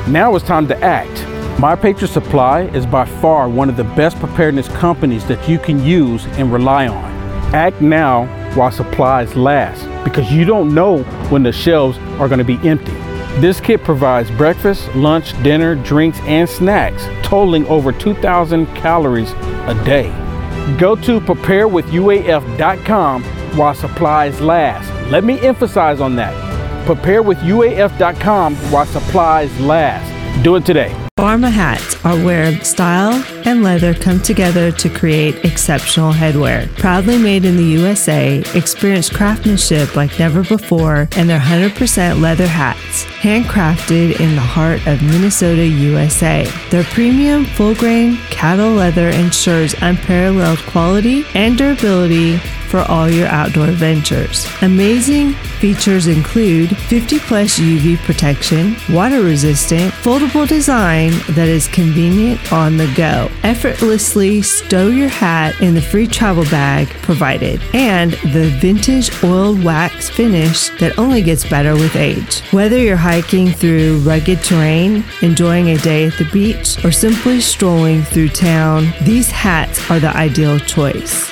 now 0.06 0.36
it's 0.36 0.44
time 0.44 0.68
to 0.68 0.78
act. 0.84 1.26
My 1.58 1.74
Patriot 1.74 2.12
Supply 2.12 2.66
is 2.76 2.86
by 2.86 3.04
far 3.04 3.48
one 3.48 3.68
of 3.68 3.76
the 3.76 3.82
best 3.82 4.20
preparedness 4.20 4.68
companies 4.68 5.26
that 5.26 5.48
you 5.48 5.58
can 5.58 5.84
use 5.84 6.26
and 6.38 6.52
rely 6.52 6.86
on. 6.86 7.10
Act 7.52 7.80
now 7.80 8.26
while 8.54 8.70
supplies 8.70 9.34
last 9.34 9.84
because 10.04 10.30
you 10.30 10.44
don't 10.44 10.72
know 10.72 11.02
when 11.30 11.42
the 11.42 11.50
shelves 11.50 11.98
are 12.20 12.28
going 12.28 12.38
to 12.38 12.44
be 12.44 12.60
empty. 12.68 12.92
This 13.40 13.60
kit 13.60 13.82
provides 13.82 14.30
breakfast, 14.30 14.94
lunch, 14.94 15.32
dinner, 15.42 15.74
drinks, 15.74 16.20
and 16.20 16.48
snacks, 16.48 17.04
totaling 17.24 17.66
over 17.66 17.90
2,000 17.90 18.66
calories 18.76 19.32
a 19.32 19.74
day. 19.84 20.06
Go 20.78 20.94
to 20.94 21.18
preparewithuaf.com 21.18 23.41
while 23.56 23.74
supplies 23.74 24.40
last. 24.40 24.90
Let 25.10 25.24
me 25.24 25.40
emphasize 25.40 26.00
on 26.00 26.16
that. 26.16 26.34
Prepare 26.86 27.22
with 27.22 27.38
UAF.com 27.38 28.56
while 28.70 28.86
supplies 28.86 29.58
last. 29.60 30.42
Do 30.42 30.56
it 30.56 30.64
today. 30.64 31.11
Pharma 31.18 31.52
hats 31.52 31.94
are 32.06 32.16
where 32.24 32.58
style 32.64 33.22
and 33.44 33.62
leather 33.62 33.92
come 33.92 34.18
together 34.18 34.72
to 34.72 34.88
create 34.88 35.44
exceptional 35.44 36.10
headwear. 36.10 36.74
Proudly 36.78 37.18
made 37.18 37.44
in 37.44 37.58
the 37.58 37.64
USA, 37.80 38.42
experience 38.54 39.10
craftsmanship 39.10 39.94
like 39.94 40.18
never 40.18 40.42
before, 40.42 41.06
and 41.12 41.28
they're 41.28 41.38
100% 41.38 42.22
leather 42.22 42.46
hats, 42.46 43.04
handcrafted 43.20 44.20
in 44.20 44.34
the 44.34 44.40
heart 44.40 44.86
of 44.86 45.02
Minnesota, 45.02 45.66
USA. 45.66 46.50
Their 46.70 46.84
premium 46.84 47.44
full 47.44 47.74
grain 47.74 48.16
cattle 48.30 48.70
leather 48.70 49.08
ensures 49.10 49.74
unparalleled 49.82 50.60
quality 50.60 51.26
and 51.34 51.58
durability 51.58 52.38
for 52.72 52.80
all 52.90 53.10
your 53.10 53.28
outdoor 53.28 53.66
ventures. 53.66 54.48
Amazing 54.62 55.34
features 55.60 56.06
include 56.06 56.74
50 56.74 57.18
plus 57.18 57.58
UV 57.58 57.98
protection, 57.98 58.74
water 58.88 59.20
resistant, 59.20 59.92
foldable 59.92 60.48
design 60.48 61.01
that 61.10 61.48
is 61.48 61.68
convenient 61.68 62.52
on 62.52 62.76
the 62.76 62.92
go. 62.96 63.30
Effortlessly 63.42 64.42
stow 64.42 64.88
your 64.88 65.08
hat 65.08 65.60
in 65.60 65.74
the 65.74 65.82
free 65.82 66.06
travel 66.06 66.44
bag 66.44 66.88
provided, 67.02 67.60
and 67.74 68.12
the 68.32 68.48
vintage 68.60 69.10
oiled 69.24 69.62
wax 69.64 70.08
finish 70.08 70.68
that 70.78 70.98
only 70.98 71.22
gets 71.22 71.48
better 71.48 71.74
with 71.74 71.96
age. 71.96 72.40
Whether 72.52 72.78
you're 72.78 72.96
hiking 72.96 73.48
through 73.48 73.98
rugged 73.98 74.42
terrain, 74.42 75.04
enjoying 75.22 75.70
a 75.70 75.78
day 75.78 76.06
at 76.06 76.18
the 76.18 76.28
beach, 76.32 76.84
or 76.84 76.92
simply 76.92 77.40
strolling 77.40 78.02
through 78.02 78.28
town, 78.28 78.92
these 79.02 79.30
hats 79.30 79.90
are 79.90 79.98
the 79.98 80.14
ideal 80.16 80.58
choice. 80.60 81.31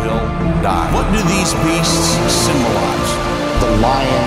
will 0.00 0.24
die. 0.64 0.88
What 0.96 1.06
do 1.12 1.20
these 1.28 1.52
beasts 1.64 2.16
symbolize? 2.28 3.10
The 3.60 3.70
lion, 3.84 4.26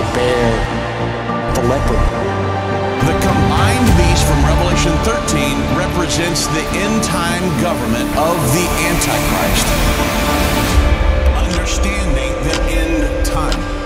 the 0.00 0.06
bear, 0.16 0.52
the 1.54 1.62
leopard. 1.68 2.08
The 3.04 3.16
combined 3.20 3.88
beast 3.96 4.24
from 4.26 4.40
Revelation 4.44 4.92
13 5.04 5.56
represents 5.76 6.46
the 6.48 6.64
end 6.76 7.02
time 7.04 7.44
government 7.60 8.08
of 8.16 8.36
the 8.56 8.66
Antichrist. 8.88 9.68
Understanding 11.36 12.32
the 12.44 12.58
end 12.72 13.26
time. 13.26 13.77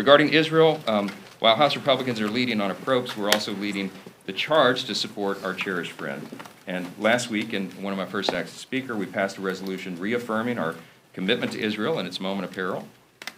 Regarding 0.00 0.30
Israel, 0.30 0.80
um, 0.86 1.10
While 1.40 1.56
House 1.56 1.76
Republicans 1.76 2.22
are 2.22 2.28
leading 2.30 2.62
on 2.62 2.70
approach, 2.70 3.18
we're 3.18 3.28
also 3.28 3.52
leading 3.52 3.90
the 4.24 4.32
charge 4.32 4.84
to 4.84 4.94
support 4.94 5.44
our 5.44 5.52
cherished 5.52 5.92
friend. 5.92 6.26
And 6.66 6.90
last 6.98 7.28
week, 7.28 7.52
in 7.52 7.68
one 7.82 7.92
of 7.92 7.98
my 7.98 8.06
first 8.06 8.32
acts 8.32 8.54
as 8.54 8.58
Speaker, 8.58 8.96
we 8.96 9.04
passed 9.04 9.36
a 9.36 9.42
resolution 9.42 9.98
reaffirming 9.98 10.58
our 10.58 10.76
commitment 11.12 11.52
to 11.52 11.60
Israel 11.60 11.98
in 11.98 12.06
its 12.06 12.18
moment 12.18 12.46
of 12.46 12.50
peril. 12.50 12.88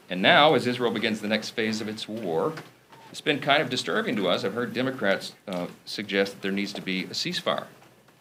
And 0.09 0.23
now, 0.23 0.55
as 0.55 0.69
Israel 0.69 0.93
begins 0.93 1.21
the 1.21 1.27
next 1.27 1.51
phase 1.51 1.81
of 1.81 1.89
its 1.89 2.07
war, 2.07 2.53
it's 3.11 3.21
been 3.21 3.41
kind 3.41 3.61
of 3.61 3.69
disturbing 3.69 4.15
to 4.15 4.29
us. 4.29 4.45
I've 4.45 4.55
heard 4.55 4.73
Democrats 4.73 5.33
uh, 5.49 5.67
suggest 5.85 6.35
that 6.35 6.43
there 6.43 6.53
needs 6.53 6.73
to 6.75 6.81
be 6.81 7.03
a 7.07 7.09
ceasefire. 7.09 7.67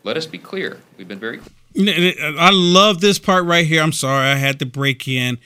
Let 0.04 0.18
us 0.18 0.26
be 0.26 0.40
clear. 0.40 0.80
We've 0.98 1.08
been 1.08 1.20
very 1.20 1.42
I 1.78 2.50
love 2.52 3.02
this 3.02 3.20
part 3.20 3.46
right 3.46 3.68
here. 3.68 3.84
I'm 3.84 3.94
sorry 3.94 4.26
I 4.26 4.36
had 4.36 4.58
to 4.60 4.66
break 4.66 5.08
in. 5.08 5.38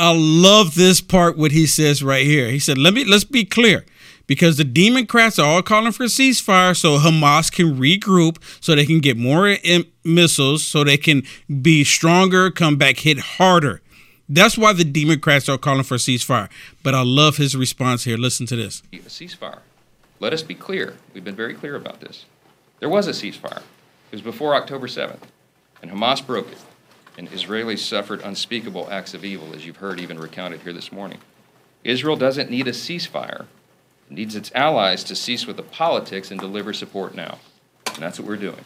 I 0.00 0.14
love 0.16 0.76
this 0.76 1.02
part 1.02 1.36
what 1.36 1.52
he 1.52 1.66
says 1.66 2.02
right 2.02 2.24
here. 2.24 2.48
He 2.48 2.58
said, 2.58 2.78
"Let 2.78 2.94
me 2.94 3.04
let's 3.04 3.24
be 3.24 3.44
clear." 3.44 3.84
Because 4.26 4.56
the 4.56 4.64
Democrats 4.64 5.38
are 5.38 5.46
all 5.46 5.62
calling 5.62 5.92
for 5.92 6.04
a 6.04 6.06
ceasefire 6.06 6.74
so 6.74 6.98
Hamas 6.98 7.52
can 7.52 7.76
regroup, 7.76 8.38
so 8.60 8.74
they 8.74 8.86
can 8.86 9.00
get 9.00 9.18
more 9.18 9.58
missiles, 10.04 10.64
so 10.64 10.84
they 10.84 10.96
can 10.96 11.24
be 11.60 11.84
stronger, 11.84 12.50
come 12.50 12.76
back, 12.76 12.98
hit 13.00 13.18
harder. 13.18 13.82
That's 14.26 14.56
why 14.56 14.72
the 14.72 14.84
Democrats 14.84 15.48
are 15.48 15.58
calling 15.58 15.82
for 15.82 15.96
a 15.96 15.98
ceasefire. 15.98 16.48
But 16.82 16.94
I 16.94 17.02
love 17.02 17.36
his 17.36 17.54
response 17.54 18.04
here. 18.04 18.16
Listen 18.16 18.46
to 18.46 18.56
this. 18.56 18.82
A 18.92 18.96
ceasefire. 18.98 19.58
Let 20.18 20.32
us 20.32 20.42
be 20.42 20.54
clear. 20.54 20.96
We've 21.12 21.24
been 21.24 21.36
very 21.36 21.54
clear 21.54 21.74
about 21.74 22.00
this. 22.00 22.24
There 22.78 22.88
was 22.88 23.06
a 23.06 23.12
ceasefire. 23.12 23.62
It 24.10 24.12
was 24.12 24.22
before 24.22 24.54
October 24.54 24.86
7th, 24.86 25.24
and 25.82 25.90
Hamas 25.90 26.24
broke 26.24 26.50
it 26.52 26.58
and 27.20 27.30
Israelis 27.32 27.80
suffered 27.80 28.22
unspeakable 28.22 28.88
acts 28.90 29.12
of 29.12 29.26
evil, 29.26 29.54
as 29.54 29.66
you've 29.66 29.76
heard 29.76 30.00
even 30.00 30.18
recounted 30.18 30.62
here 30.62 30.72
this 30.72 30.90
morning. 30.90 31.18
Israel 31.84 32.16
doesn't 32.16 32.50
need 32.50 32.66
a 32.66 32.72
ceasefire. 32.72 33.42
It 34.10 34.14
needs 34.14 34.34
its 34.34 34.50
allies 34.54 35.04
to 35.04 35.14
cease 35.14 35.46
with 35.46 35.58
the 35.58 35.62
politics 35.62 36.30
and 36.30 36.40
deliver 36.40 36.72
support 36.72 37.14
now. 37.14 37.36
And 37.92 38.02
that's 38.02 38.18
what 38.18 38.26
we're 38.26 38.36
doing. 38.38 38.64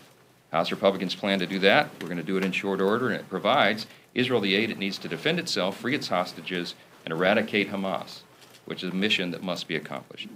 House 0.52 0.70
Republicans 0.70 1.16
plan 1.16 1.40
to 1.40 1.48
do 1.48 1.58
that. 1.58 1.90
We're 2.00 2.06
going 2.06 2.18
to 2.18 2.22
do 2.22 2.36
it 2.36 2.44
in 2.44 2.52
short 2.52 2.80
order, 2.80 3.08
and 3.08 3.16
it 3.16 3.28
provides 3.28 3.88
Israel 4.14 4.40
the 4.40 4.54
aid 4.54 4.70
it 4.70 4.78
needs 4.78 4.98
to 4.98 5.08
defend 5.08 5.40
itself, 5.40 5.78
free 5.78 5.96
its 5.96 6.06
hostages, 6.06 6.76
and 7.04 7.10
eradicate 7.10 7.72
Hamas, 7.72 8.20
which 8.66 8.84
is 8.84 8.92
a 8.92 8.94
mission 8.94 9.32
that 9.32 9.42
must 9.42 9.66
be 9.66 9.74
accomplished. 9.74 10.28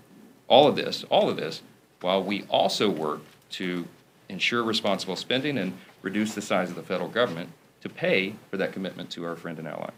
All 0.48 0.66
of 0.66 0.74
this, 0.74 1.04
all 1.04 1.30
of 1.30 1.36
this, 1.36 1.62
while 2.00 2.24
we 2.24 2.42
also 2.48 2.90
work 2.90 3.20
to 3.50 3.86
ensure 4.28 4.64
responsible 4.64 5.14
spending 5.14 5.56
and 5.56 5.78
reduce 6.02 6.34
the 6.34 6.42
size 6.42 6.68
of 6.68 6.74
the 6.74 6.82
federal 6.82 7.08
government 7.08 7.50
to 7.80 7.88
pay 7.88 8.34
for 8.50 8.56
that 8.56 8.72
commitment 8.72 9.10
to 9.10 9.24
our 9.24 9.36
friend 9.36 9.58
and 9.58 9.68
ally. 9.68 9.90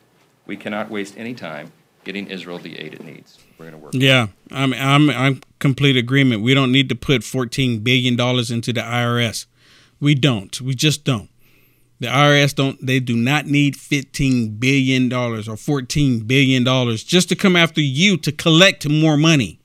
We 0.46 0.56
cannot 0.56 0.90
waste 0.90 1.14
any 1.16 1.34
time 1.34 1.72
getting 2.04 2.28
Israel 2.28 2.58
the 2.58 2.78
aid 2.78 2.94
it 2.94 3.04
needs. 3.04 3.38
We're 3.58 3.66
going 3.66 3.78
to 3.78 3.84
work. 3.84 3.94
Yeah, 3.94 4.28
I'm 4.50 4.72
I'm 4.74 5.10
I'm 5.10 5.40
complete 5.58 5.96
agreement. 5.96 6.42
We 6.42 6.54
don't 6.54 6.72
need 6.72 6.88
to 6.88 6.94
put 6.94 7.24
14 7.24 7.80
billion 7.80 8.16
dollars 8.16 8.50
into 8.50 8.72
the 8.72 8.80
IRS. 8.80 9.46
We 10.00 10.14
don't. 10.14 10.60
We 10.60 10.74
just 10.74 11.04
don't. 11.04 11.28
The 12.00 12.06
IRS 12.06 12.54
don't 12.54 12.84
they 12.84 12.98
do 12.98 13.14
not 13.14 13.46
need 13.46 13.76
15 13.76 14.56
billion 14.56 15.08
dollars 15.08 15.48
or 15.48 15.56
14 15.56 16.20
billion 16.20 16.64
dollars 16.64 17.04
just 17.04 17.28
to 17.28 17.36
come 17.36 17.56
after 17.56 17.80
you 17.80 18.16
to 18.18 18.32
collect 18.32 18.88
more 18.88 19.18
money. 19.18 19.60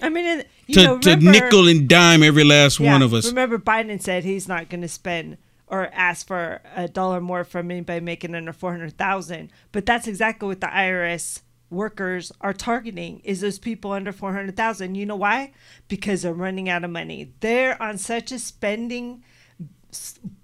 I 0.00 0.08
mean, 0.08 0.44
you 0.66 0.74
to, 0.74 0.82
know, 0.82 0.96
remember, 0.96 1.24
to 1.24 1.30
nickel 1.30 1.68
and 1.68 1.88
dime 1.88 2.22
every 2.22 2.44
last 2.44 2.78
yeah, 2.78 2.92
one 2.92 3.02
of 3.02 3.12
us. 3.12 3.26
Remember 3.26 3.58
Biden 3.58 4.00
said 4.00 4.24
he's 4.24 4.46
not 4.46 4.68
going 4.68 4.82
to 4.82 4.88
spend 4.88 5.38
or 5.66 5.88
ask 5.92 6.26
for 6.26 6.60
a 6.74 6.88
dollar 6.88 7.20
more 7.20 7.44
from 7.44 7.70
anybody 7.70 8.00
making 8.00 8.34
under 8.34 8.52
400,000. 8.52 9.50
But 9.72 9.86
that's 9.86 10.06
exactly 10.06 10.48
what 10.48 10.60
the 10.60 10.68
IRS 10.68 11.42
workers 11.70 12.30
are 12.40 12.52
targeting 12.52 13.20
is 13.24 13.40
those 13.40 13.58
people 13.58 13.92
under 13.92 14.12
400,000. 14.12 14.94
You 14.94 15.06
know 15.06 15.16
why? 15.16 15.52
Because 15.88 16.22
they're 16.22 16.32
running 16.32 16.68
out 16.68 16.84
of 16.84 16.90
money. 16.90 17.32
They're 17.40 17.80
on 17.82 17.98
such 17.98 18.30
a 18.32 18.38
spending 18.38 19.24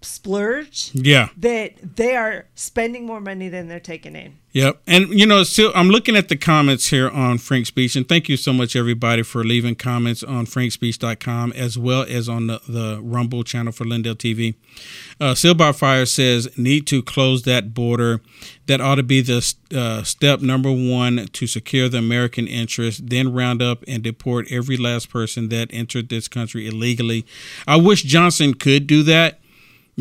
splurge 0.00 0.90
yeah 0.94 1.28
that 1.36 1.96
they 1.96 2.16
are 2.16 2.46
spending 2.54 3.04
more 3.04 3.20
money 3.20 3.50
than 3.50 3.68
they're 3.68 3.80
taking 3.80 4.16
in 4.16 4.38
Yep. 4.52 4.82
And 4.86 5.08
you 5.18 5.24
know, 5.24 5.44
still 5.44 5.72
I'm 5.74 5.88
looking 5.88 6.14
at 6.14 6.28
the 6.28 6.36
comments 6.36 6.88
here 6.88 7.08
on 7.08 7.38
Frank 7.38 7.64
Speech 7.64 7.96
and 7.96 8.06
thank 8.06 8.28
you 8.28 8.36
so 8.36 8.52
much 8.52 8.76
everybody 8.76 9.22
for 9.22 9.42
leaving 9.42 9.74
comments 9.74 10.22
on 10.22 10.44
frankspeech.com 10.44 11.52
as 11.52 11.78
well 11.78 12.04
as 12.06 12.28
on 12.28 12.48
the, 12.48 12.60
the 12.68 13.00
Rumble 13.02 13.44
channel 13.44 13.72
for 13.72 13.84
Lindell 13.84 14.14
TV. 14.14 14.54
Uh 15.18 15.34
Seal 15.34 15.54
by 15.54 15.72
Fire 15.72 16.04
says 16.04 16.50
need 16.58 16.86
to 16.88 17.02
close 17.02 17.44
that 17.44 17.72
border. 17.72 18.20
That 18.66 18.82
ought 18.82 18.96
to 18.96 19.02
be 19.02 19.22
the 19.22 19.54
uh, 19.74 20.02
step 20.02 20.40
number 20.40 20.70
1 20.70 21.28
to 21.32 21.46
secure 21.46 21.88
the 21.88 21.98
American 21.98 22.46
interest, 22.46 23.08
then 23.08 23.32
round 23.32 23.60
up 23.60 23.82
and 23.88 24.02
deport 24.02 24.46
every 24.52 24.76
last 24.76 25.10
person 25.10 25.48
that 25.48 25.68
entered 25.72 26.10
this 26.10 26.28
country 26.28 26.68
illegally. 26.68 27.26
I 27.66 27.76
wish 27.76 28.02
Johnson 28.02 28.54
could 28.54 28.86
do 28.86 29.02
that 29.02 29.40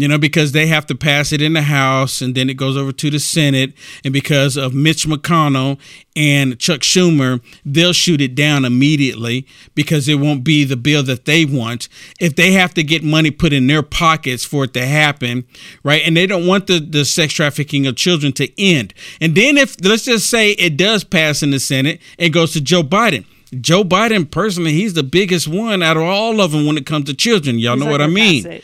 you 0.02 0.08
know, 0.08 0.18
because 0.18 0.52
they 0.52 0.66
have 0.66 0.88
to 0.88 0.96
pass 0.96 1.32
it 1.32 1.44
in 1.44 1.54
the 1.54 1.62
House 1.62 2.22
and 2.22 2.34
then 2.34 2.50
it 2.50 2.56
goes 2.56 2.76
over 2.76 2.92
to 2.92 3.12
the 3.12 3.20
Senate. 3.20 3.72
And 4.04 4.12
because 4.12 4.58
of 4.58 4.74
Mitch 4.74 5.06
McConnell 5.06 5.80
and 6.16 6.58
Chuck 6.58 6.80
Schumer, 6.82 7.40
they'll 7.64 7.94
shoot 7.94 8.20
it 8.20 8.34
down 8.34 8.66
immediately 8.66 9.46
because 9.76 10.08
it 10.08 10.16
won't 10.16 10.44
be 10.44 10.64
the 10.64 10.76
bill 10.76 11.04
that 11.04 11.26
they 11.26 11.46
want. 11.46 11.88
If 12.20 12.36
they 12.36 12.54
have 12.54 12.74
to 12.74 12.84
get 12.84 13.04
money 13.04 13.30
put 13.30 13.54
in 13.54 13.68
their 13.68 13.84
pockets 13.84 14.44
for 14.44 14.64
it 14.64 14.74
to 14.74 14.88
happen, 14.88 15.46
right? 15.84 16.02
And 16.04 16.18
they 16.18 16.26
don't 16.26 16.48
want 16.48 16.66
the, 16.66 16.80
the 16.80 17.06
sex 17.06 17.36
trafficking 17.36 17.86
of 17.86 17.96
children 17.96 18.34
to 18.34 18.60
end. 18.60 18.96
And 19.22 19.36
then 19.36 19.56
if, 19.56 19.76
let's 19.86 20.06
just 20.06 20.32
say 20.32 20.54
it 20.54 20.78
does 20.78 21.04
pass 21.04 21.44
in 21.44 21.52
the 21.52 21.60
Senate, 21.60 22.02
it 22.18 22.30
goes 22.30 22.54
to 22.54 22.62
Joe 22.62 22.82
Biden. 22.82 23.24
Joe 23.60 23.84
Biden, 23.84 24.32
personally, 24.32 24.72
he's 24.72 24.96
the 24.96 25.04
biggest 25.04 25.48
one 25.48 25.84
out 25.84 25.98
of 25.98 26.04
all 26.04 26.42
of 26.42 26.54
them 26.54 26.66
when 26.66 26.78
it 26.78 26.88
comes 26.88 27.06
to 27.06 27.14
children. 27.14 27.60
Y'all 27.60 27.76
he's 27.76 27.86
know 27.86 27.92
what 27.92 28.02
I 28.02 28.08
mean 28.08 28.64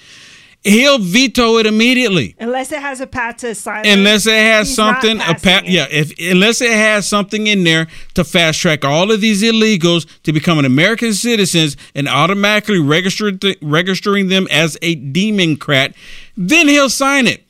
he'll 0.68 0.99
veto 0.99 1.57
it 1.57 1.65
immediately 1.65 2.36
unless 2.39 2.72
it 2.72 2.80
has 2.80 3.01
a 3.01 3.07
path 3.07 3.38
to 3.38 3.49
asylum. 3.49 3.86
Unless 3.86 4.28
it 4.28 4.34
has 4.34 4.74
something 4.74 5.20
a 5.22 5.36
pat, 5.36 5.68
yeah. 5.68 5.88
If 5.89 6.13
unless 6.20 6.61
it 6.61 6.72
has 6.72 7.07
something 7.07 7.47
in 7.47 7.63
there 7.63 7.88
to 8.13 8.24
fast 8.24 8.59
track 8.59 8.86
all 8.86 9.11
of 9.11 9.22
these 9.22 9.43
illegals 9.43 10.05
to 10.24 10.34
becoming 10.34 10.65
American 10.65 11.13
citizens 11.13 11.78
and 11.95 12.07
automatically 12.07 12.80
register 12.80 13.32
th- 13.32 13.57
registering 13.61 14.30
them 14.30 14.47
as 14.51 14.78
a 14.82 14.95
democrat, 14.95 15.93
then 16.36 16.68
he'll 16.68 16.89
sign 16.89 17.28
it. 17.28 17.43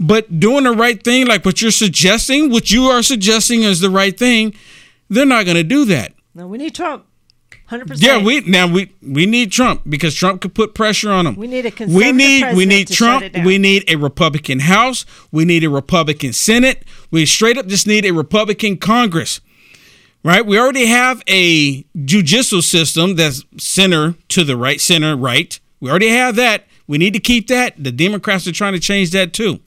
But 0.00 0.38
doing 0.38 0.64
the 0.64 0.72
right 0.72 1.02
thing, 1.02 1.26
like 1.26 1.44
what 1.44 1.60
you're 1.60 1.70
suggesting, 1.70 2.50
what 2.50 2.70
you 2.70 2.84
are 2.84 3.02
suggesting 3.02 3.62
is 3.62 3.80
the 3.80 3.90
right 3.90 4.16
thing, 4.16 4.54
they're 5.08 5.26
not 5.26 5.44
going 5.44 5.56
to 5.56 5.64
do 5.64 5.84
that. 5.86 6.12
No, 6.34 6.46
we 6.46 6.58
need 6.58 6.74
Trump. 6.74 7.04
100%. 7.70 8.00
Yeah, 8.00 8.22
we 8.22 8.40
now 8.40 8.66
we 8.66 8.92
we 9.02 9.26
need 9.26 9.52
Trump 9.52 9.82
because 9.86 10.14
Trump 10.14 10.40
could 10.40 10.54
put 10.54 10.74
pressure 10.74 11.10
on 11.10 11.26
him. 11.26 11.36
We 11.36 11.46
need 11.46 11.66
a 11.66 11.70
conservative 11.70 12.06
we 12.06 12.12
need 12.12 12.56
we 12.56 12.64
need 12.64 12.88
Trump. 12.88 13.24
We 13.44 13.58
need 13.58 13.84
a 13.90 13.96
Republican 13.96 14.60
House. 14.60 15.04
We 15.30 15.44
need 15.44 15.64
a 15.64 15.70
Republican 15.70 16.32
Senate. 16.32 16.84
We 17.10 17.26
straight 17.26 17.58
up 17.58 17.66
just 17.66 17.86
need 17.86 18.06
a 18.06 18.12
Republican 18.12 18.78
Congress. 18.78 19.40
Right? 20.24 20.44
We 20.44 20.58
already 20.58 20.86
have 20.86 21.22
a 21.28 21.84
judicial 22.04 22.62
system 22.62 23.16
that's 23.16 23.44
center 23.58 24.14
to 24.28 24.44
the 24.44 24.56
right, 24.56 24.80
center 24.80 25.16
right. 25.16 25.58
We 25.78 25.90
already 25.90 26.08
have 26.08 26.36
that. 26.36 26.66
We 26.86 26.98
need 26.98 27.12
to 27.12 27.20
keep 27.20 27.48
that. 27.48 27.74
The 27.82 27.92
Democrats 27.92 28.46
are 28.46 28.52
trying 28.52 28.72
to 28.72 28.80
change 28.80 29.10
that 29.10 29.32
too. 29.32 29.60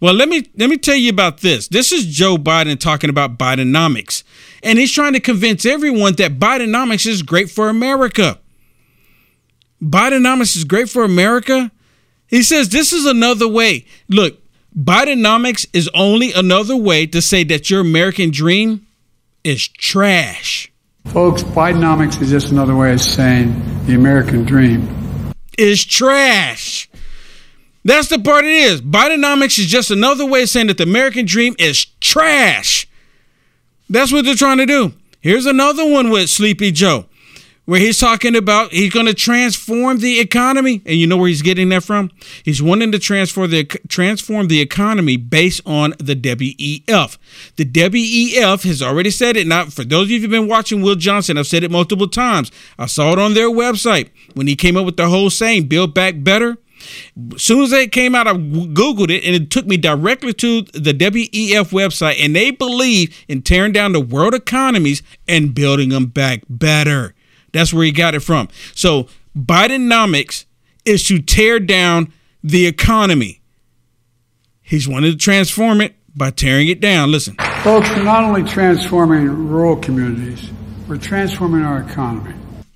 Well, 0.00 0.12
let 0.12 0.28
me 0.28 0.50
let 0.56 0.68
me 0.68 0.76
tell 0.76 0.96
you 0.96 1.10
about 1.10 1.40
this. 1.40 1.68
This 1.68 1.92
is 1.92 2.06
Joe 2.06 2.36
Biden 2.36 2.78
talking 2.78 3.08
about 3.08 3.38
Bidenomics. 3.38 4.24
And 4.66 4.80
he's 4.80 4.90
trying 4.90 5.12
to 5.12 5.20
convince 5.20 5.64
everyone 5.64 6.14
that 6.16 6.40
Bidenomics 6.40 7.06
is 7.06 7.22
great 7.22 7.48
for 7.48 7.68
America. 7.68 8.40
Bidenomics 9.80 10.56
is 10.56 10.64
great 10.64 10.90
for 10.90 11.04
America. 11.04 11.70
He 12.26 12.42
says 12.42 12.68
this 12.68 12.92
is 12.92 13.06
another 13.06 13.46
way. 13.46 13.86
Look, 14.08 14.42
Bidenomics 14.76 15.66
is 15.72 15.88
only 15.94 16.32
another 16.32 16.76
way 16.76 17.06
to 17.06 17.22
say 17.22 17.44
that 17.44 17.70
your 17.70 17.80
American 17.80 18.32
dream 18.32 18.88
is 19.44 19.68
trash. 19.68 20.72
Folks, 21.04 21.44
Bidenomics 21.44 22.20
is 22.20 22.30
just 22.30 22.50
another 22.50 22.74
way 22.74 22.92
of 22.92 23.00
saying 23.00 23.54
the 23.86 23.94
American 23.94 24.44
dream 24.44 25.32
is 25.56 25.84
trash. 25.84 26.90
That's 27.84 28.08
the 28.08 28.18
part 28.18 28.44
it 28.44 28.50
is. 28.50 28.82
Bidenomics 28.82 29.60
is 29.60 29.66
just 29.66 29.92
another 29.92 30.26
way 30.26 30.42
of 30.42 30.48
saying 30.48 30.66
that 30.66 30.78
the 30.78 30.82
American 30.82 31.24
dream 31.24 31.54
is 31.56 31.84
trash. 32.00 32.88
That's 33.88 34.12
what 34.12 34.24
they're 34.24 34.34
trying 34.34 34.58
to 34.58 34.66
do. 34.66 34.94
Here's 35.20 35.46
another 35.46 35.88
one 35.88 36.10
with 36.10 36.28
Sleepy 36.28 36.72
Joe, 36.72 37.06
where 37.66 37.80
he's 37.80 37.98
talking 37.98 38.36
about 38.36 38.72
he's 38.72 38.92
going 38.92 39.06
to 39.06 39.14
transform 39.14 39.98
the 39.98 40.20
economy, 40.20 40.82
and 40.84 40.96
you 40.96 41.06
know 41.06 41.16
where 41.16 41.28
he's 41.28 41.42
getting 41.42 41.68
that 41.70 41.84
from? 41.84 42.10
He's 42.44 42.62
wanting 42.62 42.92
to 42.92 42.98
transform 42.98 43.50
the 43.50 43.64
transform 43.64 44.48
the 44.48 44.60
economy 44.60 45.16
based 45.16 45.60
on 45.66 45.94
the 45.98 46.14
WEF. 46.14 47.18
The 47.56 47.64
WEF 47.64 48.64
has 48.64 48.82
already 48.82 49.10
said 49.10 49.36
it. 49.36 49.46
Now, 49.46 49.66
for 49.66 49.84
those 49.84 50.04
of 50.04 50.10
you 50.10 50.20
who've 50.20 50.30
been 50.30 50.48
watching 50.48 50.82
Will 50.82 50.96
Johnson, 50.96 51.38
I've 51.38 51.46
said 51.46 51.64
it 51.64 51.70
multiple 51.70 52.08
times. 52.08 52.50
I 52.78 52.86
saw 52.86 53.12
it 53.12 53.18
on 53.18 53.34
their 53.34 53.50
website 53.50 54.10
when 54.34 54.46
he 54.46 54.56
came 54.56 54.76
up 54.76 54.84
with 54.84 54.96
the 54.96 55.08
whole 55.08 55.30
saying, 55.30 55.68
"Build 55.68 55.94
Back 55.94 56.22
Better." 56.24 56.58
As 57.34 57.42
soon 57.42 57.62
as 57.62 57.70
they 57.70 57.86
came 57.86 58.14
out, 58.14 58.26
I 58.26 58.34
Googled 58.34 59.10
it 59.10 59.24
and 59.24 59.34
it 59.34 59.50
took 59.50 59.66
me 59.66 59.76
directly 59.76 60.32
to 60.34 60.62
the 60.62 60.92
WEF 60.92 61.70
website. 61.70 62.22
And 62.24 62.34
they 62.34 62.50
believe 62.50 63.24
in 63.28 63.42
tearing 63.42 63.72
down 63.72 63.92
the 63.92 64.00
world 64.00 64.34
economies 64.34 65.02
and 65.28 65.54
building 65.54 65.88
them 65.88 66.06
back 66.06 66.42
better. 66.48 67.14
That's 67.52 67.72
where 67.72 67.84
he 67.84 67.92
got 67.92 68.14
it 68.14 68.20
from. 68.20 68.48
So 68.74 69.08
Bidenomics 69.36 70.46
is 70.84 71.04
to 71.08 71.20
tear 71.20 71.60
down 71.60 72.12
the 72.42 72.66
economy. 72.66 73.40
He's 74.62 74.88
wanted 74.88 75.12
to 75.12 75.16
transform 75.16 75.80
it 75.80 75.94
by 76.14 76.30
tearing 76.30 76.68
it 76.68 76.80
down. 76.80 77.10
Listen. 77.10 77.36
Folks, 77.62 77.88
we're 77.90 78.02
not 78.02 78.24
only 78.24 78.42
transforming 78.42 79.48
rural 79.48 79.76
communities, 79.76 80.50
we're 80.88 80.96
transforming 80.96 81.62
our 81.62 81.80
economy. 81.80 82.34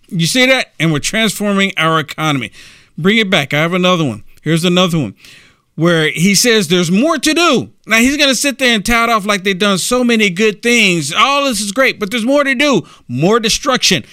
You 0.08 0.26
see 0.26 0.46
that? 0.46 0.72
And 0.78 0.92
we're 0.92 0.98
transforming 0.98 1.72
our 1.76 2.00
economy. 2.00 2.52
Bring 3.00 3.18
it 3.18 3.30
back. 3.30 3.54
I 3.54 3.58
have 3.58 3.74
another 3.74 4.04
one. 4.04 4.24
Here's 4.42 4.64
another 4.64 4.98
one 4.98 5.14
where 5.74 6.10
he 6.10 6.34
says 6.34 6.68
there's 6.68 6.90
more 6.90 7.16
to 7.16 7.32
do. 7.32 7.70
Now 7.86 7.98
he's 7.98 8.16
going 8.18 8.28
to 8.28 8.34
sit 8.34 8.58
there 8.58 8.74
and 8.74 8.84
tout 8.84 9.08
off 9.08 9.24
like 9.24 9.44
they've 9.44 9.58
done 9.58 9.78
so 9.78 10.04
many 10.04 10.28
good 10.28 10.62
things. 10.62 11.12
All 11.12 11.44
this 11.44 11.60
is 11.60 11.72
great, 11.72 11.98
but 11.98 12.10
there's 12.10 12.26
more 12.26 12.44
to 12.44 12.54
do. 12.54 12.86
More 13.08 13.40
destruction. 13.40 14.04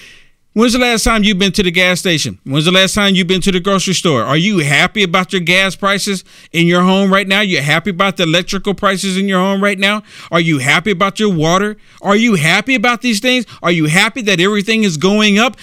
When's 0.58 0.74
the 0.74 0.80
last 0.80 1.04
time 1.04 1.24
you've 1.24 1.38
been 1.38 1.52
to 1.52 1.62
the 1.62 1.70
gas 1.70 2.00
station? 2.00 2.40
When's 2.44 2.66
the 2.66 2.72
last 2.72 2.96
time 2.96 3.14
you've 3.14 3.28
been 3.28 3.42
to 3.42 3.52
the 3.52 3.60
grocery 3.60 3.94
store? 3.94 4.24
Are 4.24 4.38
you 4.38 4.58
happy 4.60 5.04
about 5.04 5.32
your 5.32 5.42
gas 5.42 5.76
prices 5.76 6.24
in 6.52 6.66
your 6.66 6.82
home 6.82 7.14
right 7.14 7.28
now? 7.28 7.42
You're 7.42 7.62
happy 7.62 7.92
about 7.92 8.18
the 8.18 8.24
electrical 8.24 8.74
prices 8.74 9.18
in 9.18 9.28
your 9.28 9.40
home 9.40 9.64
right 9.64 9.78
now? 9.78 10.02
Are 10.32 10.40
you 10.40 10.58
happy 10.58 10.90
about 10.90 11.20
your 11.20 11.32
water? 11.32 11.78
Are 12.02 12.16
you 12.16 12.36
happy 12.36 12.74
about 12.74 13.04
these 13.04 13.20
things? 13.20 13.46
Are 13.62 13.72
you 13.72 13.86
happy 13.86 14.24
that 14.24 14.40
everything 14.40 14.84
is 14.84 14.98
going 14.98 15.38
up? 15.38 15.58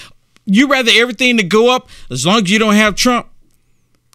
You 0.47 0.68
rather 0.68 0.90
everything 0.95 1.38
to 1.38 1.42
go 1.42 1.74
up 1.74 1.88
as 2.11 2.26
long 2.26 2.42
as 2.42 2.51
you 2.51 2.59
don't 2.59 2.74
have 2.74 2.95
Trump. 2.95 3.28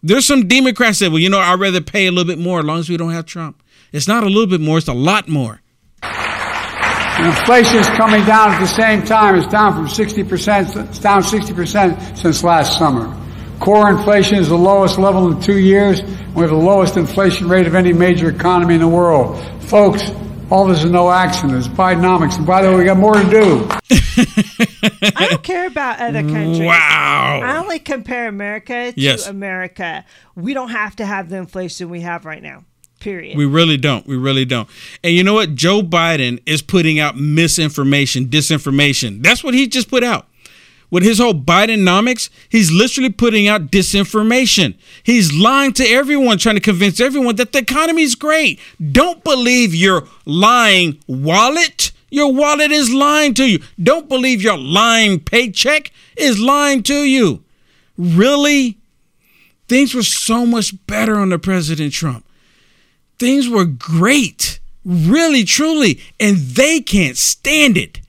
There's 0.02 0.26
some 0.26 0.48
Democrats 0.48 1.00
that, 1.00 1.10
well, 1.10 1.18
you 1.18 1.28
know, 1.28 1.38
I'd 1.38 1.60
rather 1.60 1.80
pay 1.80 2.06
a 2.06 2.10
little 2.10 2.24
bit 2.24 2.38
more 2.38 2.60
as 2.60 2.64
long 2.64 2.78
as 2.78 2.88
we 2.88 2.96
don't 2.96 3.10
have 3.10 3.26
Trump. 3.26 3.62
It's 3.92 4.08
not 4.08 4.22
a 4.22 4.28
little 4.28 4.46
bit 4.46 4.60
more, 4.60 4.78
it's 4.78 4.88
a 4.88 4.94
lot 4.94 5.28
more. 5.28 5.60
Inflation 6.02 7.76
is 7.76 7.88
coming 7.88 8.24
down 8.24 8.50
at 8.52 8.60
the 8.60 8.66
same 8.66 9.02
time. 9.02 9.36
It's 9.36 9.46
down 9.48 9.74
from 9.74 9.86
60%, 9.86 10.88
it's 10.88 10.98
down 10.98 11.22
60% 11.22 12.16
since 12.16 12.42
last 12.42 12.78
summer. 12.78 13.14
Core 13.58 13.90
inflation 13.90 14.38
is 14.38 14.48
the 14.48 14.56
lowest 14.56 14.98
level 14.98 15.30
in 15.30 15.42
two 15.42 15.58
years. 15.58 16.02
We 16.34 16.40
have 16.40 16.50
the 16.50 16.56
lowest 16.56 16.96
inflation 16.96 17.46
rate 17.48 17.66
of 17.66 17.74
any 17.74 17.92
major 17.92 18.30
economy 18.30 18.74
in 18.74 18.80
the 18.80 18.88
world. 18.88 19.38
Folks, 19.64 20.10
all 20.50 20.66
this 20.66 20.82
is 20.84 20.90
no 20.90 21.10
accident. 21.10 21.58
It's 21.58 21.68
Bidenomics. 21.68 22.36
And 22.36 22.46
by 22.46 22.62
the 22.62 22.70
way, 22.70 22.76
we 22.76 22.84
got 22.84 22.96
more 22.98 23.14
to 23.14 23.30
do. 23.30 23.68
I 25.16 25.28
don't 25.30 25.42
care 25.42 25.66
about 25.66 26.00
other 26.00 26.22
countries. 26.22 26.60
Wow. 26.60 27.40
I 27.42 27.58
only 27.58 27.78
compare 27.78 28.28
America 28.28 28.92
to 28.92 29.00
Yes. 29.00 29.26
America. 29.26 30.04
We 30.34 30.52
don't 30.52 30.70
have 30.70 30.96
to 30.96 31.06
have 31.06 31.28
the 31.28 31.36
inflation 31.36 31.88
we 31.88 32.00
have 32.00 32.24
right 32.24 32.42
now. 32.42 32.64
Period. 32.98 33.38
We 33.38 33.46
really 33.46 33.78
don't. 33.78 34.06
We 34.06 34.16
really 34.16 34.44
don't. 34.44 34.68
And 35.02 35.14
you 35.14 35.24
know 35.24 35.32
what? 35.32 35.54
Joe 35.54 35.80
Biden 35.80 36.42
is 36.44 36.60
putting 36.60 36.98
out 36.98 37.16
misinformation, 37.16 38.26
disinformation. 38.26 39.22
That's 39.22 39.42
what 39.42 39.54
he 39.54 39.68
just 39.68 39.88
put 39.88 40.04
out. 40.04 40.26
With 40.90 41.02
his 41.02 41.18
whole 41.18 41.34
Bidenomics, 41.34 42.30
he's 42.48 42.72
literally 42.72 43.10
putting 43.10 43.46
out 43.46 43.70
disinformation. 43.70 44.76
He's 45.02 45.32
lying 45.32 45.72
to 45.74 45.84
everyone, 45.84 46.38
trying 46.38 46.56
to 46.56 46.60
convince 46.60 47.00
everyone 47.00 47.36
that 47.36 47.52
the 47.52 47.60
economy 47.60 48.02
is 48.02 48.14
great. 48.14 48.58
Don't 48.90 49.22
believe 49.22 49.74
your 49.74 50.08
lying 50.24 50.98
wallet. 51.06 51.92
Your 52.10 52.32
wallet 52.32 52.72
is 52.72 52.92
lying 52.92 53.34
to 53.34 53.48
you. 53.48 53.60
Don't 53.80 54.08
believe 54.08 54.42
your 54.42 54.58
lying 54.58 55.20
paycheck 55.20 55.92
is 56.16 56.40
lying 56.40 56.82
to 56.84 57.04
you. 57.04 57.44
Really? 57.96 58.78
Things 59.68 59.94
were 59.94 60.02
so 60.02 60.44
much 60.44 60.74
better 60.86 61.16
under 61.16 61.38
President 61.38 61.92
Trump 61.92 62.24
things 63.20 63.48
were 63.48 63.66
great, 63.66 64.58
really, 64.84 65.44
truly, 65.44 66.00
and 66.18 66.38
they 66.38 66.80
can't 66.80 67.16
stand 67.18 67.76
it. 67.76 67.99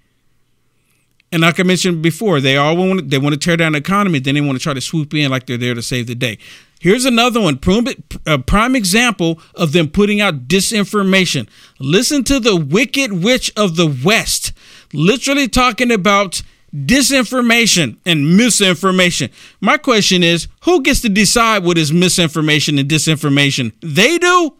And 1.31 1.41
like 1.43 1.59
I 1.59 1.63
mentioned 1.63 2.01
before, 2.01 2.41
they 2.41 2.57
all 2.57 2.75
want 2.75 3.09
they 3.09 3.17
want 3.17 3.33
to 3.33 3.39
tear 3.39 3.55
down 3.55 3.71
the 3.71 3.77
economy, 3.77 4.19
then 4.19 4.35
they 4.35 4.41
want 4.41 4.57
to 4.57 4.63
try 4.63 4.73
to 4.73 4.81
swoop 4.81 5.13
in 5.13 5.31
like 5.31 5.45
they're 5.45 5.57
there 5.57 5.73
to 5.73 5.81
save 5.81 6.07
the 6.07 6.15
day. 6.15 6.37
Here's 6.81 7.05
another 7.05 7.39
one, 7.39 7.59
a 7.67 7.95
uh, 8.25 8.37
prime 8.39 8.75
example 8.75 9.39
of 9.53 9.71
them 9.71 9.87
putting 9.87 10.19
out 10.19 10.47
disinformation. 10.47 11.47
Listen 11.79 12.23
to 12.23 12.39
the 12.39 12.55
Wicked 12.55 13.23
Witch 13.23 13.53
of 13.55 13.75
the 13.75 13.85
West, 14.03 14.51
literally 14.91 15.47
talking 15.47 15.91
about 15.91 16.41
disinformation 16.75 17.97
and 18.03 18.35
misinformation. 18.35 19.29
My 19.59 19.77
question 19.77 20.23
is, 20.23 20.47
who 20.63 20.81
gets 20.81 21.01
to 21.01 21.09
decide 21.09 21.63
what 21.63 21.77
is 21.77 21.93
misinformation 21.93 22.79
and 22.79 22.89
disinformation? 22.89 23.73
They 23.81 24.17
do? 24.17 24.55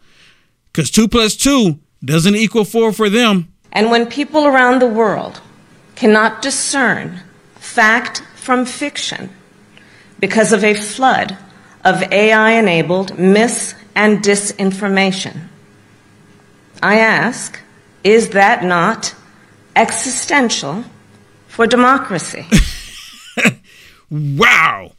Because 0.72 0.92
two 0.92 1.08
plus 1.08 1.34
two 1.34 1.80
doesn't 2.04 2.36
equal 2.36 2.64
four 2.64 2.92
for 2.92 3.10
them. 3.10 3.52
And 3.72 3.90
when 3.90 4.06
people 4.06 4.46
around 4.46 4.80
the 4.80 4.86
world 4.86 5.40
cannot 5.94 6.42
discern 6.42 7.20
fact 7.54 8.22
from 8.34 8.64
fiction 8.64 9.30
because 10.18 10.52
of 10.52 10.64
a 10.64 10.74
flood 10.74 11.36
of 11.84 12.02
AI 12.12 12.52
enabled 12.52 13.18
mis 13.18 13.74
and 13.94 14.18
disinformation, 14.18 15.48
I 16.82 16.98
ask, 16.98 17.60
is 18.04 18.30
that 18.30 18.64
not 18.64 19.14
existential 19.76 20.84
for 21.48 21.66
democracy? 21.66 22.46
Wow. 24.12 24.92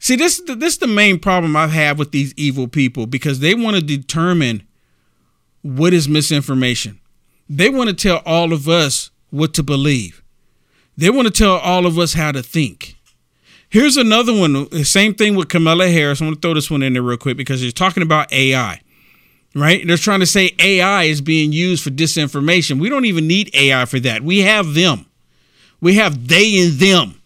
See, 0.00 0.16
this 0.16 0.42
this 0.44 0.74
is 0.74 0.78
the 0.78 0.88
main 0.88 1.20
problem 1.20 1.54
I've 1.54 1.96
with 1.96 2.10
these 2.10 2.34
evil 2.36 2.66
people 2.66 3.06
because 3.06 3.38
they 3.38 3.54
want 3.54 3.76
to 3.76 3.82
determine 3.82 4.66
what 5.62 5.94
is 5.94 6.08
misinformation. 6.08 6.98
They 7.48 7.70
want 7.70 7.88
to 7.88 7.94
tell 7.94 8.20
all 8.26 8.52
of 8.52 8.68
us 8.68 9.10
what 9.30 9.54
to 9.54 9.62
believe. 9.62 10.24
They 10.98 11.10
want 11.10 11.26
to 11.28 11.32
tell 11.32 11.58
all 11.58 11.86
of 11.86 11.96
us 11.96 12.14
how 12.14 12.32
to 12.32 12.42
think. 12.42 12.96
Here's 13.70 13.96
another 13.96 14.36
one. 14.36 14.68
Same 14.82 15.14
thing 15.14 15.36
with 15.36 15.48
Kamala 15.48 15.88
Harris. 15.88 16.20
I 16.20 16.24
want 16.24 16.34
to 16.34 16.40
throw 16.40 16.54
this 16.54 16.72
one 16.72 16.82
in 16.82 16.94
there 16.94 17.02
real 17.02 17.16
quick 17.16 17.36
because 17.36 17.60
he's 17.60 17.72
talking 17.72 18.02
about 18.02 18.32
AI, 18.32 18.80
right? 19.54 19.86
They're 19.86 19.96
trying 19.96 20.18
to 20.20 20.26
say 20.26 20.56
AI 20.58 21.04
is 21.04 21.20
being 21.20 21.52
used 21.52 21.84
for 21.84 21.90
disinformation. 21.90 22.80
We 22.80 22.88
don't 22.88 23.04
even 23.04 23.28
need 23.28 23.54
AI 23.54 23.84
for 23.84 24.00
that. 24.00 24.22
We 24.22 24.40
have 24.40 24.74
them. 24.74 25.06
We 25.80 25.94
have 25.94 26.26
they 26.26 26.58
and 26.58 26.72
them, 26.80 27.20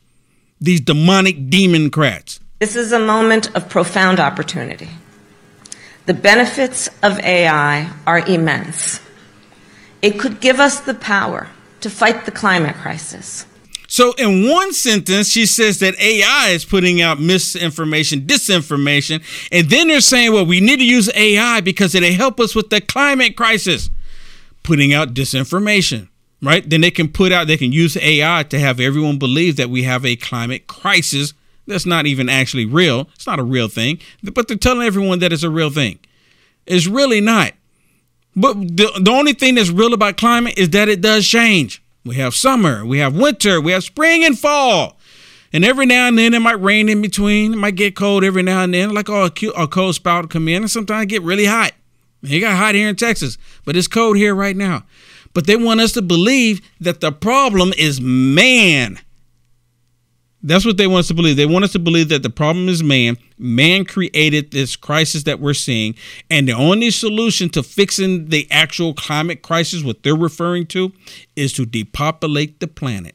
these 0.61 0.83
demonic 0.83 1.49
democrats. 1.49 2.41
This 2.59 2.77
is 2.77 2.93
a 2.93 2.99
moment 2.99 3.57
of 3.57 3.71
profound 3.71 4.21
opportunity. 4.21 4.91
The 6.05 6.15
benefits 6.15 6.91
of 7.03 7.19
AI 7.21 7.91
are 8.07 8.19
immense. 8.19 9.01
It 10.03 10.21
could 10.21 10.41
give 10.41 10.61
us 10.61 10.81
the 10.81 10.95
power 10.95 11.49
to 11.81 11.89
fight 11.89 12.27
the 12.27 12.33
climate 12.33 12.77
crisis. 12.77 13.47
So, 13.93 14.15
in 14.15 14.49
one 14.49 14.73
sentence, 14.73 15.29
she 15.29 15.45
says 15.45 15.81
that 15.81 16.01
AI 16.01 16.49
is 16.49 16.65
putting 16.65 17.03
out 17.03 17.21
misinformation, 17.21 18.23
disinformation, 18.23 19.23
and 19.53 19.69
then 19.69 19.89
they're 19.89 20.01
saying, 20.01 20.33
well, 20.33 20.47
we 20.47 20.63
need 20.63 20.79
to 20.79 20.85
use 20.87 21.11
AI 21.15 21.61
because 21.61 21.95
it'll 21.95 22.11
help 22.11 22.41
us 22.41 22.55
with 22.55 22.71
the 22.71 22.81
climate 22.81 23.37
crisis, 23.37 23.91
putting 24.63 24.95
out 24.95 25.13
disinformation, 25.13 26.09
right? 26.41 26.67
Then 26.71 26.81
they 26.81 26.91
can 26.91 27.09
put 27.09 27.33
out, 27.33 27.49
they 27.49 27.59
can 27.59 27.71
use 27.71 27.99
AI 27.99 28.45
to 28.45 28.59
have 28.59 28.81
everyone 28.81 29.19
believe 29.19 29.57
that 29.57 29.69
we 29.69 29.83
have 29.83 30.07
a 30.07 30.17
climate 30.17 30.69
crisis 30.69 31.35
that's 31.67 31.85
not 31.85 32.07
even 32.07 32.31
actually 32.31 32.65
real. 32.65 33.11
It's 33.15 33.27
not 33.27 33.41
a 33.41 33.45
real 33.45 33.69
thing, 33.69 33.99
but 34.23 34.49
they're 34.49 34.57
telling 34.57 34.87
everyone 34.87 35.19
that 35.19 35.35
it's 35.35 35.43
a 35.43 35.51
real 35.51 35.69
thing. 35.69 35.99
It's 36.65 36.87
really 36.87 37.21
not. 37.21 37.53
But 38.35 38.55
the, 38.55 38.91
the 39.03 39.11
only 39.11 39.35
thing 39.35 39.57
that's 39.57 39.69
real 39.69 39.93
about 39.93 40.17
climate 40.17 40.57
is 40.57 40.71
that 40.71 40.89
it 40.89 41.03
does 41.03 41.29
change. 41.29 41.82
We 42.05 42.17
have 42.17 42.35
summer, 42.35 42.85
we 42.85 42.99
have 42.99 43.15
winter, 43.15 43.61
we 43.61 43.73
have 43.73 43.85
spring 43.85 44.25
and 44.25 44.39
fall. 44.39 44.99
And 45.53 45.65
every 45.65 45.87
now 45.87 46.09
and 46.09 46.19
then 46.19 46.35
it 46.35 46.41
might 46.41 46.61
rain 46.61 46.89
in 46.89 47.03
between. 47.03 47.53
It 47.53 47.57
might 47.57 47.77
get 47.77 47.95
cold 47.95 48.25
every 48.25 48.43
now 48.43 48.65
and 48.65 48.73
then, 48.73 48.95
like 48.95 49.09
a, 49.09 49.31
cold 49.31 49.95
spout 49.95 50.31
come 50.31 50.49
in, 50.49 50.63
and 50.63 50.71
sometimes 50.71 51.07
get 51.07 51.23
really 51.23 51.45
hot. 51.45 51.73
It 52.23 52.41
got 52.41 52.57
hot 52.57 52.75
here 52.75 52.89
in 52.89 52.97
Texas, 52.97 53.37
but 53.65 53.77
it's 53.77 53.89
cold 53.89 54.17
here 54.17 54.35
right 54.35 54.57
now. 54.57 54.85
But 55.35 55.47
they 55.47 55.57
want 55.57 55.81
us 55.81 55.93
to 55.93 56.03
believe 56.03 56.61
that 56.81 57.01
the 57.01 57.13
problem 57.13 57.73
is 57.77 58.01
man. 58.01 58.99
That's 60.45 60.65
what 60.65 60.77
they 60.77 60.89
want 60.89 61.01
us 61.01 61.09
to 61.09 61.15
believe. 61.15 61.37
They 61.37 61.47
want 61.47 61.65
us 61.65 61.73
to 61.73 61.79
believe 61.79 62.09
that 62.09 62.23
the 62.25 62.31
problem 62.31 62.69
is 62.69 62.83
man. 62.83 63.17
Man 63.39 63.85
created 63.85 64.51
this 64.51 64.75
crisis 64.75 65.23
that 65.25 65.39
we're 65.39 65.55
seeing. 65.55 65.95
And 66.29 66.49
the 66.49 66.53
only 66.53 66.91
solution 66.91 67.49
to 67.51 67.63
fixing 67.63 68.29
the 68.29 68.49
actual 68.51 68.93
climate 68.93 69.43
crisis, 69.43 69.85
what 69.85 70.03
they're 70.03 70.17
referring 70.17 70.67
to, 70.69 70.93
is 71.37 71.53
to 71.55 71.65
depopulate 71.65 72.59
the 72.59 72.67
planet. 72.67 73.15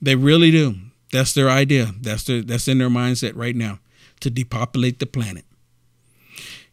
They 0.00 0.14
really 0.14 0.50
do. 0.50 0.76
That's 1.12 1.34
their 1.34 1.50
idea. 1.50 1.92
That's 2.00 2.24
their 2.24 2.42
that's 2.42 2.68
in 2.68 2.78
their 2.78 2.88
mindset 2.88 3.36
right 3.36 3.56
now. 3.56 3.80
To 4.20 4.30
depopulate 4.30 4.98
the 4.98 5.06
planet. 5.06 5.44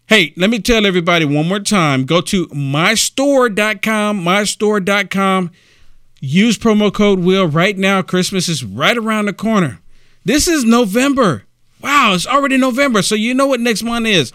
Hey, 0.08 0.34
let 0.38 0.50
me 0.50 0.60
tell 0.60 0.86
everybody 0.86 1.26
one 1.26 1.48
more 1.48 1.60
time. 1.60 2.06
Go 2.06 2.22
to 2.22 2.48
mystore.com, 2.48 4.24
mystore.com. 4.24 5.52
Use 6.20 6.58
promo 6.58 6.94
code 6.94 7.20
WILL 7.20 7.48
right 7.48 7.78
now. 7.78 8.02
Christmas 8.02 8.50
is 8.50 8.64
right 8.64 8.98
around 8.98 9.26
the 9.26 9.34
corner. 9.34 9.80
This 10.24 10.48
is 10.48 10.64
November. 10.64 11.44
Wow, 11.82 12.14
it's 12.16 12.26
already 12.26 12.58
November. 12.58 13.02
So 13.02 13.16
you 13.16 13.34
know 13.34 13.46
what 13.46 13.60
next 13.60 13.84
month 13.84 14.08
is. 14.08 14.34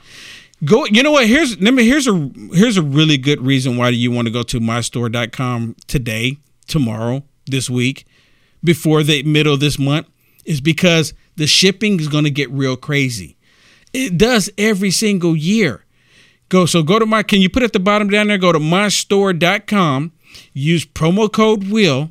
Go 0.65 0.85
you 0.85 1.03
know 1.03 1.13
what? 1.13 1.27
Here's 1.27 1.57
here's 1.57 2.07
a 2.07 2.31
here's 2.53 2.77
a 2.77 2.83
really 2.83 3.17
good 3.17 3.41
reason 3.41 3.77
why 3.77 3.89
you 3.89 4.11
want 4.11 4.27
to 4.29 4.33
go 4.33 4.43
to 4.43 4.61
mystore.com 4.61 5.75
today, 5.87 6.37
tomorrow, 6.67 7.25
this 7.47 7.71
week, 7.71 8.07
before 8.63 9.03
the 9.03 9.23
middle 9.23 9.55
of 9.55 9.61
this 9.61 9.79
month, 9.79 10.07
is 10.45 10.61
because 10.61 11.15
the 11.37 11.47
shipping 11.47 11.99
is 11.99 12.09
gonna 12.09 12.31
get 12.31 12.51
real 12.51 12.77
crazy. 12.77 13.37
It 13.95 14.19
does 14.19 14.51
every 14.59 14.91
single 14.91 15.35
year. 15.35 15.85
Go 16.51 16.67
so 16.67 16.83
go 16.83 16.99
to 16.99 17.07
my 17.07 17.23
can 17.23 17.41
you 17.41 17.49
put 17.49 17.63
at 17.63 17.73
the 17.73 17.81
bottom 17.81 18.11
down 18.11 18.27
there, 18.29 18.37
go 18.37 18.53
to 18.53 18.59
mystore.com, 18.59 20.13
use 20.53 20.85
promo 20.85 21.31
code 21.33 21.71
will 21.71 22.11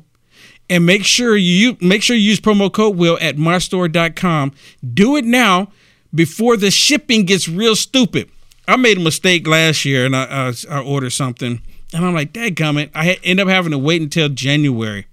and 0.68 0.86
make 0.86 1.04
sure 1.04 1.36
you 1.36 1.76
make 1.80 2.02
sure 2.02 2.16
you 2.16 2.22
use 2.30 2.40
promo 2.40 2.72
code 2.72 2.96
will 2.96 3.18
at 3.20 3.36
mystore.com. 3.36 4.52
Do 4.94 5.16
it 5.16 5.24
now 5.24 5.72
before 6.14 6.56
the 6.56 6.70
shipping 6.70 7.24
gets 7.24 7.48
real 7.48 7.76
stupid. 7.76 8.30
I 8.68 8.76
made 8.76 8.98
a 8.98 9.00
mistake 9.00 9.46
last 9.46 9.84
year 9.84 10.06
and 10.06 10.14
I, 10.14 10.52
I 10.70 10.80
ordered 10.80 11.10
something 11.10 11.60
and 11.92 12.04
I'm 12.04 12.14
like, 12.14 12.32
that 12.34 12.54
gummit. 12.54 12.90
I 12.94 13.18
end 13.24 13.40
up 13.40 13.48
having 13.48 13.72
to 13.72 13.78
wait 13.78 14.00
until 14.00 14.28
January 14.28 15.06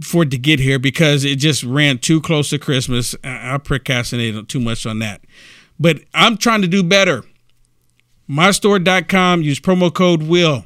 for 0.00 0.22
it 0.22 0.30
to 0.30 0.38
get 0.38 0.60
here 0.60 0.78
because 0.78 1.24
it 1.24 1.36
just 1.36 1.62
ran 1.62 1.98
too 1.98 2.20
close 2.20 2.50
to 2.50 2.58
Christmas. 2.58 3.14
I, 3.24 3.54
I 3.54 3.58
procrastinated 3.58 4.48
too 4.48 4.60
much 4.60 4.86
on 4.86 5.00
that. 5.00 5.22
But 5.78 6.02
I'm 6.14 6.36
trying 6.36 6.62
to 6.62 6.68
do 6.68 6.82
better. 6.82 7.24
Mystore.com, 8.28 9.42
use 9.42 9.58
promo 9.58 9.92
code 9.92 10.22
WILL. 10.22 10.64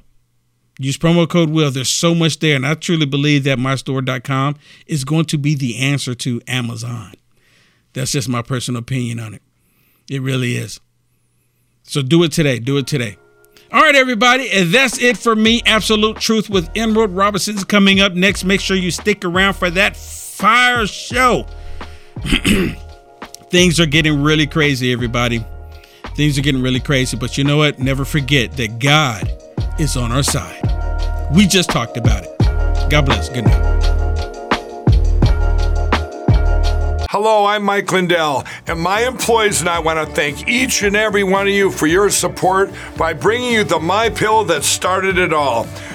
Use 0.78 0.98
promo 0.98 1.28
code 1.28 1.50
WILL. 1.50 1.70
There's 1.70 1.88
so 1.88 2.14
much 2.14 2.40
there. 2.40 2.56
And 2.56 2.66
I 2.66 2.74
truly 2.74 3.06
believe 3.06 3.44
that 3.44 3.58
mystore.com 3.58 4.56
is 4.86 5.04
going 5.04 5.26
to 5.26 5.38
be 5.38 5.54
the 5.54 5.78
answer 5.78 6.14
to 6.16 6.40
Amazon. 6.48 7.12
That's 7.92 8.12
just 8.12 8.28
my 8.28 8.42
personal 8.42 8.80
opinion 8.80 9.20
on 9.20 9.34
it. 9.34 9.42
It 10.10 10.20
really 10.20 10.56
is. 10.56 10.80
So 11.84 12.02
do 12.02 12.22
it 12.24 12.32
today. 12.32 12.58
Do 12.58 12.76
it 12.76 12.86
today. 12.86 13.16
All 13.72 13.80
right, 13.80 13.94
everybody. 13.94 14.50
And 14.50 14.72
that's 14.72 15.00
it 15.00 15.16
for 15.16 15.36
me. 15.36 15.62
Absolute 15.64 16.16
Truth 16.16 16.50
with 16.50 16.68
Emerald 16.74 17.10
Robinson's 17.12 17.64
coming 17.64 18.00
up 18.00 18.14
next. 18.14 18.44
Make 18.44 18.60
sure 18.60 18.76
you 18.76 18.90
stick 18.90 19.24
around 19.24 19.54
for 19.54 19.70
that 19.70 19.96
fire 19.96 20.86
show. 20.86 21.46
Things 23.50 23.78
are 23.78 23.86
getting 23.86 24.22
really 24.22 24.46
crazy, 24.46 24.92
everybody. 24.92 25.44
Things 26.16 26.38
are 26.38 26.42
getting 26.42 26.62
really 26.62 26.80
crazy. 26.80 27.16
But 27.16 27.38
you 27.38 27.44
know 27.44 27.58
what? 27.58 27.78
Never 27.78 28.04
forget 28.04 28.52
that 28.52 28.78
God 28.78 29.30
is 29.78 29.96
on 29.96 30.12
our 30.12 30.22
side. 30.22 30.63
We 31.34 31.48
just 31.48 31.68
talked 31.68 31.96
about 31.96 32.22
it. 32.22 32.38
God 32.90 33.06
bless. 33.06 33.28
Good 33.28 33.44
night. 33.46 33.74
Hello, 37.10 37.44
I'm 37.44 37.64
Mike 37.64 37.90
Lindell, 37.90 38.44
and 38.68 38.80
my 38.80 39.04
employees 39.04 39.60
and 39.60 39.68
I 39.68 39.80
want 39.80 40.08
to 40.08 40.14
thank 40.14 40.46
each 40.46 40.82
and 40.82 40.94
every 40.94 41.24
one 41.24 41.48
of 41.48 41.52
you 41.52 41.72
for 41.72 41.88
your 41.88 42.08
support 42.10 42.70
by 42.96 43.14
bringing 43.14 43.52
you 43.52 43.64
the 43.64 43.80
My 43.80 44.10
Pill 44.10 44.44
that 44.44 44.62
started 44.62 45.18
it 45.18 45.32
all. 45.32 45.66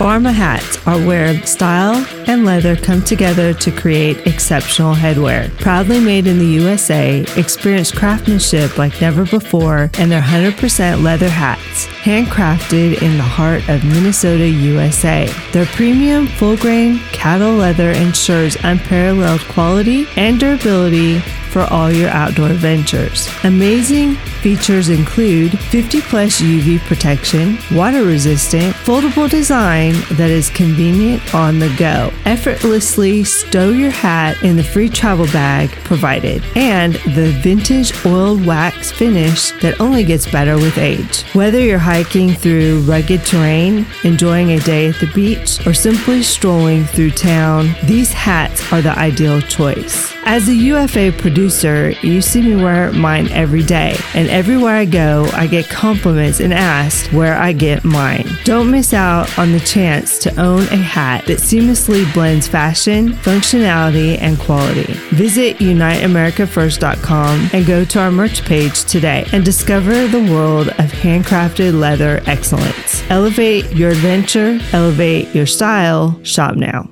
Barma 0.00 0.34
hats 0.34 0.84
are 0.88 0.98
where 1.06 1.40
style 1.46 2.04
and 2.26 2.44
leather 2.44 2.74
come 2.74 3.00
together 3.00 3.54
to 3.54 3.70
create 3.70 4.26
exceptional 4.26 4.92
headwear. 4.92 5.56
Proudly 5.60 6.00
made 6.00 6.26
in 6.26 6.40
the 6.40 6.46
USA, 6.46 7.24
experience 7.36 7.92
craftsmanship 7.92 8.76
like 8.76 9.00
never 9.00 9.24
before, 9.24 9.92
and 9.94 10.10
they're 10.10 10.20
100% 10.20 11.04
leather 11.04 11.28
hats, 11.28 11.86
handcrafted 12.02 13.02
in 13.02 13.16
the 13.16 13.22
heart 13.22 13.68
of 13.68 13.84
Minnesota, 13.84 14.48
USA. 14.48 15.32
Their 15.52 15.66
premium 15.66 16.26
full 16.26 16.56
grain 16.56 16.98
cattle 17.12 17.52
leather 17.54 17.90
ensures 17.90 18.56
unparalleled 18.64 19.42
quality 19.42 20.08
and 20.16 20.40
durability 20.40 21.22
for 21.54 21.62
all 21.72 21.88
your 21.88 22.10
outdoor 22.10 22.48
ventures. 22.48 23.28
Amazing 23.44 24.16
features 24.42 24.88
include 24.88 25.56
50 25.56 26.00
plus 26.00 26.40
UV 26.40 26.80
protection, 26.80 27.56
water 27.70 28.02
resistant, 28.02 28.74
foldable 28.74 29.30
design 29.30 29.92
that 30.18 30.30
is 30.30 30.50
convenient 30.50 31.32
on 31.32 31.60
the 31.60 31.72
go. 31.78 32.12
Effortlessly 32.24 33.22
stow 33.22 33.68
your 33.68 33.92
hat 33.92 34.42
in 34.42 34.56
the 34.56 34.64
free 34.64 34.88
travel 34.88 35.26
bag 35.26 35.70
provided, 35.84 36.42
and 36.56 36.94
the 37.14 37.30
vintage 37.40 37.92
oil 38.04 38.36
wax 38.44 38.73
finish 38.92 39.50
that 39.62 39.80
only 39.80 40.04
gets 40.04 40.30
better 40.30 40.56
with 40.56 40.78
age. 40.78 41.22
Whether 41.32 41.60
you're 41.60 41.78
hiking 41.78 42.30
through 42.30 42.80
rugged 42.80 43.24
terrain, 43.24 43.86
enjoying 44.04 44.52
a 44.52 44.60
day 44.60 44.88
at 44.88 45.00
the 45.00 45.10
beach, 45.14 45.64
or 45.66 45.74
simply 45.74 46.22
strolling 46.22 46.84
through 46.84 47.12
town, 47.12 47.74
these 47.84 48.12
hats 48.12 48.72
are 48.72 48.82
the 48.82 48.96
ideal 48.98 49.40
choice. 49.42 50.14
As 50.26 50.48
a 50.48 50.54
UFA 50.54 51.12
producer, 51.18 51.90
you 52.02 52.22
see 52.22 52.40
me 52.40 52.56
wear 52.56 52.90
mine 52.92 53.28
every 53.28 53.62
day, 53.62 53.94
and 54.14 54.28
everywhere 54.28 54.74
I 54.74 54.86
go, 54.86 55.28
I 55.34 55.46
get 55.46 55.68
compliments 55.68 56.40
and 56.40 56.54
asked 56.54 57.12
where 57.12 57.36
I 57.36 57.52
get 57.52 57.84
mine. 57.84 58.26
Don't 58.44 58.70
miss 58.70 58.94
out 58.94 59.38
on 59.38 59.52
the 59.52 59.60
chance 59.60 60.18
to 60.20 60.40
own 60.40 60.62
a 60.62 60.76
hat 60.76 61.26
that 61.26 61.40
seamlessly 61.40 62.10
blends 62.14 62.48
fashion, 62.48 63.12
functionality, 63.12 64.18
and 64.18 64.38
quality. 64.38 64.94
Visit 65.12 65.58
UniteAmericaFirst.com 65.58 67.50
and 67.52 67.66
go 67.66 67.84
to 67.84 68.00
our 68.00 68.10
merch 68.10 68.42
page 68.44 68.73
today 68.82 69.24
and 69.32 69.44
discover 69.44 70.08
the 70.08 70.32
world 70.32 70.68
of 70.68 70.90
handcrafted 70.90 71.78
leather 71.78 72.20
excellence. 72.26 73.08
Elevate 73.10 73.70
your 73.72 73.90
adventure, 73.90 74.58
elevate 74.72 75.32
your 75.34 75.46
style. 75.46 76.18
Shop 76.24 76.56
now. 76.56 76.90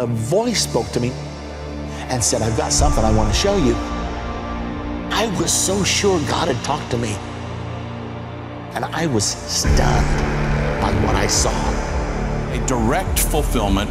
a 0.00 0.06
voice 0.06 0.62
spoke 0.62 0.88
to 0.92 0.98
me 0.98 1.10
and 2.08 2.24
said, 2.24 2.40
I've 2.40 2.56
got 2.56 2.72
something 2.72 3.04
I 3.04 3.14
want 3.14 3.30
to 3.32 3.38
show 3.38 3.56
you. 3.58 3.74
I 5.12 5.26
was 5.38 5.52
so 5.52 5.84
sure 5.84 6.18
God 6.20 6.48
had 6.48 6.64
talked 6.64 6.90
to 6.92 6.96
me. 6.96 7.12
And 8.74 8.86
I 8.86 9.06
was 9.06 9.24
stunned 9.24 10.20
by 10.80 10.90
what 11.04 11.16
I 11.16 11.26
saw. 11.26 11.52
A 12.52 12.66
direct 12.66 13.18
fulfillment 13.18 13.90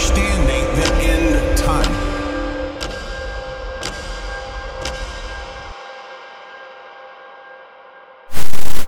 Understanding 0.00 0.64
the 0.76 0.94
end 1.02 1.58
time. 1.58 2.09